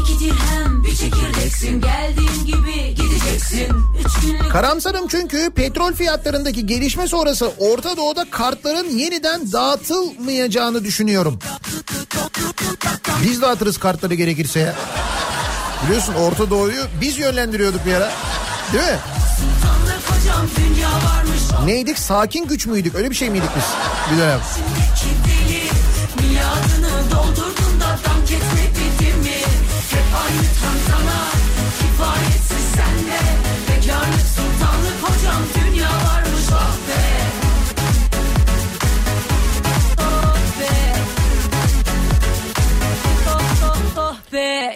İki 0.02 0.20
dirhem 0.20 0.84
bir 0.84 0.96
çekirdeksin. 0.96 1.80
Geldiğin 1.80 2.47
Karamsarım 4.52 5.08
çünkü 5.08 5.50
petrol 5.50 5.92
fiyatlarındaki 5.92 6.66
gelişme 6.66 7.08
sonrası 7.08 7.48
Orta 7.58 7.96
Doğu'da 7.96 8.30
kartların 8.30 8.88
yeniden 8.90 9.52
dağıtılmayacağını 9.52 10.84
düşünüyorum. 10.84 11.38
Biz 13.22 13.42
dağıtırız 13.42 13.78
kartları 13.78 14.14
gerekirse 14.14 14.60
ya. 14.60 14.74
Biliyorsun 15.86 16.14
Orta 16.14 16.50
Doğu'yu 16.50 16.82
biz 17.00 17.18
yönlendiriyorduk 17.18 17.86
bir 17.86 17.94
ara. 17.94 18.10
Değil 18.72 18.84
mi? 18.84 18.98
Neydik? 21.64 21.98
Sakin 21.98 22.48
güç 22.48 22.66
müydük? 22.66 22.94
Öyle 22.94 23.10
bir 23.10 23.14
şey 23.14 23.30
miydik 23.30 23.50
biz? 23.56 23.64
Bir 24.12 24.22
dönem. 24.22 24.40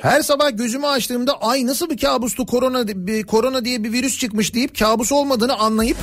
Her 0.03 0.23
sabah 0.23 0.57
gözümü 0.57 0.87
açtığımda 0.87 1.33
ay 1.41 1.67
nasıl 1.67 1.91
bir 1.91 1.99
kabustu 1.99 2.47
korona 2.47 2.89
bir, 2.89 3.23
korona 3.23 3.65
diye 3.65 3.85
bir 3.85 3.93
virüs 3.93 4.19
çıkmış 4.19 4.55
deyip 4.55 4.79
kabus 4.79 5.13
olmadığını 5.13 5.55
anlayıp 5.59 5.97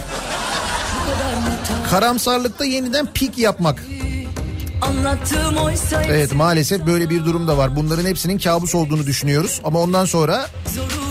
karamsarlıkta 1.90 2.66
yeniden 2.66 3.06
pik 3.14 3.38
yapmak. 3.38 3.84
Evet 6.08 6.36
maalesef 6.36 6.86
böyle 6.86 7.10
bir 7.10 7.26
durum 7.26 7.48
da 7.48 7.58
var. 7.58 7.76
Bunların 7.76 8.06
hepsinin 8.06 8.38
kabus 8.38 8.76
olduğunu 8.76 9.06
düşünüyoruz 9.06 9.62
ama 9.64 9.80
ondan 9.80 10.06
sonra 10.06 10.48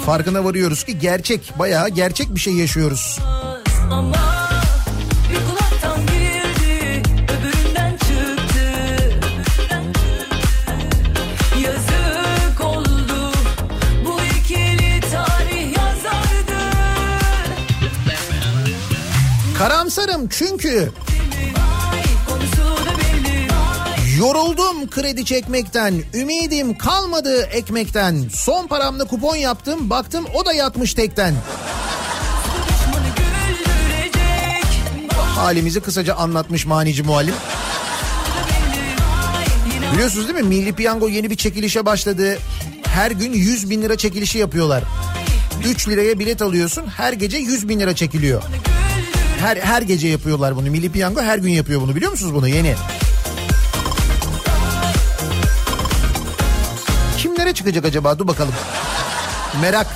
farkına 0.07 0.45
varıyoruz 0.45 0.85
ki 0.85 0.99
gerçek 0.99 1.53
bayağı 1.59 1.89
gerçek 1.89 2.35
bir 2.35 2.41
şey 2.41 2.55
yaşıyoruz. 2.55 3.19
ama 3.91 4.48
Karamsarım 19.59 20.29
çünkü 20.29 20.91
yoruldum 24.19 24.91
kredi 24.91 25.25
çekmekten, 25.25 26.03
ümidim 26.15 26.79
kalmadı 26.79 27.43
ekmekten. 27.43 28.29
Son 28.35 28.67
paramla 28.67 29.05
kupon 29.05 29.37
yaptım, 29.37 29.91
baktım 29.91 30.27
o 30.35 30.47
da 30.47 30.53
yatmış 30.53 30.95
tekten. 30.95 31.35
Halimizi 35.35 35.81
kısaca 35.81 36.15
anlatmış 36.15 36.67
manici 36.67 37.03
muallim. 37.03 37.35
Biliyorsunuz 39.93 40.29
değil 40.29 40.41
mi? 40.41 40.49
Milli 40.49 40.73
Piyango 40.73 41.09
yeni 41.09 41.31
bir 41.31 41.37
çekilişe 41.37 41.87
başladı. 41.87 42.39
Her 42.83 43.11
gün 43.11 43.33
100 43.33 43.71
bin 43.71 43.83
lira 43.83 43.97
çekilişi 43.97 44.39
yapıyorlar. 44.39 44.85
3 45.67 45.89
liraya 45.89 46.19
bilet 46.19 46.43
alıyorsun. 46.43 46.87
Her 46.87 47.13
gece 47.13 47.37
100 47.39 47.69
bin 47.69 47.81
lira 47.81 47.95
çekiliyor. 47.95 48.43
Her, 49.39 49.57
her 49.57 49.83
gece 49.83 50.09
yapıyorlar 50.09 50.57
bunu. 50.57 50.71
Milli 50.71 50.93
Piyango 50.93 51.23
her 51.23 51.39
gün 51.39 51.51
yapıyor 51.51 51.81
bunu. 51.81 51.97
Biliyor 51.97 52.11
musunuz 52.11 52.35
bunu? 52.35 52.49
Yeni. 52.49 52.75
Kimlere 57.19 57.55
çıkacak 57.55 57.85
acaba? 57.85 58.19
Dur 58.19 58.29
bakalım. 58.29 58.55
Merak. 59.61 59.87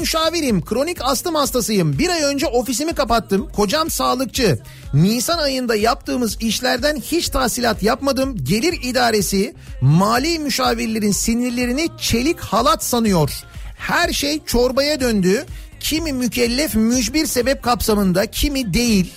Müşavirim, 0.00 0.64
kronik 0.64 0.98
astım 1.00 1.34
hastasıyım. 1.34 1.98
Bir 1.98 2.08
ay 2.08 2.22
önce 2.22 2.46
ofisimi 2.46 2.94
kapattım. 2.94 3.48
Kocam 3.56 3.90
sağlıkçı. 3.90 4.58
Nisan 4.94 5.38
ayında 5.38 5.76
yaptığımız 5.76 6.42
işlerden 6.42 6.96
hiç 6.96 7.28
tahsilat 7.28 7.82
yapmadım. 7.82 8.44
Gelir 8.44 8.78
idaresi 8.82 9.54
mali 9.80 10.38
müşavirlerin 10.38 11.12
sinirlerini 11.12 11.88
çelik 12.00 12.40
halat 12.40 12.84
sanıyor. 12.84 13.30
Her 13.78 14.12
şey 14.12 14.44
çorbaya 14.44 15.00
döndü. 15.00 15.46
Kimi 15.80 16.12
mükellef 16.12 16.74
mücbir 16.74 17.26
sebep 17.26 17.62
kapsamında, 17.62 18.26
kimi 18.26 18.74
değil. 18.74 19.12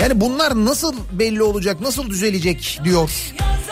Yani 0.00 0.20
bunlar 0.20 0.64
nasıl 0.64 0.94
belli 1.12 1.42
olacak, 1.42 1.80
nasıl 1.80 2.10
düzelecek 2.10 2.80
diyor. 2.84 3.10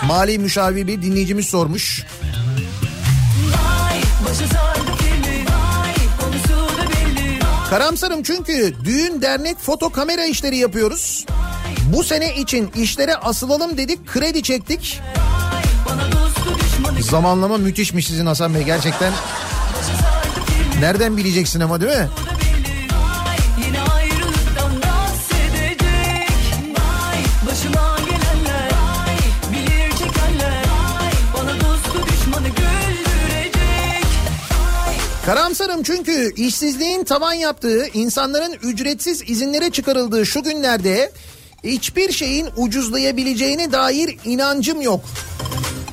Mali 0.06 0.38
müşavir 0.38 0.86
bir 0.86 1.02
dinleyicimiz 1.02 1.46
sormuş. 1.46 2.04
başı 4.28 4.44
filmi 4.44 4.77
Karamsarım 7.70 8.22
çünkü 8.22 8.74
düğün 8.84 9.22
dernek 9.22 9.58
foto 9.58 9.90
kamera 9.90 10.24
işleri 10.24 10.56
yapıyoruz. 10.56 11.26
Bu 11.92 12.04
sene 12.04 12.36
için 12.36 12.70
işlere 12.76 13.14
asılalım 13.16 13.76
dedik 13.76 14.06
kredi 14.06 14.42
çektik. 14.42 15.00
Zamanlama 17.00 17.56
müthişmiş 17.56 18.06
sizin 18.06 18.26
Hasan 18.26 18.54
Bey 18.54 18.62
gerçekten. 18.62 19.12
Nereden 20.80 21.16
bileceksin 21.16 21.60
ama 21.60 21.80
değil 21.80 21.98
mi? 21.98 22.08
Karamsarım 35.28 35.82
çünkü 35.82 36.34
işsizliğin 36.36 37.04
tavan 37.04 37.32
yaptığı, 37.32 37.86
insanların 37.94 38.52
ücretsiz 38.52 39.30
izinlere 39.30 39.70
çıkarıldığı 39.70 40.26
şu 40.26 40.42
günlerde 40.42 41.12
hiçbir 41.64 42.12
şeyin 42.12 42.48
ucuzlayabileceğine 42.56 43.72
dair 43.72 44.18
inancım 44.24 44.80
yok. 44.80 45.00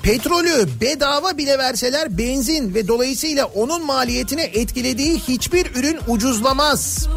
Petrolü 0.03 0.67
bedava 0.81 1.37
bile 1.37 1.57
verseler 1.57 2.17
benzin 2.17 2.73
ve 2.73 2.87
dolayısıyla 2.87 3.45
onun 3.45 3.85
maliyetine 3.85 4.43
etkilediği 4.43 5.19
hiçbir 5.19 5.75
ürün 5.75 5.99
ucuzlamaz. 6.07 7.07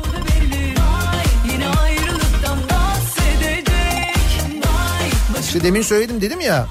İşte 5.40 5.62
demin 5.62 5.82
söyledim 5.82 6.20
dedim 6.20 6.40
ya. 6.40 6.66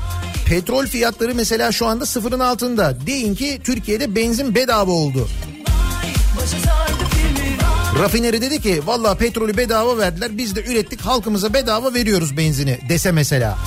Petrol 0.49 0.85
fiyatları 0.85 1.35
mesela 1.35 1.71
şu 1.71 1.85
anda 1.85 2.05
sıfırın 2.05 2.39
altında. 2.39 3.07
Deyin 3.07 3.35
ki 3.35 3.61
Türkiye'de 3.63 4.15
benzin 4.15 4.55
bedava 4.55 4.91
oldu. 4.91 5.29
Rafineri 7.99 8.41
dedi 8.41 8.61
ki 8.61 8.81
valla 8.85 9.15
petrolü 9.15 9.57
bedava 9.57 9.97
verdiler 9.97 10.37
biz 10.37 10.55
de 10.55 10.63
ürettik 10.63 11.01
halkımıza 11.01 11.53
bedava 11.53 11.93
veriyoruz 11.93 12.37
benzini 12.37 12.79
dese 12.89 13.11
mesela. 13.11 13.57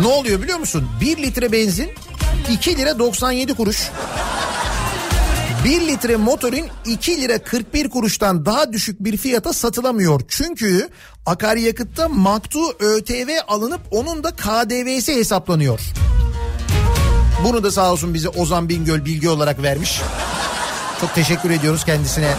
Ne 0.00 0.06
oluyor 0.06 0.42
biliyor 0.42 0.58
musun? 0.58 0.88
1 1.00 1.16
litre 1.16 1.52
benzin 1.52 1.90
2 2.52 2.78
lira 2.78 2.98
97 2.98 3.54
kuruş. 3.54 3.90
1 5.64 5.80
litre 5.88 6.16
motorin 6.16 6.66
2 6.86 7.20
lira 7.20 7.38
41 7.38 7.88
kuruştan 7.88 8.46
daha 8.46 8.72
düşük 8.72 9.04
bir 9.04 9.16
fiyata 9.16 9.52
satılamıyor. 9.52 10.20
Çünkü 10.28 10.88
akaryakıtta 11.26 12.08
maktu 12.08 12.60
ÖTV 12.80 13.28
alınıp 13.48 13.80
onun 13.90 14.24
da 14.24 14.30
KDV'si 14.30 15.14
hesaplanıyor. 15.16 15.80
Bunu 17.44 17.64
da 17.64 17.70
sağ 17.70 17.92
olsun 17.92 18.14
bize 18.14 18.28
Ozan 18.28 18.68
Bingöl 18.68 19.04
bilgi 19.04 19.28
olarak 19.28 19.62
vermiş. 19.62 20.00
Çok 21.00 21.14
teşekkür 21.14 21.50
ediyoruz 21.50 21.84
kendisine. 21.84 22.34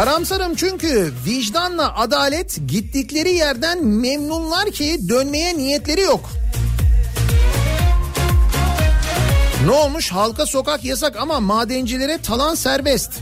Karamsarım 0.00 0.54
çünkü 0.54 1.12
vicdanla 1.26 1.98
adalet 1.98 2.58
gittikleri 2.68 3.32
yerden 3.32 3.86
memnunlar 3.86 4.70
ki 4.70 5.00
dönmeye 5.08 5.58
niyetleri 5.58 6.00
yok. 6.00 6.30
Ne 9.64 9.70
olmuş? 9.70 10.12
Halka 10.12 10.46
sokak 10.46 10.84
yasak 10.84 11.16
ama 11.16 11.40
madencilere 11.40 12.18
talan 12.18 12.54
serbest. 12.54 13.12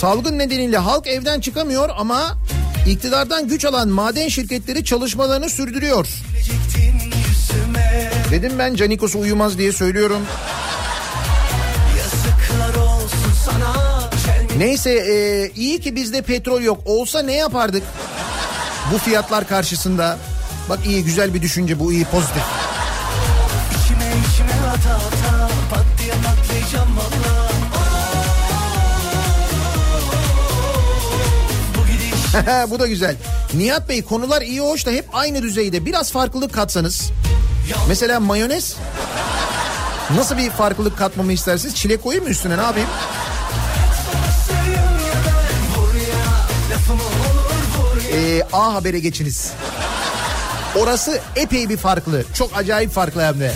Salgın 0.00 0.38
nedeniyle 0.38 0.78
halk 0.78 1.06
evden 1.06 1.40
çıkamıyor 1.40 1.90
ama 1.96 2.38
iktidardan 2.88 3.48
güç 3.48 3.64
alan 3.64 3.88
maden 3.88 4.28
şirketleri 4.28 4.84
çalışmalarını 4.84 5.50
sürdürüyor. 5.50 6.08
Dedim 8.30 8.52
ben 8.58 8.74
Canikos 8.74 9.14
uyumaz 9.14 9.58
diye 9.58 9.72
söylüyorum. 9.72 10.20
Neyse 14.58 14.90
e, 14.90 15.50
iyi 15.56 15.80
ki 15.80 15.96
bizde 15.96 16.22
petrol 16.22 16.62
yok. 16.62 16.80
Olsa 16.84 17.22
ne 17.22 17.32
yapardık? 17.32 17.82
Bu 18.92 18.98
fiyatlar 18.98 19.48
karşısında. 19.48 20.18
Bak 20.68 20.78
iyi 20.86 21.04
güzel 21.04 21.34
bir 21.34 21.42
düşünce 21.42 21.78
bu 21.78 21.92
iyi 21.92 22.04
pozitif. 22.04 22.42
İçime 23.84 24.04
içime 24.32 24.52
ata 24.68 24.94
ata 24.94 25.48
Pat 25.70 25.84
diye 26.02 26.12
patlayacağım 26.12 26.96
valla 26.96 27.46
bu 32.70 32.78
da 32.78 32.86
güzel. 32.86 33.16
Nihat 33.54 33.88
Bey 33.88 34.02
konular 34.02 34.42
iyi 34.42 34.60
hoş 34.60 34.86
da 34.86 34.90
hep 34.90 35.04
aynı 35.12 35.42
düzeyde. 35.42 35.86
Biraz 35.86 36.12
farklılık 36.12 36.52
katsanız. 36.54 37.10
Mesela 37.88 38.20
mayonez. 38.20 38.76
Nasıl 40.16 40.36
bir 40.36 40.50
farklılık 40.50 40.98
katmamı 40.98 41.32
istersiniz? 41.32 41.74
Çilek 41.74 42.02
koyayım 42.02 42.24
mı 42.24 42.30
üstüne 42.30 42.58
ne 42.58 42.62
yapayım? 42.62 42.88
A 48.52 48.74
Haber'e 48.74 48.98
geçiniz. 48.98 49.52
Orası 50.76 51.20
epey 51.36 51.68
bir 51.68 51.76
farklı. 51.76 52.24
Çok 52.34 52.56
acayip 52.56 52.90
farklı 52.90 53.22
hem 53.22 53.40
de. 53.40 53.52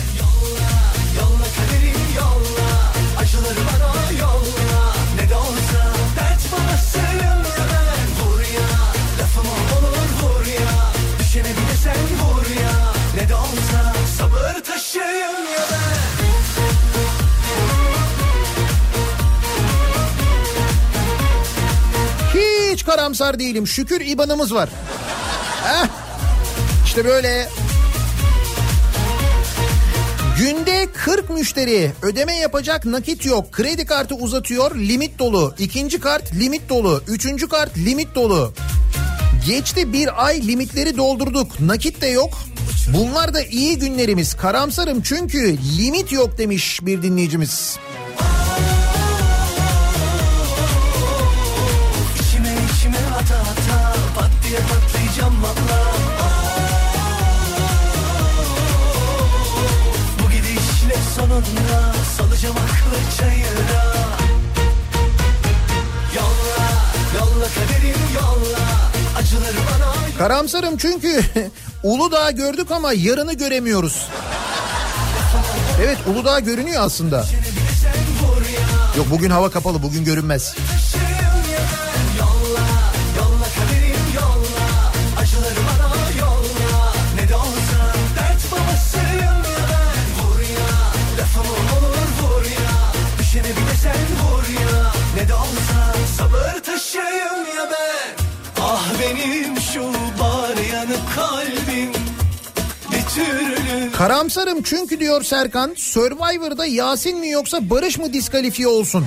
Karamsar 23.01 23.39
değilim. 23.39 23.67
Şükür 23.67 24.01
IBAN'ımız 24.01 24.53
var. 24.53 24.69
Heh. 25.63 25.87
İşte 26.85 27.05
böyle. 27.05 27.47
Günde 30.37 30.87
40 30.93 31.29
müşteri 31.29 31.91
ödeme 32.01 32.35
yapacak 32.35 32.85
nakit 32.85 33.25
yok. 33.25 33.51
Kredi 33.51 33.85
kartı 33.85 34.15
uzatıyor 34.15 34.75
limit 34.75 35.19
dolu. 35.19 35.55
İkinci 35.59 35.99
kart 35.99 36.35
limit 36.35 36.69
dolu. 36.69 37.03
Üçüncü 37.07 37.49
kart 37.49 37.77
limit 37.77 38.15
dolu. 38.15 38.53
Geçti 39.47 39.93
bir 39.93 40.25
ay 40.25 40.47
limitleri 40.47 40.97
doldurduk. 40.97 41.59
Nakit 41.59 42.01
de 42.01 42.07
yok. 42.07 42.33
Bunlar 42.93 43.33
da 43.33 43.41
iyi 43.41 43.79
günlerimiz. 43.79 44.33
Karamsarım 44.33 45.01
çünkü 45.01 45.57
limit 45.77 46.11
yok 46.11 46.37
demiş 46.37 46.79
bir 46.81 47.01
dinleyicimiz. 47.01 47.77
Sonunda 61.21 61.93
Salacağım 62.17 62.55
aklı 62.57 63.17
çayıra 63.17 63.83
Yolla 66.15 66.67
Yolla 67.15 67.45
kaderim 67.45 68.01
yolla 68.15 68.59
Acıları 69.17 69.57
bana 69.71 70.17
Karamsarım 70.17 70.77
çünkü 70.77 71.23
Uludağ 71.83 72.31
gördük 72.31 72.71
ama 72.71 72.93
yarını 72.93 73.33
göremiyoruz. 73.33 74.07
Evet 75.81 75.97
Uludağ 76.07 76.39
görünüyor 76.39 76.83
aslında. 76.83 77.25
Yok 78.97 79.07
bugün 79.11 79.29
hava 79.29 79.51
kapalı 79.51 79.83
bugün 79.83 80.05
görünmez. 80.05 80.55
Karamsarım 104.01 104.61
çünkü 104.61 104.99
diyor 104.99 105.23
Serkan 105.23 105.73
Survivor'da 105.75 106.65
Yasin 106.65 107.19
mi 107.19 107.29
yoksa 107.29 107.69
Barış 107.69 107.97
mı 107.97 108.13
diskalifiye 108.13 108.67
olsun? 108.67 109.05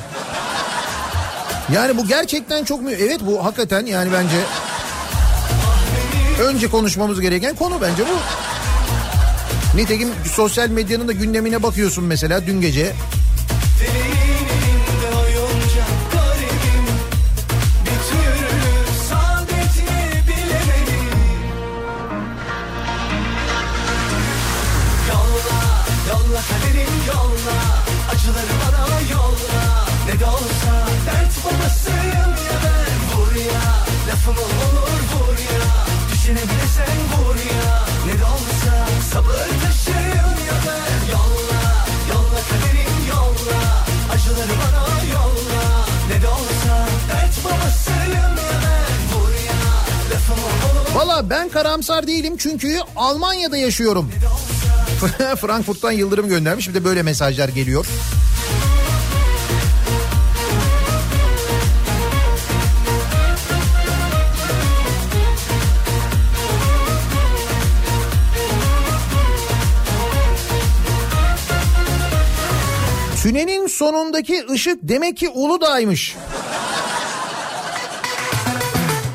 Yani 1.75 1.97
bu 1.97 2.07
gerçekten 2.07 2.65
çok 2.65 2.83
mu? 2.83 2.91
Evet 2.91 3.21
bu 3.21 3.45
hakikaten 3.45 3.87
yani 3.87 4.13
bence 4.13 4.37
önce 6.43 6.69
konuşmamız 6.69 7.21
gereken 7.21 7.57
konu 7.57 7.81
bence 7.81 8.03
bu. 8.03 8.17
Nitekim 9.77 10.09
sosyal 10.33 10.69
medyanın 10.69 11.09
da 11.09 11.13
gündemine 11.13 11.63
bakıyorsun 11.63 12.05
mesela 12.05 12.47
dün 12.47 12.61
gece. 12.61 12.93
Karamsar 51.95 52.07
değilim 52.07 52.37
çünkü 52.37 52.79
Almanya'da 52.97 53.57
yaşıyorum. 53.57 54.11
Frankfurt'tan 55.41 55.93
Yıldırım 55.93 56.29
göndermiş 56.29 56.69
bir 56.69 56.75
de 56.75 56.85
böyle 56.85 57.03
mesajlar 57.03 57.49
geliyor. 57.49 57.87
Tünelin 73.23 73.67
sonundaki 73.67 74.45
ışık 74.51 74.79
demek 74.83 75.17
ki 75.17 75.29
Uludağ'ymış. 75.29 76.17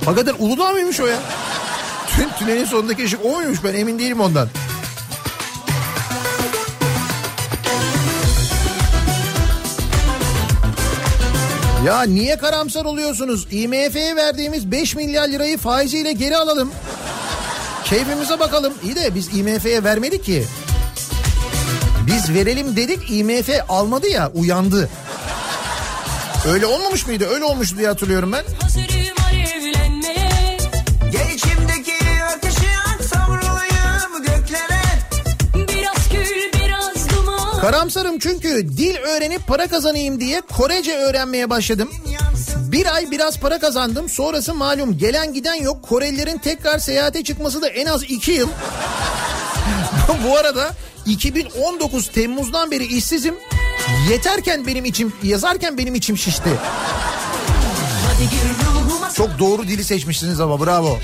Hakikaten 0.05 0.35
Uludağ 0.39 0.71
mıymış 0.71 0.99
o 0.99 1.05
ya? 1.05 1.19
Tün, 2.19 2.29
tünelin 2.39 2.65
sonundaki 2.65 3.03
ışık 3.03 3.25
o 3.25 3.29
muymuş 3.29 3.63
ben 3.63 3.73
emin 3.73 3.99
değilim 3.99 4.21
ondan. 4.21 4.47
Ya 11.85 12.01
niye 12.01 12.37
karamsar 12.37 12.85
oluyorsunuz? 12.85 13.47
IMF'ye 13.51 14.15
verdiğimiz 14.15 14.71
5 14.71 14.95
milyar 14.95 15.27
lirayı 15.27 15.57
faiziyle 15.57 16.11
geri 16.11 16.37
alalım. 16.37 16.71
Keyfimize 17.85 18.39
bakalım. 18.39 18.73
İyi 18.83 18.95
de 18.95 19.15
biz 19.15 19.37
IMF'ye 19.37 19.83
vermedik 19.83 20.23
ki. 20.23 20.43
Biz 22.07 22.33
verelim 22.33 22.75
dedik 22.75 22.99
IMF 23.09 23.49
almadı 23.69 24.07
ya 24.07 24.31
uyandı. 24.33 24.89
Öyle 26.47 26.65
olmamış 26.65 27.07
mıydı? 27.07 27.27
Öyle 27.27 27.43
olmuştu 27.43 27.77
diye 27.77 27.87
hatırlıyorum 27.87 28.31
ben. 28.31 28.43
Hazırım 28.61 28.98
Karamsarım 37.61 38.19
çünkü 38.19 38.77
dil 38.77 38.95
öğrenip 38.95 39.47
para 39.47 39.67
kazanayım 39.67 40.19
diye 40.19 40.41
Korece 40.41 40.97
öğrenmeye 40.97 41.49
başladım. 41.49 41.89
Bir 42.55 42.95
ay 42.95 43.11
biraz 43.11 43.39
para 43.39 43.59
kazandım. 43.59 44.09
Sonrası 44.09 44.53
malum 44.53 44.97
gelen 44.97 45.33
giden 45.33 45.55
yok. 45.55 45.83
Korelilerin 45.83 46.37
tekrar 46.37 46.79
seyahate 46.79 47.23
çıkması 47.23 47.61
da 47.61 47.67
en 47.69 47.85
az 47.85 48.03
iki 48.03 48.31
yıl. 48.31 48.49
Bu 50.27 50.37
arada 50.37 50.71
2019 51.05 52.11
Temmuz'dan 52.11 52.71
beri 52.71 52.85
işsizim. 52.85 53.35
Yeterken 54.09 54.67
benim 54.67 54.85
içim, 54.85 55.13
yazarken 55.23 55.77
benim 55.77 55.95
içim 55.95 56.17
şişti. 56.17 56.49
Çok 59.15 59.39
doğru 59.39 59.67
dili 59.67 59.83
seçmişsiniz 59.83 60.41
ama 60.41 60.65
bravo. 60.65 60.99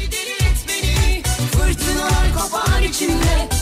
Fırtınalar 1.51 2.33
kopar 2.35 2.81
içimde 2.81 3.54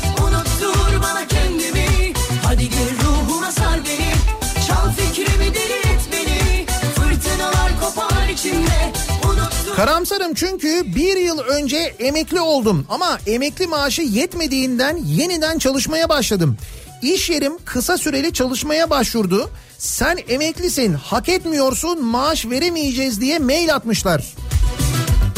Karamsarım 9.76 10.34
çünkü 10.34 10.96
bir 10.96 11.18
yıl 11.18 11.40
önce 11.40 11.78
emekli 12.00 12.42
oldum 12.42 12.86
ama 12.90 13.20
emekli 13.28 13.68
maaşı 13.68 14.02
yetmediğinden 14.02 14.98
yeniden 14.98 15.60
çalışmaya 15.60 16.10
başladım. 16.10 16.58
İş 17.02 17.30
yerim 17.30 17.54
kısa 17.66 17.98
süreli 17.98 18.34
çalışmaya 18.34 18.90
başvurdu. 18.90 19.50
Sen 19.78 20.20
emeklisin, 20.28 20.94
hak 20.94 21.30
etmiyorsun, 21.30 22.06
maaş 22.06 22.46
veremeyeceğiz 22.46 23.22
diye 23.22 23.40
mail 23.40 23.76
atmışlar. 23.76 24.34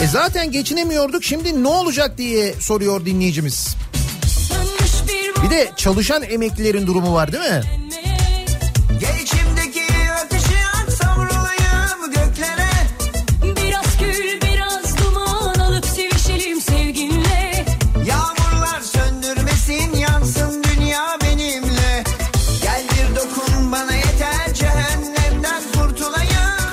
E 0.04 0.08
zaten 0.08 0.52
geçinemiyorduk 0.52 1.24
şimdi 1.24 1.64
ne 1.64 1.68
olacak 1.68 2.18
diye 2.18 2.54
soruyor 2.54 3.06
dinleyicimiz. 3.06 3.76
bir 5.46 5.50
de 5.50 5.72
çalışan 5.76 6.24
emeklilerin 6.24 6.88
durumu 6.88 7.14
var 7.14 7.32
değil 7.32 7.44
mi? 7.44 7.62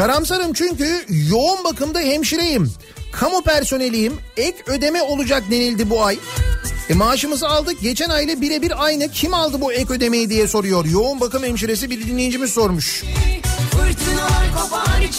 Karamsarım 0.03 0.53
çünkü 0.53 1.07
yoğun 1.29 1.65
bakımda 1.65 2.01
hemşireyim. 2.01 2.73
Kamu 3.12 3.43
personeliyim. 3.43 4.15
Ek 4.37 4.57
ödeme 4.66 5.03
olacak 5.03 5.43
denildi 5.51 5.91
bu 5.91 6.05
ay. 6.05 6.19
E 6.89 6.95
maaşımızı 6.95 7.49
aldık. 7.49 7.81
Geçen 7.81 8.09
ayla 8.11 8.41
birebir 8.41 8.85
aynı. 8.85 9.09
Kim 9.09 9.35
aldı 9.35 9.61
bu 9.61 9.73
ek 9.73 9.93
ödemeyi 9.93 10.31
diye 10.31 10.49
soruyor. 10.49 10.85
Yoğun 10.85 11.20
bakım 11.20 11.43
hemşiresi 11.43 11.91
bir 11.91 12.07
dinleyicimiz 12.07 12.53
sormuş. 12.53 13.05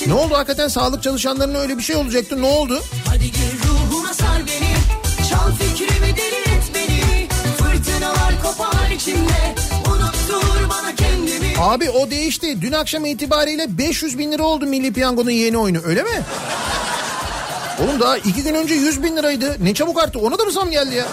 Ne 0.08 0.14
oldu 0.14 0.34
hakikaten 0.34 0.68
sağlık 0.68 1.04
çalışanlarına 1.04 1.58
öyle 1.58 1.78
bir 1.78 1.84
şey 1.84 1.96
olacaktı. 1.96 2.42
Ne 2.42 2.48
oldu? 2.48 2.82
Hadi 3.08 3.26
gir 3.26 3.68
ruhuma 3.68 4.14
sar 4.14 4.42
beni 4.48 4.74
Çal 5.30 5.52
fikrimi 5.52 6.18
deli 6.18 6.33
Abi 11.60 11.90
o 11.90 12.12
değişti. 12.12 12.62
Dün 12.62 12.72
akşam 12.72 13.06
itibariyle 13.06 13.78
500 13.78 14.18
bin 14.18 14.32
lira 14.32 14.44
oldu 14.44 14.66
Milli 14.66 14.94
Piyango'nun 14.94 15.32
yeni 15.32 15.58
oyunu 15.58 15.78
öyle 15.86 16.04
mi? 16.04 16.22
Oğlum 17.84 18.00
daha 18.00 18.18
iki 18.18 18.44
gün 18.44 18.56
önce 18.56 18.74
100 18.74 19.04
bin 19.04 19.18
liraydı. 19.18 19.58
Ne 19.60 19.74
çabuk 19.74 20.04
arttı. 20.04 20.20
Ona 20.20 20.40
da 20.40 20.44
mı 20.44 20.52
zam 20.52 20.72
geldi 20.72 20.96
ya? 20.96 21.06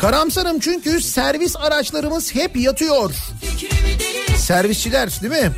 Karamsarım 0.00 0.58
çünkü 0.58 1.00
servis 1.00 1.56
araçlarımız 1.56 2.34
hep 2.34 2.56
yatıyor. 2.56 3.14
Servisçiler 4.36 5.20
değil 5.22 5.32
mi? 5.44 5.52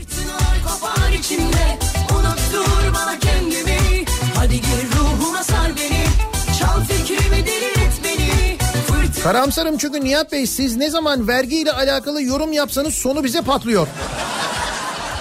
Karamsarım 9.22 9.76
çünkü 9.78 10.04
Nihat 10.04 10.32
Bey 10.32 10.46
siz 10.46 10.76
ne 10.76 10.90
zaman 10.90 11.28
vergiyle 11.28 11.72
alakalı 11.72 12.22
yorum 12.22 12.52
yapsanız 12.52 12.94
sonu 12.94 13.24
bize 13.24 13.42
patlıyor. 13.42 13.86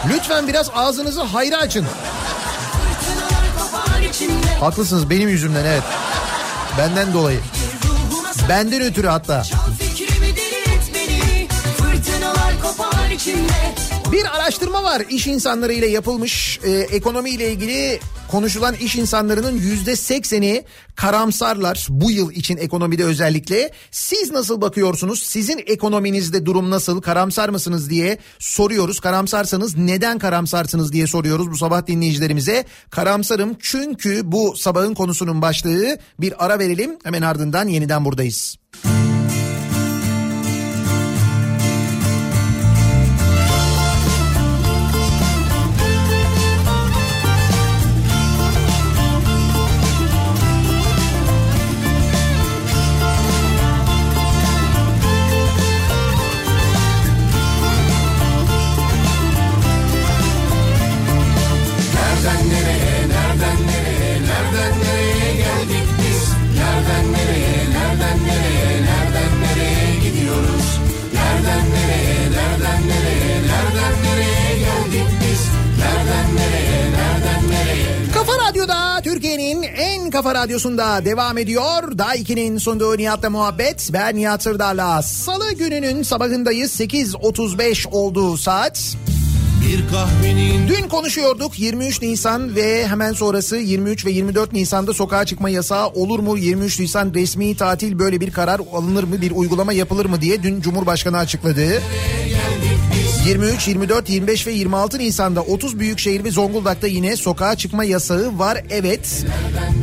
Lütfen 0.10 0.48
biraz 0.48 0.70
ağzınızı 0.76 1.22
hayra 1.22 1.58
açın. 1.58 1.86
Haklısınız 4.60 5.10
benim 5.10 5.30
yüzümden 5.30 5.66
evet. 5.66 5.84
Benden 6.78 7.14
dolayı. 7.14 7.40
Benden 8.50 8.82
ötürü 8.82 9.08
hatta. 9.08 9.44
Bir 14.12 14.26
araştırma 14.36 14.84
var 14.84 15.02
iş 15.10 15.28
insanları 15.28 15.74
ile 15.74 15.88
yapılmış. 15.88 16.60
Ee, 16.64 16.70
ekonomi 16.70 17.30
ile 17.30 17.52
ilgili 17.52 18.00
konuşulan 18.32 18.76
iş 18.76 18.96
insanlarının 18.96 19.56
yüzde 19.56 19.96
sekseni 19.96 20.64
karamsarlar 20.96 21.88
bu 21.90 22.12
yıl 22.12 22.32
için 22.32 22.58
ekonomide 22.58 23.04
özellikle. 23.04 23.72
Siz 23.92 24.32
nasıl 24.32 24.62
bakıyorsunuz? 24.62 25.24
Sizin 25.24 25.64
ekonominizde 25.68 26.46
durum 26.46 26.70
nasıl? 26.70 27.02
Karamsar 27.02 27.50
mısınız 27.50 27.90
diye 27.90 28.18
soruyoruz. 28.40 29.00
Karamsarsanız 29.00 29.78
neden 29.78 30.20
karamsarsınız 30.20 30.94
diye 30.94 31.08
soruyoruz 31.08 31.52
bu 31.52 31.58
sabah 31.58 31.88
dinleyicilerimize. 31.88 32.66
Karamsarım 32.90 33.56
çünkü 33.60 34.22
bu 34.24 34.56
sabahın 34.58 34.94
konusunun 34.94 35.42
başlığı 35.42 35.98
bir 36.20 36.46
ara 36.46 36.60
verelim. 36.60 36.98
Hemen 37.04 37.22
ardından 37.22 37.68
yeniden 37.68 38.06
buradayız. 38.06 38.56
Nereden 38.86 39.09
Radyosu'nda 80.40 81.06
devam 81.06 81.38
ediyor. 81.38 81.98
Daha 81.98 82.16
2'nin 82.16 82.58
sunduğu 82.58 82.98
Nihat'la 82.98 83.30
muhabbet. 83.30 83.90
Ben 83.94 84.16
Nihat 84.16 84.44
Sırdar'la. 84.44 85.02
Salı 85.02 85.54
gününün 85.54 86.04
sabahındayız. 86.04 86.80
8.35 86.80 87.88
olduğu 87.88 88.38
saat. 88.38 88.96
Bir 89.68 89.88
kahvenin 89.92 90.68
Dün 90.68 90.88
konuşuyorduk 90.88 91.60
23 91.60 92.02
Nisan 92.02 92.56
ve 92.56 92.88
hemen 92.88 93.14
sonrası 93.14 93.56
23 93.58 94.06
ve 94.06 94.12
24 94.12 94.54
Nisan'da 94.54 94.94
sokağa 94.94 95.26
çıkma 95.26 95.50
yasağı 95.50 95.88
olur 95.88 96.20
mu? 96.20 96.38
23 96.38 96.80
Nisan 96.80 97.14
resmi 97.14 97.56
tatil 97.56 98.00
böyle 98.00 98.22
bir 98.22 98.32
karar 98.32 98.62
alınır 98.74 99.04
mı? 99.04 99.22
Bir 99.22 99.32
uygulama 99.32 99.74
yapılır 99.74 100.06
mı 100.06 100.22
diye 100.22 100.44
dün 100.44 100.62
Cumhurbaşkanı 100.62 101.18
açıkladı. 101.18 101.82
23, 103.26 103.68
24, 103.68 104.10
25 104.10 104.48
ve 104.48 104.52
26 104.52 105.00
Nisan'da 105.00 105.42
30 105.42 105.80
büyükşehir 105.80 106.24
ve 106.24 106.32
Zonguldak'ta 106.32 106.88
yine 106.88 107.16
sokağa 107.16 107.56
çıkma 107.56 107.84
yasağı 107.84 108.40
var. 108.40 108.64
Evet. 108.70 109.26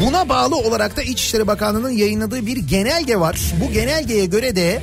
Buna 0.05 0.29
bağlı 0.29 0.57
olarak 0.57 0.97
da 0.97 1.03
İçişleri 1.03 1.47
Bakanlığı'nın 1.47 1.91
yayınladığı 1.91 2.47
bir 2.47 2.57
genelge 2.57 3.21
var. 3.21 3.41
Bu 3.61 3.73
genelgeye 3.73 4.27
göre 4.27 4.57
de 4.57 4.83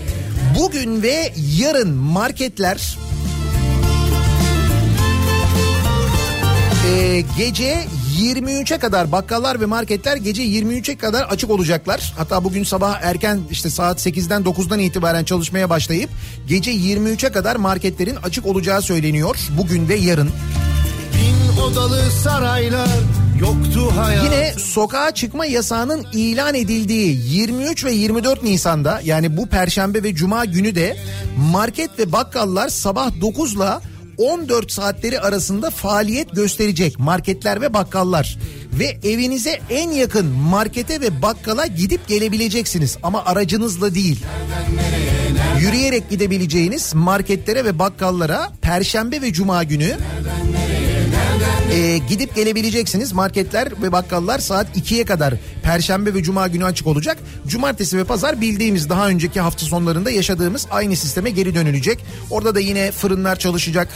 bugün 0.60 1.02
ve 1.02 1.34
yarın 1.60 1.94
marketler 1.94 2.98
Ee, 6.88 7.24
gece 7.38 7.86
23'e 8.20 8.78
kadar 8.78 9.12
bakkallar 9.12 9.62
ve 9.62 9.66
marketler 9.66 10.18
gece 10.18 10.44
23'e 10.44 10.98
kadar 10.98 11.24
açık 11.24 11.50
olacaklar. 11.50 12.14
Hatta 12.18 12.44
bugün 12.44 12.64
sabah 12.64 13.02
erken 13.02 13.40
işte 13.52 13.70
saat 13.70 14.06
8'den 14.06 14.42
9'dan 14.42 14.80
itibaren 14.80 15.24
çalışmaya 15.24 15.70
başlayıp 15.70 16.10
gece 16.48 16.72
23'e 16.72 17.32
kadar 17.32 17.56
marketlerin 17.56 18.16
açık 18.16 18.46
olacağı 18.46 18.82
söyleniyor. 18.82 19.36
Bugün 19.58 19.90
ve 19.90 19.96
yarın. 19.96 20.30
bin 21.14 21.62
odalı 21.62 22.12
saraylar 22.24 22.88
yoktu 23.40 23.92
hayat. 23.98 24.24
Yine 24.24 24.54
sokağa 24.58 25.14
çıkma 25.14 25.46
yasağının 25.46 26.06
ilan 26.14 26.56
edildiği 26.56 27.22
23 27.26 27.86
ve 27.86 27.92
24 27.92 28.44
Nisan'da 28.44 29.02
yani 29.04 29.38
bu 29.38 29.50
perşembe 29.50 30.04
ve 30.04 30.16
cuma 30.16 30.46
günü 30.46 30.76
de 30.76 30.98
market 31.52 32.00
ve 32.00 32.12
bakkallar 32.12 32.70
sabah 32.70 33.22
9 33.22 33.56
ile 33.56 33.93
14 34.18 34.72
saatleri 34.72 35.20
arasında 35.20 35.70
faaliyet 35.70 36.36
gösterecek 36.36 37.00
marketler 37.00 37.62
ve 37.62 37.74
bakkallar. 37.74 38.38
Ve 38.80 39.10
evinize 39.10 39.60
en 39.70 39.92
yakın 39.92 40.26
markete 40.26 41.02
ve 41.02 41.22
bakkala 41.22 41.66
gidip 41.68 42.08
gelebileceksiniz 42.08 42.98
ama 43.04 43.26
aracınızla 43.26 43.96
değil. 43.96 44.24
Yürüyerek 45.60 46.10
gidebileceğiniz 46.10 46.94
marketlere 46.96 47.66
ve 47.66 47.80
bakkallara 47.80 48.52
perşembe 48.62 49.22
ve 49.22 49.34
cuma 49.34 49.64
günü 49.64 49.98
ee, 51.74 51.98
gidip 51.98 52.36
gelebileceksiniz. 52.36 53.14
Marketler 53.14 53.82
ve 53.82 53.92
bakkallar 53.92 54.40
saat 54.40 54.78
2'ye 54.78 55.06
kadar 55.06 55.34
Perşembe 55.64 56.14
ve 56.14 56.24
Cuma 56.24 56.48
günü 56.48 56.66
açık 56.66 56.88
olacak. 56.88 57.18
Cumartesi 57.48 57.98
ve 57.98 58.04
Pazar 58.04 58.42
bildiğimiz 58.42 58.90
daha 58.90 59.08
önceki 59.08 59.42
hafta 59.42 59.66
sonlarında 59.66 60.12
yaşadığımız 60.12 60.68
aynı 60.72 60.96
sisteme 60.96 61.30
geri 61.30 61.56
dönülecek. 61.56 62.06
Orada 62.30 62.56
da 62.56 62.60
yine 62.60 62.92
fırınlar 62.92 63.36
çalışacak. 63.36 63.88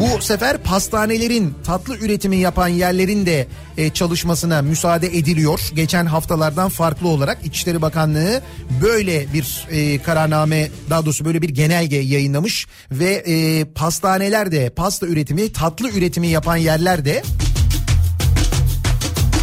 Bu 0.00 0.22
sefer 0.22 0.58
pastanelerin 0.58 1.54
tatlı 1.64 1.96
üretimi 1.96 2.36
yapan 2.36 2.68
yerlerin 2.68 3.26
de 3.26 3.46
e, 3.76 3.90
çalışmasına 3.90 4.62
müsaade 4.62 5.06
ediliyor. 5.06 5.60
Geçen 5.74 6.06
haftalardan 6.06 6.68
farklı 6.68 7.08
olarak 7.08 7.38
İçişleri 7.44 7.82
Bakanlığı 7.82 8.42
böyle 8.82 9.32
bir 9.32 9.66
e, 9.70 10.02
kararname 10.02 10.68
daha 10.90 11.04
doğrusu 11.04 11.24
böyle 11.24 11.42
bir 11.42 11.48
genelge 11.48 11.96
yayınlamış 11.96 12.66
ve 12.90 13.24
e, 13.26 13.64
pastaneler 13.64 14.52
de 14.52 14.70
pasta 14.70 15.06
üretimi 15.06 15.52
tatlı 15.52 15.90
üretimi 15.90 16.28
yapan 16.28 16.56
yerler 16.56 17.04
de 17.04 17.22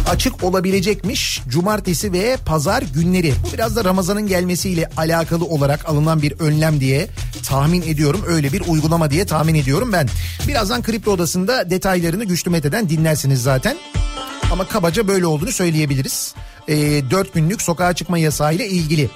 açık 0.08 0.44
olabilecekmiş 0.44 1.42
cumartesi 1.48 2.12
ve 2.12 2.36
pazar 2.46 2.82
günleri. 2.94 3.34
Bu 3.48 3.52
biraz 3.52 3.76
da 3.76 3.84
Ramazan'ın 3.84 4.26
gelmesiyle 4.26 4.90
alakalı 4.96 5.44
olarak 5.44 5.88
alınan 5.88 6.22
bir 6.22 6.32
önlem 6.40 6.80
diye 6.80 7.08
tahmin 7.46 7.82
ediyorum. 7.82 8.20
Öyle 8.26 8.52
bir 8.52 8.62
uygulama 8.68 9.10
diye 9.10 9.26
tahmin 9.26 9.54
ediyorum 9.54 9.92
ben. 9.92 10.08
Birazdan 10.48 10.82
Kripto 10.82 11.10
Odası'nda 11.10 11.70
detaylarını 11.70 12.24
Güçlü 12.24 12.50
Mete'den 12.50 12.88
dinlersiniz 12.88 13.42
zaten. 13.42 13.76
Ama 14.52 14.68
kabaca 14.68 15.08
böyle 15.08 15.26
olduğunu 15.26 15.52
söyleyebiliriz. 15.52 16.34
Ee, 16.68 17.10
4 17.10 17.34
günlük 17.34 17.62
sokağa 17.62 17.92
çıkma 17.92 18.18
yasağı 18.18 18.54
ile 18.54 18.68
ilgili. 18.68 19.10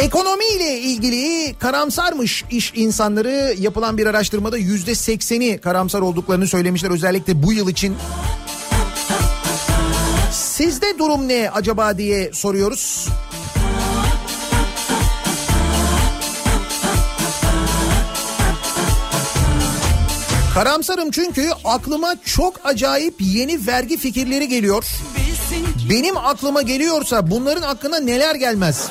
Ekonomi 0.00 0.44
ile 0.44 0.78
ilgili 0.78 1.54
karamsarmış 1.58 2.44
iş 2.50 2.72
insanları 2.76 3.54
yapılan 3.58 3.98
bir 3.98 4.06
araştırmada 4.06 4.56
yüzde 4.56 4.94
sekseni 4.94 5.58
karamsar 5.58 6.00
olduklarını 6.00 6.48
söylemişler 6.48 6.90
özellikle 6.90 7.42
bu 7.42 7.52
yıl 7.52 7.68
için. 7.68 7.96
Sizde 10.32 10.98
durum 10.98 11.28
ne 11.28 11.50
acaba 11.50 11.98
diye 11.98 12.32
soruyoruz. 12.32 13.08
Karamsarım 20.54 21.10
çünkü 21.10 21.50
aklıma 21.64 22.14
çok 22.24 22.54
acayip 22.64 23.14
yeni 23.20 23.66
vergi 23.66 23.96
fikirleri 23.96 24.48
geliyor. 24.48 24.84
Benim 25.90 26.16
aklıma 26.16 26.62
geliyorsa 26.62 27.30
bunların 27.30 27.62
hakkında 27.62 28.00
neler 28.00 28.34
gelmez? 28.34 28.88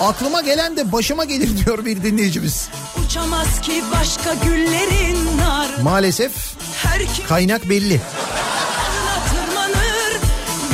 Aklıma 0.00 0.40
gelen 0.40 0.76
de 0.76 0.92
başıma 0.92 1.24
gelir 1.24 1.64
diyor 1.66 1.84
bir 1.84 2.02
dinleyicimiz. 2.02 2.68
Uçamaz 3.06 3.60
ki 3.60 3.82
başka 3.92 4.34
güllerin 4.34 5.38
nar 5.38 5.68
Maalesef 5.82 6.32
Her 6.82 7.02
kaynak 7.28 7.68
belli. 7.68 8.00
tırmanır 9.30 10.12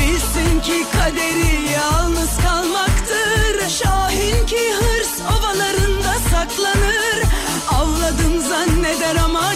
Bilsin 0.01 0.61
ki 0.61 0.85
kaderi 0.93 1.71
yalnız 1.73 2.31
kalmaktır 2.43 3.69
Şahin 3.83 4.47
ki 4.47 4.75
hırs 4.75 5.21
ovalarında 5.39 6.15
saklanır 6.31 7.23
Avladım 7.71 8.41
zanneder 8.49 9.17
ama 9.17 9.53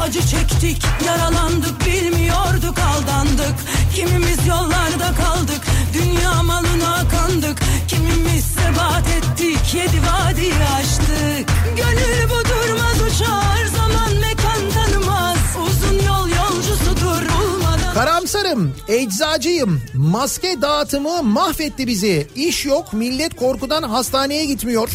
Acı 0.00 0.20
çektik 0.20 0.82
yaralandık 1.06 1.86
Bilmiyorduk 1.86 2.78
aldandık 2.78 3.54
Kimimiz 3.94 4.46
yollarda 4.46 5.14
kaldık 5.22 5.60
Dünya 5.94 6.42
malına 6.42 7.08
kandık 7.08 7.58
Kimimiz 7.88 8.44
sebat 8.44 9.08
ettik 9.08 9.74
Yedi 9.74 10.00
vadiyi 10.02 10.54
aştık 10.78 11.48
Gönül 11.76 12.30
bu 12.30 12.44
durmaz 12.48 13.00
uçar 13.00 13.66
Zaman 13.76 14.14
mekan 14.20 14.70
tanımaz 14.74 15.36
Uzun 15.68 16.06
yol 16.06 16.28
yolcusudur 16.28 17.22
Olmadan 17.42 17.94
Karamsarım, 17.94 18.74
eczacıyım. 18.88 19.82
Maske 19.94 20.62
dağıtımı 20.62 21.22
mahvetti 21.22 21.86
bizi. 21.86 22.28
İş 22.34 22.66
yok, 22.66 22.92
millet 22.92 23.36
korkudan 23.36 23.82
hastaneye 23.82 24.44
gitmiyor. 24.44 24.88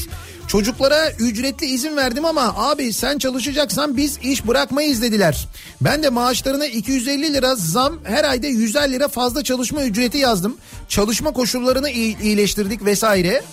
Çocuklara 0.48 1.12
ücretli 1.12 1.66
izin 1.66 1.98
verdim 1.98 2.26
ama 2.26 2.54
abi 2.58 2.94
sen 2.94 3.18
çalışacaksan 3.18 3.98
biz 3.98 4.18
iş 4.22 4.48
bırakmayız 4.48 5.02
dediler. 5.02 5.48
Ben 5.82 6.04
de 6.04 6.10
maaşlarına 6.10 6.66
250 6.66 7.34
lira 7.34 7.56
zam 7.56 7.94
her 8.04 8.24
ayda 8.24 8.48
150 8.48 8.92
lira 8.92 9.08
fazla 9.08 9.44
çalışma 9.44 9.84
ücreti 9.84 10.18
yazdım. 10.18 10.58
Çalışma 10.90 11.32
koşullarını 11.32 11.90
iyi- 11.90 12.22
iyileştirdik 12.22 12.86
vesaire. 12.86 13.44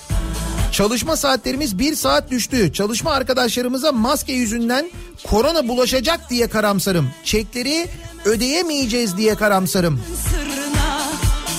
Çalışma 0.73 1.17
saatlerimiz 1.17 1.79
bir 1.79 1.95
saat 1.95 2.31
düştü. 2.31 2.73
Çalışma 2.73 3.13
arkadaşlarımıza 3.13 3.93
maske 3.93 4.33
yüzünden 4.33 4.91
korona 5.25 5.69
bulaşacak 5.69 6.31
diye 6.31 6.47
karamsarım. 6.47 7.11
Çekleri 7.25 7.87
ödeyemeyeceğiz 8.25 9.17
diye 9.17 9.35
karamsarım. 9.35 10.03
sırrına 10.31 11.03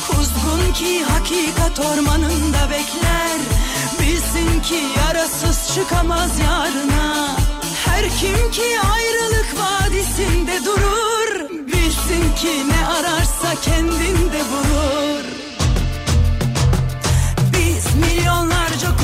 Kuzgun 0.07 0.73
ki 0.73 1.03
hakikat 1.03 1.79
ormanında 1.79 2.69
bekler 2.71 3.37
Bilsin 4.33 4.61
ki 4.61 4.83
yarasız 4.97 5.75
çıkamaz 5.75 6.39
yarına. 6.39 7.27
Her 7.85 8.01
kim 8.01 8.51
ki 8.51 8.79
ayrılık 8.93 9.47
vadisinde 9.59 10.65
durur 10.65 11.49
Bilsin 11.67 12.35
ki 12.35 12.69
ne 12.69 12.87
ararsa 12.87 13.61
kendinde 13.61 14.41
bulur 14.51 15.23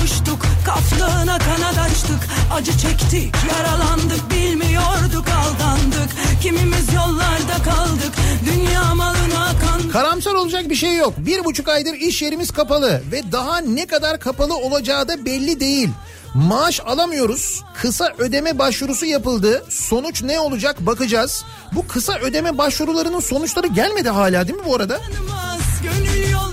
kuştuk 0.10 0.42
Kaflığına 0.66 1.40
kanat 1.40 1.78
açtık 1.78 2.20
Acı 2.54 2.78
çektik 2.78 3.36
yaralandık 3.50 4.32
Bilmiyorduk 4.32 5.26
aldandık 5.30 6.10
Kimimiz 6.42 6.94
yollarda 6.94 7.64
kaldık 7.64 8.14
Dünya 8.46 8.96
malına 8.96 9.52
kandık 9.66 9.94
Karamsar 9.94 10.34
olacak 10.34 10.70
bir 10.70 10.76
şey 10.76 10.96
yok. 10.96 11.14
Bir 11.18 11.46
buçuk 11.46 11.68
aydır 11.68 11.94
iş 11.94 12.22
yerimiz 12.22 12.52
kapalı 12.52 13.02
ve 13.12 13.32
daha 13.32 13.58
ne 13.58 13.86
kadar 13.88 14.20
kapalı 14.20 14.56
olacağı 14.56 15.08
da 15.08 15.26
belli 15.26 15.60
değil. 15.60 15.90
Maaş 16.34 16.80
alamıyoruz. 16.80 17.64
Kısa 17.82 18.14
ödeme 18.18 18.60
başvurusu 18.60 19.06
yapıldı. 19.06 19.66
Sonuç 19.70 20.24
ne 20.24 20.40
olacak 20.40 20.86
bakacağız. 20.86 21.44
Bu 21.72 21.88
kısa 21.88 22.14
ödeme 22.20 22.58
başvurularının 22.58 23.20
sonuçları 23.20 23.68
gelmedi 23.68 24.10
hala 24.10 24.48
değil 24.48 24.60
mi 24.60 24.66
bu 24.66 24.76
arada? 24.76 24.94
Yol 24.94 25.59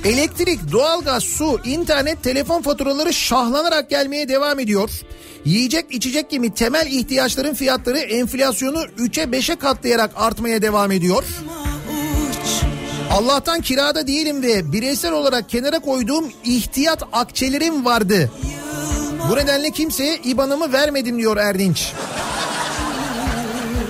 Elektrik, 0.07 0.73
doğalgaz, 0.73 1.23
su, 1.23 1.61
internet, 1.65 2.23
telefon 2.23 2.63
faturaları 2.63 3.13
şahlanarak 3.13 3.91
gelmeye 3.91 4.29
devam 4.29 4.59
ediyor. 4.59 4.91
Yiyecek 5.45 5.87
içecek 5.91 6.31
gibi 6.31 6.55
temel 6.55 6.87
ihtiyaçların 6.87 7.55
fiyatları 7.55 7.99
enflasyonu 7.99 8.85
3'e 8.99 9.25
5'e 9.25 9.57
katlayarak 9.57 10.11
artmaya 10.17 10.63
devam 10.63 10.91
ediyor. 10.93 11.25
Allah'tan 13.11 13.61
kirada 13.61 14.07
değilim 14.07 14.43
ve 14.43 14.73
bireysel 14.73 15.13
olarak 15.13 15.49
kenara 15.49 15.79
koyduğum 15.79 16.33
ihtiyat 16.45 17.03
akçelerim 17.13 17.85
vardı. 17.85 18.31
Bu 19.31 19.37
nedenle 19.37 19.71
kimseye 19.71 20.17
IBAN'ımı 20.17 20.73
vermedim 20.73 21.19
diyor 21.19 21.37
Erdinç. 21.37 21.93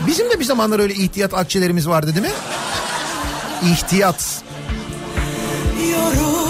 Bizim 0.06 0.30
de 0.30 0.40
bir 0.40 0.44
zamanlar 0.44 0.80
öyle 0.80 0.94
ihtiyat 0.94 1.34
akçelerimiz 1.34 1.88
vardı 1.88 2.14
değil 2.14 2.26
mi? 2.26 2.32
İhtiyat. 3.72 4.45
You're 5.78 6.45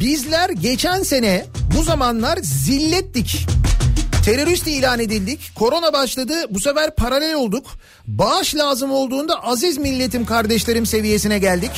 Bizler 0.00 0.50
geçen 0.50 1.02
sene 1.02 1.44
bu 1.76 1.82
zamanlar 1.82 2.38
zillettik. 2.42 3.46
Terörist 4.24 4.66
ilan 4.66 5.00
edildik. 5.00 5.52
Korona 5.54 5.92
başladı. 5.92 6.34
Bu 6.50 6.60
sefer 6.60 6.94
paralel 6.94 7.34
olduk. 7.34 7.66
Bağış 8.06 8.54
lazım 8.54 8.90
olduğunda 8.90 9.44
aziz 9.44 9.78
milletim 9.78 10.26
kardeşlerim 10.26 10.86
seviyesine 10.86 11.38
geldik. 11.38 11.70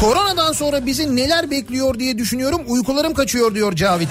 Koronadan 0.00 0.52
sonra 0.52 0.86
bizi 0.86 1.16
neler 1.16 1.50
bekliyor 1.50 1.98
diye 1.98 2.18
düşünüyorum. 2.18 2.60
Uykularım 2.66 3.14
kaçıyor 3.14 3.54
diyor 3.54 3.76
Cavit. 3.76 4.08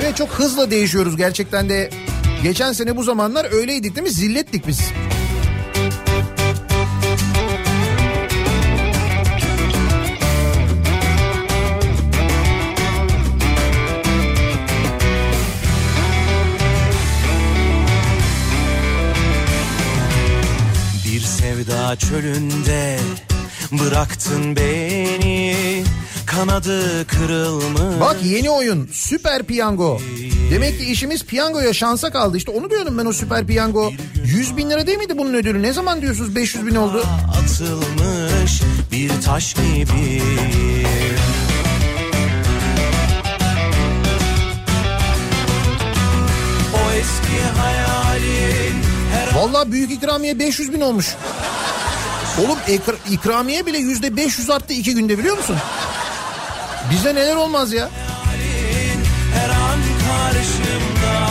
Evet 0.00 0.16
çok 0.16 0.28
hızla 0.28 0.70
değişiyoruz 0.70 1.16
gerçekten 1.16 1.68
de. 1.68 1.90
Geçen 2.42 2.72
sene 2.72 2.96
bu 2.96 3.02
zamanlar 3.02 3.52
öyleydik 3.52 3.96
değil 3.96 4.06
mi? 4.06 4.12
Zillettik 4.12 4.66
biz. 4.66 4.80
Sevda 21.68 21.96
çölünde 21.96 22.98
bıraktın 23.72 24.56
beni 24.56 25.84
kanadı 26.26 27.06
kırılmış. 27.06 28.00
Bak 28.00 28.16
yeni 28.24 28.50
oyun 28.50 28.88
süper 28.92 29.42
piyango. 29.42 30.00
Demek 30.50 30.78
ki 30.78 30.84
işimiz 30.84 31.24
piyangoya 31.24 31.72
şansa 31.72 32.10
kaldı. 32.10 32.36
İşte 32.36 32.50
onu 32.50 32.70
diyorum 32.70 32.98
ben 32.98 33.04
o 33.06 33.12
süper 33.12 33.46
piyango. 33.46 33.92
100 34.24 34.56
bin 34.56 34.70
lira 34.70 34.86
değil 34.86 34.98
miydi 34.98 35.18
bunun 35.18 35.34
ödülü? 35.34 35.62
Ne 35.62 35.72
zaman 35.72 36.02
diyorsunuz 36.02 36.36
500 36.36 36.66
bin 36.66 36.74
oldu? 36.74 37.04
atılmış 37.28 38.62
bir 38.92 39.10
taş 39.24 39.54
gibi. 39.54 40.22
O 46.74 46.92
eski 46.92 47.60
hayalin 47.60 48.88
Vallahi 49.34 49.72
büyük 49.72 49.90
ikramiye 49.90 50.38
500 50.38 50.72
bin 50.72 50.80
olmuş. 50.80 51.16
Oğlum 52.44 52.58
ekra- 52.68 53.12
ikramiye 53.12 53.66
bile 53.66 53.78
yüzde 53.78 54.16
500 54.16 54.50
arttı 54.50 54.72
iki 54.72 54.94
günde 54.94 55.18
biliyor 55.18 55.36
musun? 55.36 55.56
Bizde 56.90 57.14
neler 57.14 57.36
olmaz 57.36 57.72
ya. 57.72 57.88
her 59.34 59.48
an 59.50 59.80
karşımda 60.08 61.28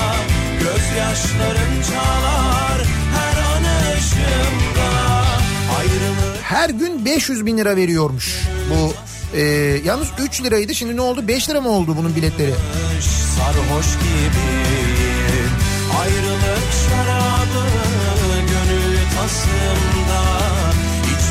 Gözyaşların 0.60 1.82
çalar 1.92 2.82
her 3.16 3.38
an 3.42 3.64
Ayrılık 5.80 6.42
Her 6.44 6.70
gün 6.70 7.06
500 7.06 7.46
bin 7.46 7.58
lira 7.58 7.76
veriyormuş. 7.76 8.48
Bu 8.70 8.94
e, 9.38 9.42
yalnız 9.86 10.08
3 10.20 10.44
liraydı 10.44 10.76
şimdi 10.76 10.96
ne 10.96 11.02
oldu 11.02 11.28
5 11.28 11.50
lira 11.50 11.62
mı 11.62 11.70
oldu 11.70 11.96
bunun 11.98 12.16
biletleri? 12.16 12.54
sarhoş 13.38 13.86
gibiyim 13.94 15.52
Ayrılık 16.02 16.68
şarabı 16.90 17.66
gönül 18.40 18.98
tasımda 19.18 20.37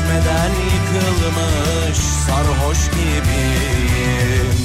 İçmeden 0.07 0.49
yıkılmış 0.49 1.97
sarhoş 1.97 2.77
gibiyim 2.91 4.57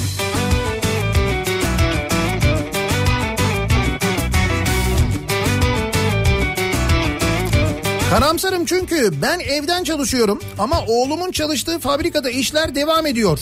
Karamsarım 8.10 8.64
çünkü 8.64 9.22
ben 9.22 9.40
evden 9.40 9.84
çalışıyorum 9.84 10.40
ama 10.58 10.80
oğlumun 10.86 11.32
çalıştığı 11.32 11.78
fabrikada 11.78 12.30
işler 12.30 12.74
devam 12.74 13.06
ediyor. 13.06 13.40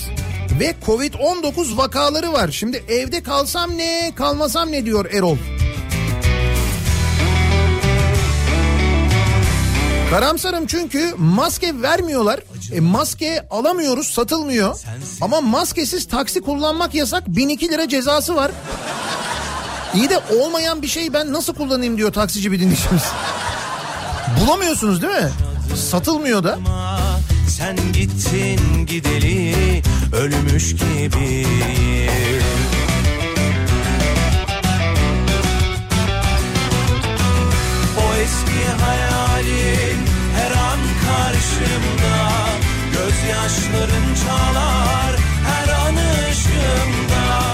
Ve 0.60 0.74
Covid-19 0.86 1.76
vakaları 1.76 2.32
var. 2.32 2.48
Şimdi 2.48 2.84
evde 2.88 3.22
kalsam 3.22 3.78
ne, 3.78 4.12
kalmasam 4.16 4.72
ne 4.72 4.84
diyor 4.84 5.06
Erol. 5.12 5.36
Karamsarım 10.10 10.66
çünkü 10.66 11.14
maske 11.18 11.82
vermiyorlar. 11.82 12.40
E, 12.72 12.80
maske 12.80 13.46
alamıyoruz, 13.50 14.06
satılmıyor. 14.06 14.78
Ama 15.20 15.40
maskesiz 15.40 16.08
taksi 16.08 16.40
kullanmak 16.40 16.94
yasak. 16.94 17.28
1002 17.28 17.68
lira 17.68 17.88
cezası 17.88 18.36
var. 18.36 18.50
İyi 19.94 20.10
de 20.10 20.18
olmayan 20.40 20.82
bir 20.82 20.86
şeyi 20.86 21.12
ben 21.12 21.32
nasıl 21.32 21.54
kullanayım 21.54 21.96
diyor 21.96 22.12
taksici 22.12 22.52
bir 22.52 22.60
dinleyicimiz. 22.60 23.02
Bulamıyorsunuz 24.40 25.02
değil 25.02 25.12
mi? 25.12 25.30
Satılmıyor 25.76 26.44
da. 26.44 26.58
Sen 27.48 27.76
gittin 27.92 28.86
gideli 28.86 29.82
ölmüş 30.12 30.72
gibiyim 30.72 32.42
O 37.98 38.14
eski 38.22 38.84
an 38.84 39.09
karşımda 41.10 42.16
Gözyaşların 42.92 44.14
çalar 44.24 45.16
her 45.46 45.86
an 45.86 45.94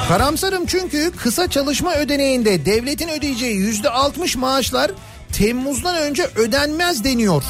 Karamsarım 0.09 0.67
çünkü 0.67 1.13
kısa 1.17 1.51
çalışma 1.51 1.95
ödeneğinde 1.95 2.67
devletin 2.67 3.09
ödeyeceği 3.09 3.57
yüzde 3.57 3.91
altmış 3.91 4.37
maaşlar 4.37 4.91
Temmuz'dan 5.33 5.97
önce 5.97 6.27
ödenmez 6.37 7.05
deniyor. 7.05 7.43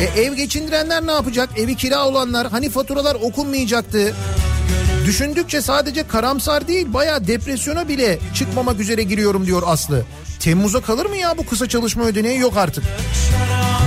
E, 0.00 0.20
ev 0.20 0.34
geçindirenler 0.34 1.06
ne 1.06 1.12
yapacak? 1.12 1.48
Evi 1.58 1.74
kira 1.74 2.06
olanlar 2.06 2.50
hani 2.50 2.70
faturalar 2.70 3.14
okunmayacaktı. 3.14 4.14
Düşündükçe 5.08 5.62
sadece 5.62 6.06
karamsar 6.06 6.68
değil 6.68 6.92
baya 6.94 7.26
depresyona 7.26 7.88
bile 7.88 8.18
çıkmamak 8.34 8.80
üzere 8.80 9.02
giriyorum 9.02 9.46
diyor 9.46 9.62
Aslı. 9.66 10.04
Temmuz'a 10.40 10.80
kalır 10.80 11.06
mı 11.06 11.16
ya 11.16 11.38
bu 11.38 11.46
kısa 11.46 11.68
çalışma 11.68 12.04
ödeneği 12.04 12.38
yok 12.38 12.56
artık. 12.56 12.84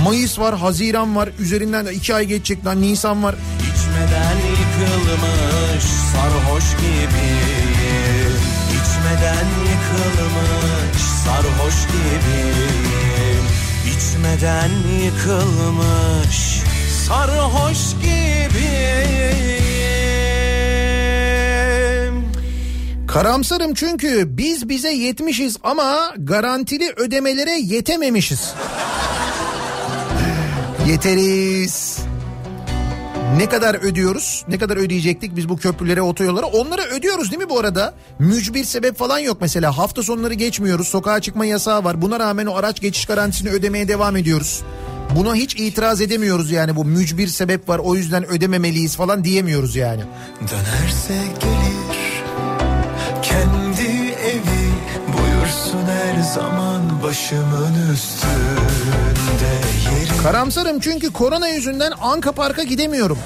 Mayıs 0.04 0.38
var, 0.38 0.58
Haziran 0.58 1.16
var, 1.16 1.28
üzerinden 1.38 1.86
de 1.86 1.94
iki 1.94 2.14
ay 2.14 2.24
geçecek 2.24 2.66
lan 2.66 2.82
Nisan 2.82 3.22
var. 3.22 3.34
İçmeden 3.58 4.36
yıkılmış 4.36 5.84
sarhoş 6.12 6.64
gibiyim 6.76 8.40
İçmeden 8.68 9.46
yıkılmış 9.68 11.02
sarhoş 11.24 11.74
gibiyim 11.86 13.44
İçmeden 13.96 14.70
yıkılmış 15.04 16.62
sarhoş 17.08 17.78
gibiyim 18.02 19.71
Karamsarım 23.12 23.74
çünkü 23.74 24.36
biz 24.36 24.68
bize 24.68 24.92
yetmişiz 24.92 25.56
ama 25.62 26.14
garantili 26.18 26.92
ödemelere 26.96 27.50
yetememişiz. 27.50 28.54
Yeteriz. 30.88 31.98
Ne 33.36 33.48
kadar 33.48 33.74
ödüyoruz? 33.74 34.44
Ne 34.48 34.58
kadar 34.58 34.76
ödeyecektik 34.76 35.36
biz 35.36 35.48
bu 35.48 35.56
köprülere, 35.56 36.02
otoyollara? 36.02 36.46
Onları 36.46 36.82
ödüyoruz 36.82 37.30
değil 37.30 37.42
mi 37.42 37.48
bu 37.48 37.58
arada? 37.58 37.94
Mücbir 38.18 38.64
sebep 38.64 38.98
falan 38.98 39.18
yok 39.18 39.36
mesela. 39.40 39.78
Hafta 39.78 40.02
sonları 40.02 40.34
geçmiyoruz. 40.34 40.88
Sokağa 40.88 41.20
çıkma 41.20 41.44
yasağı 41.44 41.84
var. 41.84 42.02
Buna 42.02 42.20
rağmen 42.20 42.46
o 42.46 42.54
araç 42.54 42.80
geçiş 42.80 43.06
garantisini 43.06 43.50
ödemeye 43.50 43.88
devam 43.88 44.16
ediyoruz. 44.16 44.62
Buna 45.16 45.34
hiç 45.34 45.56
itiraz 45.56 46.00
edemiyoruz 46.00 46.50
yani 46.50 46.76
bu 46.76 46.84
mücbir 46.84 47.28
sebep 47.28 47.68
var 47.68 47.78
o 47.78 47.94
yüzden 47.94 48.26
ödememeliyiz 48.28 48.96
falan 48.96 49.24
diyemiyoruz 49.24 49.76
yani. 49.76 50.02
Dönerse 50.40 51.14
gelir 51.40 51.71
kendi 53.32 54.12
evi 54.12 54.72
buyursun 55.08 55.86
her 55.86 56.22
zaman 56.22 57.02
başımın 57.02 57.92
üstünde 57.92 59.52
yeri 60.00 60.22
Karamsarım 60.22 60.80
çünkü 60.80 61.12
korona 61.12 61.48
yüzünden 61.48 61.92
Anka 62.00 62.32
Park'a 62.32 62.62
gidemiyorum. 62.62 63.18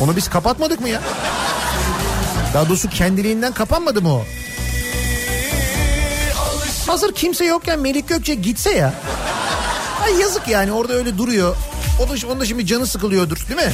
Onu 0.00 0.16
biz 0.16 0.28
kapatmadık 0.28 0.80
mı 0.80 0.88
ya? 0.88 1.00
Daha 2.54 2.68
doğrusu 2.68 2.90
kendiliğinden 2.90 3.52
kapanmadı 3.52 4.02
mı 4.02 4.14
o? 4.14 4.24
Hazır 6.86 7.14
kimse 7.14 7.44
yokken 7.44 7.80
Melik 7.80 8.08
Gökçe 8.08 8.34
gitse 8.34 8.70
ya. 8.70 8.94
Ay 10.04 10.20
yazık 10.20 10.48
yani 10.48 10.72
orada 10.72 10.92
öyle 10.92 11.18
duruyor. 11.18 11.56
O 12.00 12.26
onun 12.26 12.40
da 12.40 12.46
şimdi 12.46 12.66
canı 12.66 12.86
sıkılıyordur 12.86 13.36
değil 13.48 13.60
mi? 13.68 13.72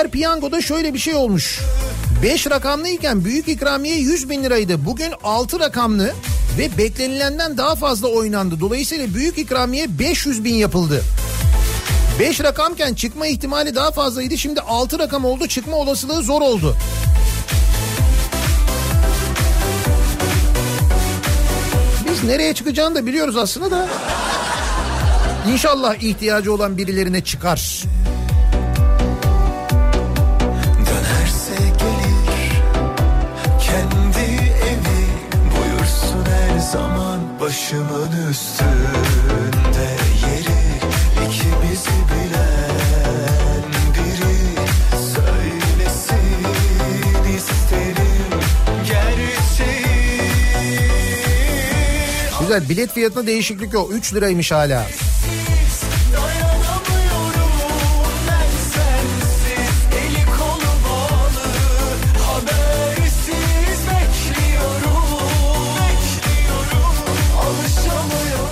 Süper 0.00 0.12
Piyango'da 0.12 0.62
şöyle 0.62 0.94
bir 0.94 0.98
şey 0.98 1.14
olmuş. 1.14 1.60
5 2.22 2.50
rakamlıyken 2.50 3.24
büyük 3.24 3.48
ikramiye 3.48 3.96
100 3.96 4.30
bin 4.30 4.44
liraydı. 4.44 4.84
Bugün 4.84 5.12
6 5.24 5.60
rakamlı 5.60 6.12
ve 6.58 6.78
beklenilenden 6.78 7.56
daha 7.56 7.74
fazla 7.74 8.08
oynandı. 8.08 8.60
Dolayısıyla 8.60 9.14
büyük 9.14 9.38
ikramiye 9.38 9.98
500 9.98 10.44
bin 10.44 10.54
yapıldı. 10.54 11.02
5 12.20 12.40
rakamken 12.40 12.94
çıkma 12.94 13.26
ihtimali 13.26 13.74
daha 13.74 13.90
fazlaydı. 13.90 14.38
Şimdi 14.38 14.60
6 14.60 14.98
rakam 14.98 15.24
oldu. 15.24 15.46
Çıkma 15.46 15.76
olasılığı 15.76 16.22
zor 16.22 16.42
oldu. 16.42 16.76
Biz 22.10 22.24
nereye 22.24 22.54
çıkacağını 22.54 22.94
da 22.94 23.06
biliyoruz 23.06 23.36
aslında 23.36 23.70
da. 23.70 23.88
İnşallah 25.52 25.94
ihtiyacı 25.94 26.54
olan 26.54 26.78
birilerine 26.78 27.24
çıkar. 27.24 27.84
Başımın 37.50 38.30
üstünde 38.30 39.88
yeri 40.26 40.60
ikimizi 41.26 41.90
bilen 42.10 43.64
biri 43.94 44.38
söylesin 45.14 46.14
isterim 47.36 48.40
gerçeği 48.86 50.20
Güzel 52.40 52.68
bilet 52.68 52.92
fiyatına 52.92 53.26
değişiklik 53.26 53.74
yok. 53.74 53.90
3 53.94 54.14
liraymış 54.14 54.52
hala. 54.52 54.86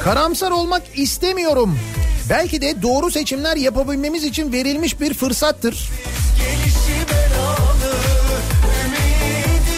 Karamsar 0.09 0.51
olmak 0.51 0.83
istemiyorum. 0.95 1.79
Belki 2.31 2.61
de 2.61 2.83
doğru 2.83 3.11
seçimler 3.11 3.57
yapabilmemiz 3.57 4.25
için 4.25 4.53
verilmiş 4.53 5.01
bir 5.01 5.15
fırsattır. 5.15 5.91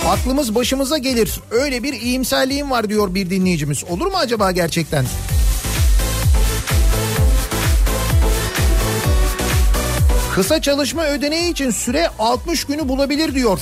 Aklımız 0.09 0.55
başımıza 0.55 0.99
gelir. 0.99 1.41
Öyle 1.51 1.83
bir 1.83 1.93
iyimserliğim 1.93 2.71
var 2.71 2.89
diyor 2.89 3.15
bir 3.15 3.31
dinleyicimiz. 3.31 3.85
Olur 3.85 4.07
mu 4.07 4.17
acaba 4.17 4.51
gerçekten? 4.51 5.07
Kısa 10.35 10.63
çalışma 10.63 11.07
ödeneği 11.07 11.53
için 11.53 11.71
süre 11.71 12.09
60 12.19 12.65
günü 12.65 12.89
bulabilir 12.89 13.35
diyor. 13.35 13.61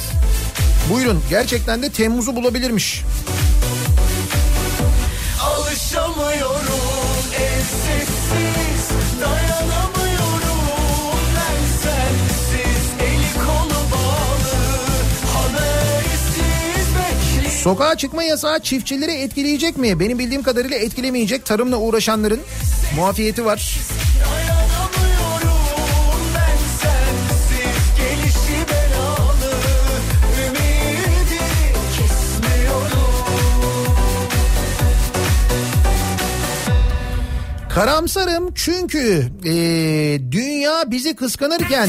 Buyurun 0.93 1.23
gerçekten 1.31 1.82
de 1.82 1.90
Temmuz'u 1.90 2.36
bulabilirmiş. 2.36 3.05
Sokağa 17.69 17.97
çıkma 17.97 18.23
yasağı 18.23 18.61
çiftçileri 18.61 19.12
etkileyecek 19.12 19.77
mi? 19.77 20.01
Benim 20.01 20.19
bildiğim 20.19 20.43
kadarıyla 20.43 20.77
etkilemeyecek. 20.77 21.45
Tarımla 21.45 21.77
uğraşanların 21.77 22.40
muafiyeti 22.97 23.45
var. 23.45 23.78
Karamsarım 37.74 38.55
çünkü 38.55 39.28
eee, 39.45 40.32
dünya 40.32 40.90
bizi 40.90 41.16
kıskanırken 41.16 41.89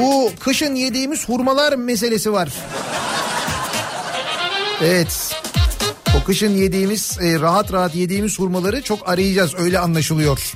bu 0.00 0.30
kışın 0.40 0.74
yediğimiz 0.74 1.28
hurmalar 1.28 1.72
meselesi 1.72 2.32
var. 2.32 2.48
Evet. 4.82 5.34
O 6.20 6.24
kışın 6.24 6.56
yediğimiz 6.56 7.18
e, 7.22 7.40
rahat 7.40 7.72
rahat 7.72 7.94
yediğimiz 7.94 8.38
hurmaları 8.38 8.82
çok 8.82 9.08
arayacağız 9.08 9.54
öyle 9.58 9.78
anlaşılıyor. 9.78 10.52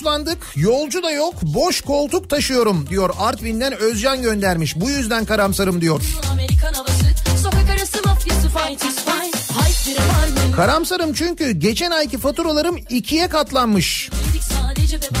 Borçlandık, 0.00 0.38
yolcu 0.56 1.02
da 1.02 1.10
yok, 1.10 1.34
boş 1.42 1.80
koltuk 1.80 2.30
taşıyorum 2.30 2.86
diyor. 2.90 3.10
Artvin'den 3.18 3.72
Özcan 3.72 4.22
göndermiş. 4.22 4.80
Bu 4.80 4.90
yüzden 4.90 5.24
karamsarım 5.24 5.80
diyor. 5.80 6.02
Karamsarım 10.56 11.12
çünkü 11.12 11.50
geçen 11.50 11.90
ayki 11.90 12.18
faturalarım 12.18 12.76
ikiye 12.90 13.28
katlanmış. 13.28 14.10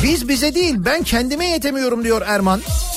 Biz 0.02 0.28
bize 0.28 0.54
değil 0.54 0.74
ben 0.78 1.02
kendime 1.02 1.46
yetemiyorum 1.46 2.04
diyor 2.04 2.22
Erman. 2.26 2.60
suyundan 2.60 2.89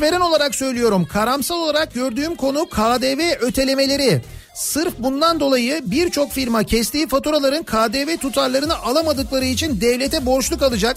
işveren 0.00 0.20
olarak 0.20 0.54
söylüyorum 0.54 1.06
karamsal 1.12 1.56
olarak 1.56 1.94
gördüğüm 1.94 2.34
konu 2.34 2.66
KDV 2.66 3.20
ötelemeleri. 3.40 4.22
Sırf 4.54 4.98
bundan 4.98 5.40
dolayı 5.40 5.82
birçok 5.84 6.32
firma 6.32 6.64
kestiği 6.64 7.08
faturaların 7.08 7.62
KDV 7.62 8.16
tutarlarını 8.16 8.76
alamadıkları 8.78 9.44
için 9.44 9.80
devlete 9.80 10.26
borçlu 10.26 10.58
kalacak. 10.58 10.96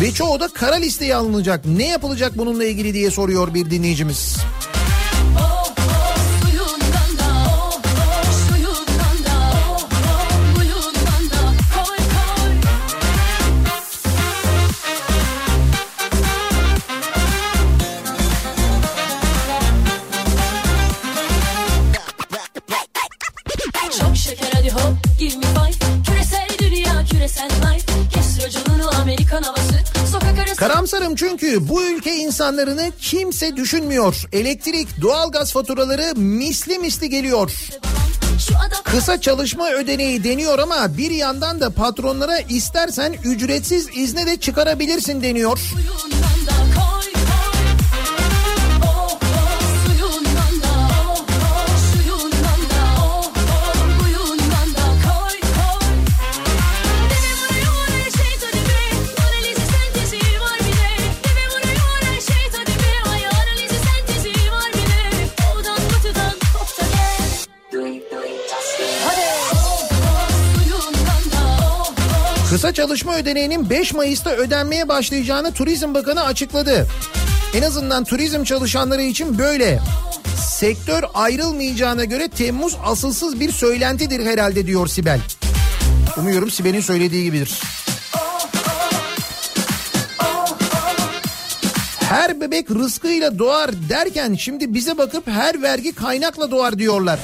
Ve 0.00 0.10
çoğu 0.10 0.40
da 0.40 0.48
kara 0.48 0.74
listeye 0.74 1.14
alınacak. 1.14 1.64
Ne 1.66 1.88
yapılacak 1.88 2.38
bununla 2.38 2.64
ilgili 2.64 2.94
diye 2.94 3.10
soruyor 3.10 3.54
bir 3.54 3.70
dinleyicimiz. 3.70 4.36
oh 4.36 4.67
Karamsarım 30.58 31.14
çünkü 31.14 31.68
bu 31.68 31.82
ülke 31.82 32.16
insanlarını 32.16 32.90
kimse 33.00 33.56
düşünmüyor. 33.56 34.24
Elektrik, 34.32 34.88
doğalgaz 35.02 35.52
faturaları 35.52 36.14
misli 36.16 36.78
misli 36.78 37.10
geliyor. 37.10 37.52
Kısa 38.84 39.20
çalışma 39.20 39.70
ödeneği 39.70 40.24
deniyor 40.24 40.58
ama 40.58 40.96
bir 40.96 41.10
yandan 41.10 41.60
da 41.60 41.70
patronlara 41.70 42.38
istersen 42.38 43.14
ücretsiz 43.24 43.88
izne 43.94 44.26
de 44.26 44.36
çıkarabilirsin 44.36 45.22
deniyor. 45.22 45.58
suyundan 45.58 46.37
Kısa 72.58 72.74
çalışma 72.74 73.16
ödeneğinin 73.16 73.70
5 73.70 73.94
Mayıs'ta 73.94 74.30
ödenmeye 74.30 74.88
başlayacağını 74.88 75.52
Turizm 75.52 75.94
Bakanı 75.94 76.24
açıkladı. 76.24 76.86
En 77.54 77.62
azından 77.62 78.04
turizm 78.04 78.44
çalışanları 78.44 79.02
için 79.02 79.38
böyle. 79.38 79.80
Sektör 80.46 81.02
ayrılmayacağına 81.14 82.04
göre 82.04 82.28
Temmuz 82.28 82.76
asılsız 82.84 83.40
bir 83.40 83.52
söylentidir 83.52 84.26
herhalde 84.26 84.66
diyor 84.66 84.86
Sibel. 84.86 85.20
Umuyorum 86.16 86.50
Sibel'in 86.50 86.80
söylediği 86.80 87.24
gibidir. 87.24 87.60
Her 92.00 92.40
bebek 92.40 92.70
rızkıyla 92.70 93.38
doğar 93.38 93.70
derken 93.88 94.34
şimdi 94.34 94.74
bize 94.74 94.98
bakıp 94.98 95.28
her 95.28 95.62
vergi 95.62 95.92
kaynakla 95.92 96.50
doğar 96.50 96.78
diyorlar. 96.78 97.18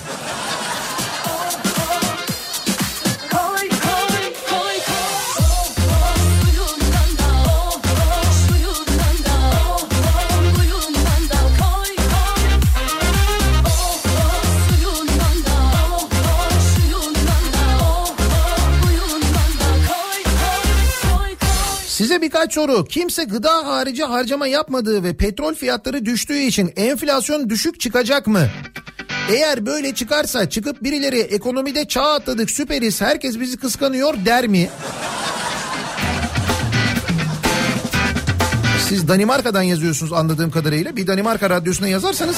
Size 22.14 22.22
birkaç 22.22 22.54
soru. 22.54 22.84
Kimse 22.84 23.24
gıda 23.24 23.66
harici 23.66 24.04
harcama 24.04 24.46
yapmadığı 24.46 25.04
ve 25.04 25.16
petrol 25.16 25.54
fiyatları 25.54 26.04
düştüğü 26.04 26.38
için 26.38 26.72
enflasyon 26.76 27.50
düşük 27.50 27.80
çıkacak 27.80 28.26
mı? 28.26 28.48
Eğer 29.28 29.66
böyle 29.66 29.94
çıkarsa 29.94 30.50
çıkıp 30.50 30.82
birileri 30.82 31.18
ekonomide 31.18 31.88
çağ 31.88 32.14
atladık 32.14 32.50
süperiz 32.50 33.00
herkes 33.00 33.40
bizi 33.40 33.56
kıskanıyor 33.56 34.14
der 34.24 34.46
mi? 34.46 34.68
Siz 38.88 39.08
Danimarka'dan 39.08 39.62
yazıyorsunuz 39.62 40.12
anladığım 40.12 40.50
kadarıyla. 40.50 40.96
Bir 40.96 41.06
Danimarka 41.06 41.50
radyosuna 41.50 41.88
yazarsanız 41.88 42.36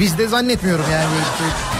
biz 0.00 0.18
de 0.18 0.28
zannetmiyorum 0.28 0.84
yani. 0.92 1.06
böyle. 1.10 1.77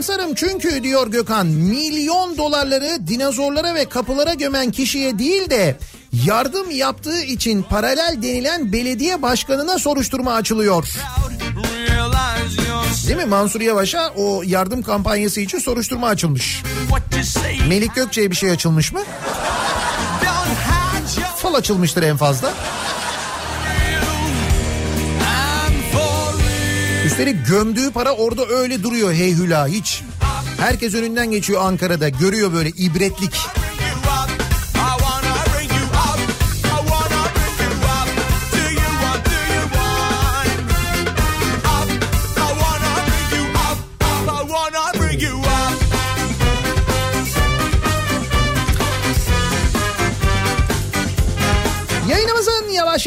Karamsarım 0.00 0.34
çünkü 0.34 0.82
diyor 0.82 1.06
Gökhan 1.06 1.46
milyon 1.46 2.38
dolarları 2.38 3.06
dinozorlara 3.06 3.74
ve 3.74 3.84
kapılara 3.84 4.34
gömen 4.34 4.70
kişiye 4.70 5.18
değil 5.18 5.50
de 5.50 5.76
yardım 6.26 6.70
yaptığı 6.70 7.22
için 7.22 7.62
paralel 7.62 8.16
denilen 8.22 8.72
belediye 8.72 9.22
başkanına 9.22 9.78
soruşturma 9.78 10.34
açılıyor. 10.34 10.88
Değil 13.06 13.16
mi 13.16 13.24
Mansur 13.24 13.60
Yavaş'a 13.60 14.12
o 14.16 14.42
yardım 14.46 14.82
kampanyası 14.82 15.40
için 15.40 15.58
soruşturma 15.58 16.08
açılmış. 16.08 16.62
Melik 17.68 17.94
Gökçe'ye 17.94 18.30
bir 18.30 18.36
şey 18.36 18.50
açılmış 18.50 18.92
mı? 18.92 19.00
Fal 21.36 21.54
açılmıştır 21.54 22.02
en 22.02 22.16
fazla. 22.16 22.52
Üstelik 27.10 27.46
gömdüğü 27.46 27.90
para 27.90 28.12
orada 28.12 28.46
öyle 28.46 28.82
duruyor 28.82 29.12
heyhüla 29.12 29.66
hiç. 29.66 30.02
Herkes 30.58 30.94
önünden 30.94 31.30
geçiyor 31.30 31.60
Ankara'da 31.64 32.08
görüyor 32.08 32.52
böyle 32.52 32.68
ibretlik. 32.68 33.32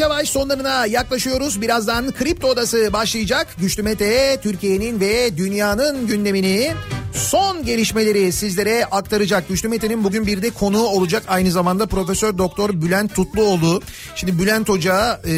yavaş 0.00 0.30
sonlarına 0.30 0.86
yaklaşıyoruz. 0.86 1.60
Birazdan 1.60 2.12
Kripto 2.12 2.48
Odası 2.48 2.92
başlayacak. 2.92 3.46
Güçlü 3.58 3.82
Mete 3.82 4.38
Türkiye'nin 4.42 5.00
ve 5.00 5.36
dünyanın 5.36 6.06
gündemini 6.06 6.72
son 7.12 7.64
gelişmeleri 7.64 8.32
sizlere 8.32 8.84
aktaracak. 8.84 9.48
Güçlü 9.48 9.68
Mete'nin 9.68 10.04
bugün 10.04 10.26
bir 10.26 10.42
de 10.42 10.50
konuğu 10.50 10.86
olacak. 10.86 11.22
Aynı 11.28 11.50
zamanda 11.50 11.86
Profesör 11.86 12.38
Doktor 12.38 12.82
Bülent 12.82 13.14
Tutluoğlu. 13.14 13.82
Şimdi 14.14 14.38
Bülent 14.38 14.68
Hoca 14.68 15.20
e, 15.26 15.32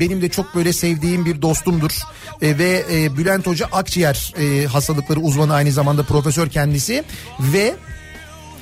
benim 0.00 0.22
de 0.22 0.28
çok 0.28 0.54
böyle 0.54 0.72
sevdiğim 0.72 1.24
bir 1.24 1.42
dostumdur. 1.42 1.98
E, 2.42 2.58
ve 2.58 2.84
e, 2.92 3.16
Bülent 3.16 3.46
Hoca 3.46 3.66
akciğer 3.72 4.34
e, 4.38 4.66
hastalıkları 4.66 5.20
uzmanı 5.20 5.54
aynı 5.54 5.72
zamanda 5.72 6.02
profesör 6.02 6.48
kendisi. 6.48 7.04
Ve 7.40 7.74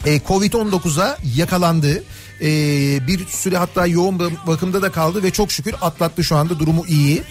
e, 0.07 0.17
Covid-19'a 0.17 1.19
yakalandı. 1.37 2.03
E, 2.41 2.47
bir 3.07 3.27
süre 3.27 3.57
hatta 3.57 3.87
yoğun 3.87 4.19
bak- 4.19 4.47
bakımda 4.47 4.83
da 4.83 4.93
kaldı 4.93 5.23
ve 5.23 5.31
çok 5.31 5.53
şükür 5.53 5.75
atlattı 5.81 6.25
şu 6.25 6.37
anda 6.37 6.59
durumu 6.59 6.87
iyi. 6.87 7.23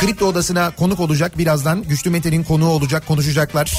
Kripto 0.00 0.26
odasına 0.26 0.70
konuk 0.70 1.00
olacak 1.00 1.38
birazdan. 1.38 1.82
Güçlü 1.82 2.10
Mete'nin 2.10 2.44
konuğu 2.44 2.68
olacak 2.68 3.06
konuşacaklar. 3.06 3.74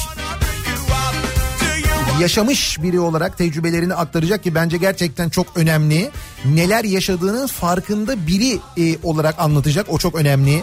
Yaşamış 2.20 2.82
biri 2.82 3.00
olarak 3.00 3.38
tecrübelerini 3.38 3.94
aktaracak 3.94 4.42
ki 4.44 4.54
bence 4.54 4.76
gerçekten 4.76 5.28
çok 5.28 5.46
önemli. 5.56 6.10
Neler 6.44 6.84
yaşadığının 6.84 7.46
farkında 7.46 8.26
biri 8.26 8.58
e, 8.78 8.96
olarak 9.02 9.34
anlatacak 9.38 9.86
o 9.88 9.98
çok 9.98 10.14
önemli 10.14 10.62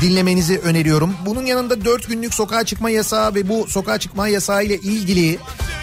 dinlemenizi 0.00 0.58
öneriyorum. 0.58 1.14
Bunun 1.26 1.46
yanında 1.46 1.84
4 1.84 2.08
günlük 2.08 2.34
sokağa 2.34 2.64
çıkma 2.64 2.90
yasağı 2.90 3.34
ve 3.34 3.48
bu 3.48 3.66
sokağa 3.68 3.98
çıkma 3.98 4.28
yasağı 4.28 4.64
ile 4.64 4.76
ilgili 4.76 5.38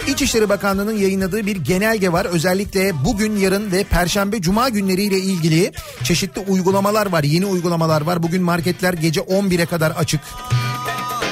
İçişleri 0.07 0.49
Bakanlığı'nın 0.49 0.97
yayınladığı 0.97 1.45
bir 1.45 1.55
genelge 1.55 2.11
var. 2.11 2.25
Özellikle 2.25 3.05
bugün, 3.05 3.37
yarın 3.37 3.71
ve 3.71 3.83
perşembe, 3.83 4.41
cuma 4.41 4.69
günleriyle 4.69 5.19
ilgili 5.19 5.71
çeşitli 6.03 6.41
uygulamalar 6.41 7.05
var. 7.05 7.23
Yeni 7.23 7.45
uygulamalar 7.45 8.01
var. 8.01 8.23
Bugün 8.23 8.43
marketler 8.43 8.93
gece 8.93 9.21
11'e 9.21 9.65
kadar 9.65 9.91
açık. 9.91 10.21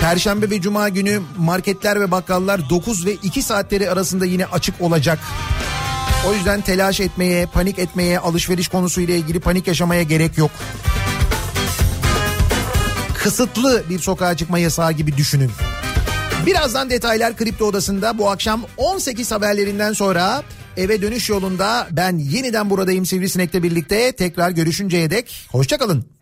Perşembe 0.01 0.49
ve 0.49 0.61
cuma 0.61 0.89
günü 0.89 1.21
marketler 1.37 2.01
ve 2.01 2.11
bakkallar 2.11 2.69
9 2.69 3.05
ve 3.05 3.13
2 3.13 3.41
saatleri 3.41 3.89
arasında 3.89 4.25
yine 4.25 4.45
açık 4.45 4.81
olacak. 4.81 5.19
O 6.29 6.33
yüzden 6.33 6.61
telaş 6.61 6.99
etmeye, 6.99 7.45
panik 7.45 7.79
etmeye, 7.79 8.19
alışveriş 8.19 8.67
konusuyla 8.67 9.15
ilgili 9.15 9.39
panik 9.39 9.67
yaşamaya 9.67 10.03
gerek 10.03 10.37
yok 10.37 10.51
kısıtlı 13.25 13.83
bir 13.89 13.99
sokağa 13.99 14.37
çıkma 14.37 14.59
yasağı 14.59 14.91
gibi 14.91 15.17
düşünün. 15.17 15.51
Birazdan 16.45 16.89
detaylar 16.89 17.37
Kripto 17.37 17.65
Odası'nda 17.65 18.17
bu 18.17 18.29
akşam 18.29 18.65
18 18.77 19.31
haberlerinden 19.31 19.93
sonra 19.93 20.43
eve 20.77 21.01
dönüş 21.01 21.29
yolunda 21.29 21.87
ben 21.91 22.17
yeniden 22.17 22.69
buradayım 22.69 23.05
Sivrisinek'le 23.05 23.63
birlikte 23.63 24.11
tekrar 24.11 24.49
görüşünceye 24.51 25.09
dek 25.09 25.47
hoşçakalın. 25.51 26.14